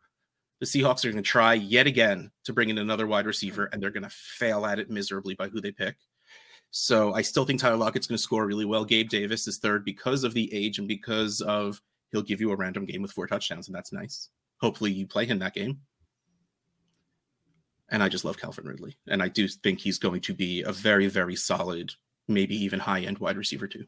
the 0.59 0.65
Seahawks 0.65 1.05
are 1.05 1.09
gonna 1.11 1.21
try 1.21 1.53
yet 1.53 1.87
again 1.87 2.31
to 2.45 2.53
bring 2.53 2.69
in 2.69 2.77
another 2.79 3.07
wide 3.07 3.25
receiver, 3.25 3.65
and 3.65 3.81
they're 3.81 3.91
gonna 3.91 4.09
fail 4.09 4.65
at 4.65 4.79
it 4.79 4.89
miserably 4.89 5.35
by 5.35 5.47
who 5.47 5.61
they 5.61 5.71
pick. 5.71 5.95
So 6.71 7.13
I 7.13 7.21
still 7.21 7.45
think 7.45 7.59
Tyler 7.59 7.77
Lockett's 7.77 8.07
to 8.07 8.17
score 8.17 8.47
really 8.47 8.65
well. 8.65 8.83
Gabe 8.83 9.07
Davis 9.07 9.47
is 9.47 9.59
third 9.59 9.85
because 9.85 10.23
of 10.23 10.33
the 10.33 10.51
age 10.51 10.79
and 10.79 10.87
because 10.87 11.39
of 11.41 11.79
he'll 12.11 12.23
give 12.23 12.41
you 12.41 12.51
a 12.51 12.55
random 12.55 12.85
game 12.85 13.03
with 13.03 13.11
four 13.11 13.27
touchdowns, 13.27 13.67
and 13.67 13.75
that's 13.75 13.93
nice. 13.93 14.29
Hopefully, 14.59 14.91
you 14.91 15.05
play 15.05 15.25
him 15.25 15.39
that 15.39 15.53
game 15.53 15.79
and 17.93 18.01
I 18.01 18.09
just 18.09 18.25
love 18.25 18.39
Calvin 18.39 18.65
Ridley, 18.65 18.97
and 19.07 19.21
I 19.21 19.27
do 19.27 19.47
think 19.47 19.79
he's 19.79 19.99
going 19.99 20.19
to 20.21 20.33
be 20.33 20.63
a 20.63 20.71
very, 20.71 21.07
very 21.07 21.35
solid, 21.35 21.93
maybe 22.27 22.55
even 22.55 22.79
high 22.79 23.01
end 23.01 23.19
wide 23.19 23.37
receiver 23.37 23.67
too. 23.67 23.85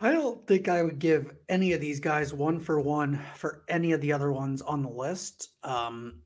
I 0.00 0.10
don't 0.10 0.44
think 0.48 0.68
I 0.68 0.82
would 0.82 0.98
give 0.98 1.32
any 1.48 1.72
of 1.72 1.80
these 1.80 2.00
guys 2.00 2.34
one 2.34 2.58
for 2.58 2.80
one 2.80 3.20
for 3.36 3.62
any 3.68 3.92
of 3.92 4.00
the 4.00 4.12
other 4.12 4.32
ones 4.32 4.62
on 4.62 4.82
the 4.82 4.90
list, 4.90 5.50
um, 5.62 6.22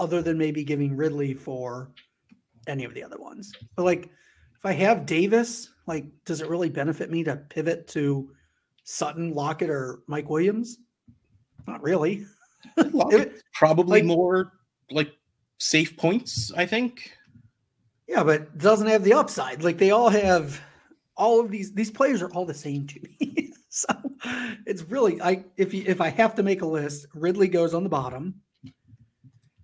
other 0.00 0.22
than 0.22 0.36
maybe 0.36 0.64
giving 0.64 0.96
Ridley 0.96 1.34
for 1.34 1.92
any 2.66 2.84
of 2.84 2.94
the 2.94 3.04
other 3.04 3.18
ones. 3.18 3.52
But 3.76 3.84
like, 3.84 4.06
if 4.06 4.64
I 4.64 4.72
have 4.72 5.06
Davis, 5.06 5.70
like, 5.86 6.06
does 6.24 6.40
it 6.40 6.48
really 6.48 6.68
benefit 6.68 7.12
me 7.12 7.22
to 7.24 7.36
pivot 7.36 7.86
to 7.88 8.28
Sutton, 8.82 9.34
Lockett, 9.34 9.70
or 9.70 10.02
Mike 10.08 10.28
Williams? 10.28 10.78
Not 11.68 11.80
really. 11.80 12.26
Lockett, 12.76 13.40
probably 13.54 14.00
like, 14.00 14.04
more 14.04 14.52
like 14.90 15.12
safe 15.62 15.96
points, 15.96 16.52
I 16.56 16.66
think. 16.66 17.12
Yeah, 18.08 18.24
but 18.24 18.58
doesn't 18.58 18.88
have 18.88 19.04
the 19.04 19.14
upside. 19.14 19.62
Like 19.62 19.78
they 19.78 19.90
all 19.90 20.10
have 20.10 20.60
all 21.16 21.40
of 21.40 21.50
these 21.50 21.72
these 21.72 21.90
players 21.90 22.20
are 22.20 22.30
all 22.32 22.44
the 22.44 22.54
same 22.54 22.86
to 22.88 23.00
me. 23.00 23.52
so 23.68 23.88
it's 24.66 24.82
really 24.82 25.20
I 25.22 25.44
if 25.56 25.72
you 25.72 25.84
if 25.86 26.00
I 26.00 26.08
have 26.08 26.34
to 26.34 26.42
make 26.42 26.62
a 26.62 26.66
list, 26.66 27.06
Ridley 27.14 27.48
goes 27.48 27.74
on 27.74 27.84
the 27.84 27.88
bottom. 27.88 28.34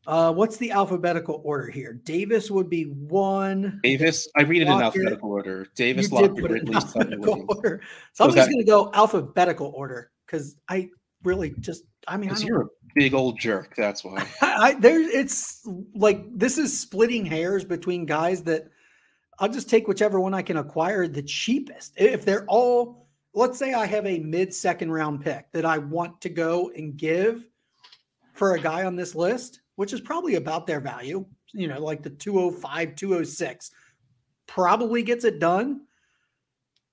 Uh, 0.07 0.33
what's 0.33 0.57
the 0.57 0.71
alphabetical 0.71 1.43
order 1.45 1.69
here? 1.69 1.93
Davis 2.05 2.51
would 2.51 2.71
be 2.71 2.85
one. 2.85 3.79
Davis, 3.83 4.27
I 4.39 4.43
read 4.43 4.63
it 4.63 4.65
Lockett. 4.65 4.81
in 4.81 4.85
alphabetical 4.87 5.31
order. 5.31 5.67
Davis, 5.75 6.11
Lockett, 6.11 6.43
Ridley, 6.43 6.75
order. 7.27 7.83
So, 8.15 8.25
so 8.25 8.25
I'm 8.25 8.35
just 8.35 8.49
going 8.49 8.65
to 8.65 8.65
go 8.65 8.91
alphabetical 8.95 9.71
order 9.77 10.11
because 10.25 10.57
I 10.67 10.89
really 11.25 11.55
just 11.61 11.85
I 12.09 12.17
mean, 12.17 12.31
I 12.31 12.39
you're 12.39 12.63
a 12.63 12.67
big 12.95 13.15
old 13.15 13.39
jerk. 13.39 13.75
That's 13.77 14.05
why. 14.05 14.27
I, 14.41 14.75
there, 14.75 15.01
it's 15.01 15.67
like 15.95 16.25
this 16.37 16.59
is 16.59 16.79
splitting 16.79 17.25
hairs 17.25 17.65
between 17.65 18.07
guys 18.07 18.43
that 18.45 18.69
I'll 19.39 19.49
just 19.49 19.71
take 19.71 19.87
whichever 19.87 20.21
one 20.21 20.35
I 20.35 20.43
can 20.43 20.57
acquire 20.57 21.07
the 21.07 21.23
cheapest. 21.23 21.93
If 21.97 22.25
they're 22.25 22.45
all, 22.47 23.07
let's 23.35 23.59
say 23.59 23.73
I 23.73 23.87
have 23.87 24.07
a 24.07 24.19
mid 24.19 24.53
second 24.53 24.91
round 24.91 25.23
pick 25.23 25.51
that 25.53 25.65
I 25.65 25.79
want 25.79 26.21
to 26.23 26.29
go 26.29 26.71
and 26.75 26.97
give 26.97 27.45
for 28.35 28.55
a 28.55 28.61
guy 28.61 28.85
on 28.85 28.97
this 28.97 29.15
list, 29.15 29.61
which 29.77 29.93
is 29.93 30.01
probably 30.01 30.35
about 30.35 30.67
their 30.67 30.81
value, 30.81 31.25
you 31.53 31.69
know, 31.69 31.81
like 31.81 32.03
the 32.03 32.11
205, 32.11 32.95
206, 32.95 33.71
probably 34.47 35.03
gets 35.03 35.25
it 35.25 35.39
done. 35.39 35.83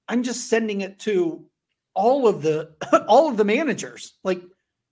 I'm 0.07 0.21
just 0.21 0.49
sending 0.49 0.81
it 0.81 0.99
to 0.99 1.45
all 1.95 2.27
of 2.27 2.41
the 2.41 2.75
all 3.07 3.27
of 3.27 3.37
the 3.37 3.45
managers. 3.45 4.13
Like 4.23 4.43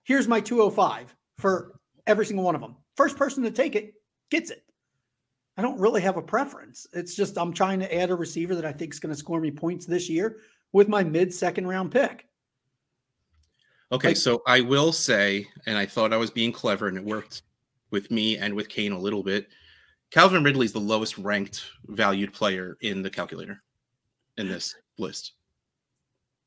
here's 0.04 0.28
my 0.28 0.40
205 0.40 1.16
for 1.38 1.80
every 2.08 2.26
single 2.26 2.46
one 2.46 2.56
of 2.56 2.62
them. 2.62 2.76
First 2.96 3.18
person 3.18 3.44
to 3.44 3.52
take 3.52 3.76
it 3.76 3.94
gets 4.30 4.52
it. 4.52 4.64
I 5.58 5.62
don't 5.62 5.80
really 5.80 6.02
have 6.02 6.18
a 6.18 6.22
preference. 6.22 6.88
It's 6.94 7.16
just 7.16 7.38
I'm 7.38 7.54
trying 7.54 7.80
to 7.80 7.96
add 7.96 8.10
a 8.10 8.16
receiver 8.16 8.56
that 8.56 8.66
I 8.66 8.72
think 8.72 8.94
is 8.94 9.00
going 9.00 9.14
to 9.14 9.20
score 9.20 9.40
me 9.40 9.52
points 9.52 9.86
this 9.86 10.10
year 10.10 10.38
with 10.72 10.88
my 10.88 11.04
mid 11.04 11.34
second 11.34 11.68
round 11.68 11.92
pick. 11.92 12.28
Okay, 13.92 14.10
like, 14.10 14.18
so 14.18 14.42
I 14.48 14.62
will 14.62 14.92
say, 14.92 15.48
and 15.68 15.78
I 15.78 15.86
thought 15.86 16.14
I 16.14 16.18
was 16.18 16.32
being 16.32 16.52
clever, 16.52 16.88
and 16.88 16.98
it 16.98 17.04
worked 17.04 17.44
with 17.92 18.10
me 18.10 18.38
and 18.38 18.56
with 18.56 18.68
Kane 18.68 18.92
a 18.92 18.98
little 18.98 19.22
bit. 19.22 19.48
Calvin 20.10 20.44
Ridley 20.44 20.66
is 20.66 20.74
the 20.74 20.80
lowest 20.80 21.18
ranked 21.20 21.64
valued 21.88 22.34
player 22.34 22.78
in 22.82 23.04
the 23.04 23.10
calculator 23.10 23.62
in 24.38 24.48
this 24.48 24.76
list. 24.98 25.34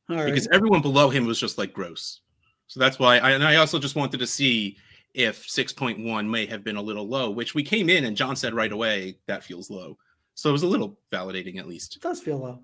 Because 0.09 0.49
everyone 0.53 0.83
below 0.83 1.09
him 1.09 1.27
was 1.27 1.39
just 1.39 1.59
like 1.59 1.73
gross. 1.73 2.21
So 2.67 2.81
that's 2.81 2.99
why 2.99 3.19
I, 3.19 3.31
and 3.33 3.45
I 3.45 3.57
also 3.57 3.79
just 3.79 3.97
wanted 3.97 4.19
to 4.19 4.27
see 4.27 4.77
if 5.15 5.47
6.1 5.47 6.29
may 6.29 6.47
have 6.47 6.63
been 6.63 6.77
a 6.77 6.83
little 6.83 7.09
low, 7.09 7.31
which 7.31 7.55
we 7.55 7.63
came 7.63 7.89
in 7.89 8.05
and 8.05 8.17
John 8.17 8.37
said 8.37 8.55
right 8.55 8.73
away 8.73 9.19
that 9.27 9.43
feels 9.43 9.71
low. 9.71 9.97
So 10.35 10.51
it 10.51 10.53
was 10.53 10.63
a 10.63 10.67
little 10.67 10.99
validating 11.11 11.59
at 11.59 11.67
least. 11.67 11.97
It 11.97 12.03
does 12.03 12.21
feel 12.21 12.39
low. 12.39 12.61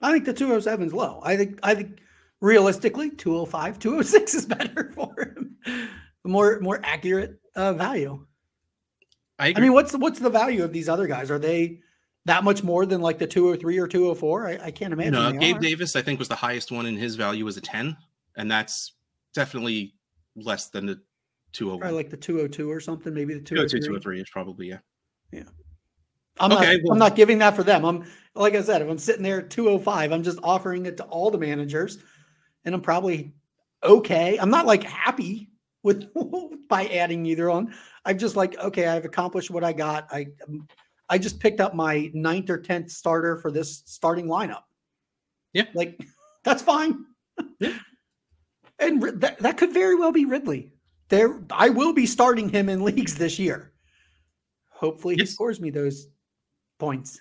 I 0.00 0.12
think 0.12 0.24
the 0.24 0.32
207 0.32 0.88
is 0.88 0.94
low. 0.94 1.20
I 1.24 1.36
think 1.36 1.58
I 1.62 1.74
think 1.74 1.98
realistically 2.40 3.10
205, 3.10 3.78
206 3.78 4.34
is 4.34 4.46
better 4.46 4.92
for 4.94 5.14
him. 5.20 5.56
More 6.24 6.60
more 6.60 6.80
accurate 6.84 7.40
uh, 7.56 7.72
value. 7.72 8.24
I, 9.38 9.54
I 9.56 9.60
mean, 9.60 9.72
what's 9.72 9.90
the, 9.90 9.98
what's 9.98 10.20
the 10.20 10.30
value 10.30 10.62
of 10.62 10.72
these 10.72 10.88
other 10.88 11.08
guys? 11.08 11.30
Are 11.30 11.38
they 11.38 11.80
that 12.26 12.44
much 12.44 12.62
more 12.62 12.86
than 12.86 13.00
like 13.00 13.18
the 13.18 13.26
203 13.26 13.78
or 13.78 13.88
204? 13.88 14.46
I, 14.46 14.66
I 14.66 14.70
can't 14.70 14.92
imagine. 14.92 15.14
No, 15.14 15.32
Gabe 15.32 15.56
are. 15.56 15.60
Davis, 15.60 15.96
I 15.96 16.02
think, 16.02 16.20
was 16.20 16.28
the 16.28 16.36
highest 16.36 16.70
one 16.70 16.86
and 16.86 16.96
his 16.96 17.16
value 17.16 17.44
was 17.44 17.56
a 17.56 17.60
10 17.60 17.96
and 18.36 18.50
that's 18.50 18.94
definitely 19.34 19.94
less 20.36 20.68
than 20.68 20.86
the 20.86 21.00
201. 21.52 21.80
Probably 21.80 21.96
like 21.96 22.10
the 22.10 22.16
202 22.16 22.70
or 22.70 22.80
something, 22.80 23.12
maybe 23.12 23.34
the 23.34 23.40
202, 23.40 23.78
203 23.78 24.20
is 24.20 24.30
probably, 24.30 24.68
yeah. 24.68 24.78
Yeah. 25.32 25.44
I'm 26.40 26.52
okay, 26.52 26.76
not 26.76 26.82
well, 26.84 26.92
I'm 26.92 26.98
not 26.98 27.16
giving 27.16 27.38
that 27.38 27.54
for 27.54 27.62
them. 27.62 27.84
I'm 27.84 28.04
like 28.34 28.54
I 28.54 28.62
said, 28.62 28.80
if 28.80 28.88
I'm 28.88 28.98
sitting 28.98 29.22
there 29.22 29.40
at 29.40 29.50
205, 29.50 30.12
I'm 30.12 30.22
just 30.22 30.38
offering 30.42 30.86
it 30.86 30.96
to 30.96 31.04
all 31.04 31.30
the 31.30 31.38
managers 31.38 31.98
and 32.64 32.74
I'm 32.74 32.80
probably 32.80 33.34
okay. 33.82 34.38
I'm 34.38 34.50
not 34.50 34.66
like 34.66 34.82
happy 34.82 35.50
with 35.82 36.08
by 36.68 36.86
adding 36.86 37.26
either 37.26 37.50
on. 37.50 37.74
I'm 38.04 38.18
just 38.18 38.36
like, 38.36 38.58
okay, 38.58 38.86
I've 38.88 39.04
accomplished 39.04 39.50
what 39.50 39.64
I 39.64 39.72
got. 39.72 40.08
I 40.10 40.28
um, 40.48 40.66
I 41.08 41.18
just 41.18 41.40
picked 41.40 41.60
up 41.60 41.74
my 41.74 42.10
ninth 42.14 42.48
or 42.48 42.58
tenth 42.58 42.90
starter 42.90 43.36
for 43.36 43.50
this 43.50 43.82
starting 43.86 44.26
lineup. 44.26 44.62
Yeah. 45.52 45.66
Like 45.74 46.00
that's 46.44 46.62
fine. 46.62 47.04
Yeah. 47.58 47.78
And 48.82 49.02
that, 49.20 49.38
that 49.38 49.56
could 49.56 49.72
very 49.72 49.94
well 49.94 50.12
be 50.12 50.24
Ridley. 50.24 50.72
there 51.08 51.40
I 51.50 51.68
will 51.70 51.92
be 51.92 52.06
starting 52.06 52.48
him 52.48 52.68
in 52.68 52.82
leagues 52.82 53.14
this 53.14 53.38
year. 53.38 53.72
Hopefully, 54.70 55.14
Yes. 55.18 55.28
he 55.28 55.34
scores 55.34 55.60
me 55.60 55.70
those 55.70 56.08
points. 56.78 57.18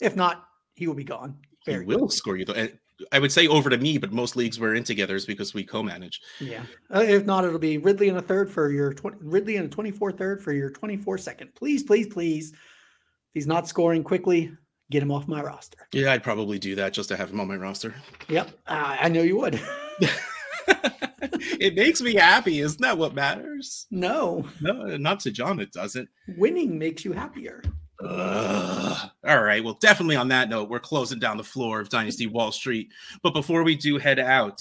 If 0.00 0.16
not, 0.16 0.44
he 0.74 0.86
will 0.86 0.94
be 0.94 1.04
gone. 1.04 1.36
He 1.64 1.72
Very 1.72 1.84
will 1.86 2.08
score 2.08 2.36
you 2.36 2.44
though. 2.44 2.68
I 3.12 3.18
would 3.18 3.32
say 3.32 3.46
over 3.48 3.70
to 3.70 3.76
me, 3.78 3.98
but 3.98 4.12
most 4.12 4.36
leagues 4.36 4.58
we're 4.60 4.74
in 4.74 4.84
together 4.84 5.16
is 5.16 5.26
because 5.26 5.52
we 5.54 5.64
co-manage. 5.64 6.20
Yeah. 6.40 6.62
Uh, 6.94 7.00
if 7.06 7.24
not, 7.24 7.44
it'll 7.44 7.58
be 7.58 7.78
Ridley 7.78 8.08
in 8.08 8.16
a 8.16 8.22
third 8.22 8.48
for 8.50 8.70
your 8.70 8.92
20, 8.92 9.16
Ridley 9.20 9.56
in 9.56 9.64
a 9.64 9.68
24 9.68 10.12
third 10.12 10.42
for 10.42 10.52
your 10.52 10.70
24 10.70 11.18
second. 11.18 11.54
Please, 11.54 11.82
please, 11.82 12.06
please. 12.06 12.52
If 12.52 12.58
he's 13.34 13.46
not 13.48 13.68
scoring 13.68 14.04
quickly, 14.04 14.52
get 14.90 15.02
him 15.02 15.10
off 15.10 15.26
my 15.26 15.42
roster. 15.42 15.78
Yeah, 15.92 16.12
I'd 16.12 16.22
probably 16.22 16.58
do 16.60 16.74
that 16.76 16.92
just 16.92 17.08
to 17.08 17.16
have 17.16 17.30
him 17.30 17.40
on 17.40 17.48
my 17.48 17.56
roster. 17.56 17.94
Yep. 18.28 18.50
Uh, 18.66 18.96
I 19.00 19.08
know 19.08 19.22
you 19.22 19.38
would. 19.38 19.60
it 21.32 21.74
makes 21.74 22.00
me 22.00 22.14
happy. 22.14 22.60
Isn't 22.60 22.80
that 22.80 22.96
what 22.98 23.14
matters? 23.14 23.86
no, 23.90 24.44
No, 24.60 24.96
not 24.96 25.20
to 25.20 25.30
John, 25.30 25.60
it 25.60 25.72
doesn't. 25.72 26.08
winning 26.36 26.78
makes 26.78 27.04
you 27.04 27.12
happier. 27.12 27.62
Ugh. 28.04 29.10
All 29.26 29.42
right. 29.42 29.62
Well, 29.64 29.78
definitely 29.80 30.16
on 30.16 30.28
that 30.28 30.48
note, 30.48 30.68
we're 30.68 30.80
closing 30.80 31.18
down 31.18 31.36
the 31.36 31.44
floor 31.44 31.80
of 31.80 31.88
Dynasty 31.88 32.26
Wall 32.26 32.52
Street. 32.52 32.88
But 33.22 33.32
before 33.34 33.62
we 33.62 33.74
do 33.76 33.98
head 33.98 34.18
out, 34.18 34.60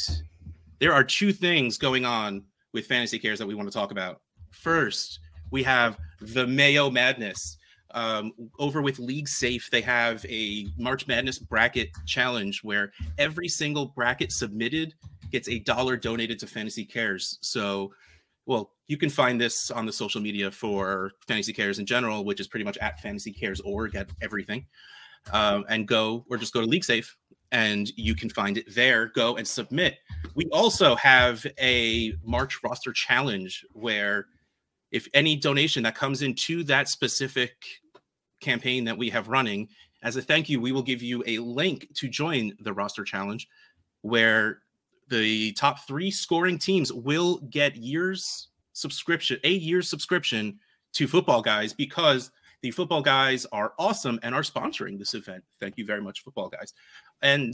there 0.80 0.94
are 0.94 1.04
two 1.04 1.34
things 1.34 1.78
going 1.78 2.06
on 2.06 2.44
with 2.74 2.86
Fantasy 2.88 3.20
Cares 3.20 3.40
that 3.40 3.48
we 3.48 3.56
want 3.56 3.68
to 3.70 3.74
talk 3.78 3.92
about. 3.92 4.22
First, 4.52 5.20
we 5.52 5.64
have 5.64 5.98
the 6.22 6.46
Mayo 6.48 6.90
Madness. 6.90 7.58
Um, 7.96 8.32
over 8.58 8.82
with 8.82 8.98
League 8.98 9.28
Safe, 9.28 9.70
they 9.70 9.82
have 9.82 10.26
a 10.28 10.66
March 10.80 11.06
Madness 11.06 11.38
bracket 11.38 11.90
challenge 12.08 12.64
where 12.64 12.92
every 13.20 13.48
single 13.48 13.88
bracket 13.88 14.32
submitted 14.32 14.96
gets 15.34 15.50
a 15.50 15.60
dollar 15.60 15.98
donated 15.98 16.40
to 16.40 16.48
Fantasy 16.48 16.86
Cares. 16.86 17.40
So, 17.42 17.92
well, 18.46 18.72
you 18.88 18.98
can 18.98 19.10
find 19.10 19.42
this 19.42 19.72
on 19.72 19.86
the 19.86 19.92
social 19.92 20.22
media 20.22 20.52
for 20.52 21.12
Fantasy 21.28 21.52
Cares 21.52 21.80
in 21.80 21.86
general, 21.86 22.24
which 22.24 22.40
is 22.40 22.48
pretty 22.48 22.64
much 22.64 22.78
at 22.78 23.02
Fantasy 23.02 23.34
Cares 23.34 23.60
org 23.62 23.96
at 23.96 24.10
everything. 24.22 24.66
Um, 25.32 25.66
and 25.70 25.88
go 25.88 26.26
or 26.30 26.38
just 26.38 26.54
go 26.54 26.62
to 26.62 26.68
League 26.68 26.84
Safe 26.84 27.18
and 27.52 27.92
you 27.96 28.14
can 28.14 28.30
find 28.30 28.58
it 28.58 28.74
there. 28.74 29.08
Go 29.08 29.38
and 29.38 29.48
submit. 29.48 29.98
We 30.36 30.46
also 30.52 30.96
have 30.96 31.46
a 31.60 32.14
March 32.24 32.60
roster 32.64 32.92
challenge 32.92 33.66
where 33.72 34.28
if 34.92 35.08
any 35.14 35.36
donation 35.36 35.84
that 35.84 35.96
comes 35.96 36.22
into 36.22 36.64
that 36.66 36.90
specific 36.90 37.54
campaign 38.42 38.84
that 38.84 38.98
we 38.98 39.10
have 39.10 39.30
running, 39.30 39.70
as 40.04 40.18
a 40.18 40.22
thank 40.22 40.50
you, 40.50 40.60
we 40.60 40.74
will 40.74 40.84
give 40.84 41.02
you 41.02 41.24
a 41.26 41.40
link 41.40 41.88
to 41.96 42.10
join 42.10 42.52
the 42.60 42.74
roster 42.74 43.04
challenge 43.04 43.48
where 44.02 44.63
the 45.20 45.52
top 45.54 45.86
three 45.88 46.12
scoring 46.12 46.58
teams 46.58 46.92
will 46.92 47.38
get 47.50 47.76
years 47.76 48.50
subscription, 48.74 49.40
a 49.44 49.52
year's 49.52 49.90
subscription 49.90 50.60
to 50.94 51.08
football 51.08 51.42
guys 51.42 51.74
because 51.74 52.32
the 52.62 52.72
football 52.72 53.02
guys 53.02 53.46
are 53.52 53.74
awesome 53.78 54.20
and 54.24 54.34
are 54.34 54.42
sponsoring 54.42 54.98
this 54.98 55.14
event. 55.14 55.44
Thank 55.60 55.78
you 55.78 55.86
very 55.86 56.02
much, 56.02 56.24
football 56.24 56.50
guys. 56.50 56.74
And 57.22 57.54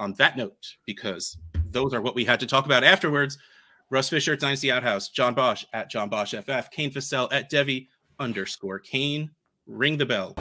on 0.00 0.12
that 0.14 0.36
note, 0.36 0.76
because 0.84 1.38
those 1.70 1.94
are 1.94 2.02
what 2.02 2.14
we 2.14 2.24
had 2.24 2.40
to 2.40 2.46
talk 2.46 2.66
about 2.66 2.84
afterwards, 2.84 3.38
Russ 3.90 4.08
Fisher 4.08 4.34
at 4.34 4.40
Dynasty 4.40 4.70
Outhouse, 4.70 5.08
John 5.08 5.34
Bosch 5.34 5.64
at 5.72 5.90
John 5.90 6.08
Bosch 6.08 6.34
FF, 6.34 6.70
Kane 6.70 6.90
Fossell 6.90 7.32
at 7.32 7.50
Devy 7.50 7.88
underscore 8.18 8.78
Kane. 8.78 9.30
Ring 9.66 9.96
the 9.96 10.06
bell. 10.06 10.34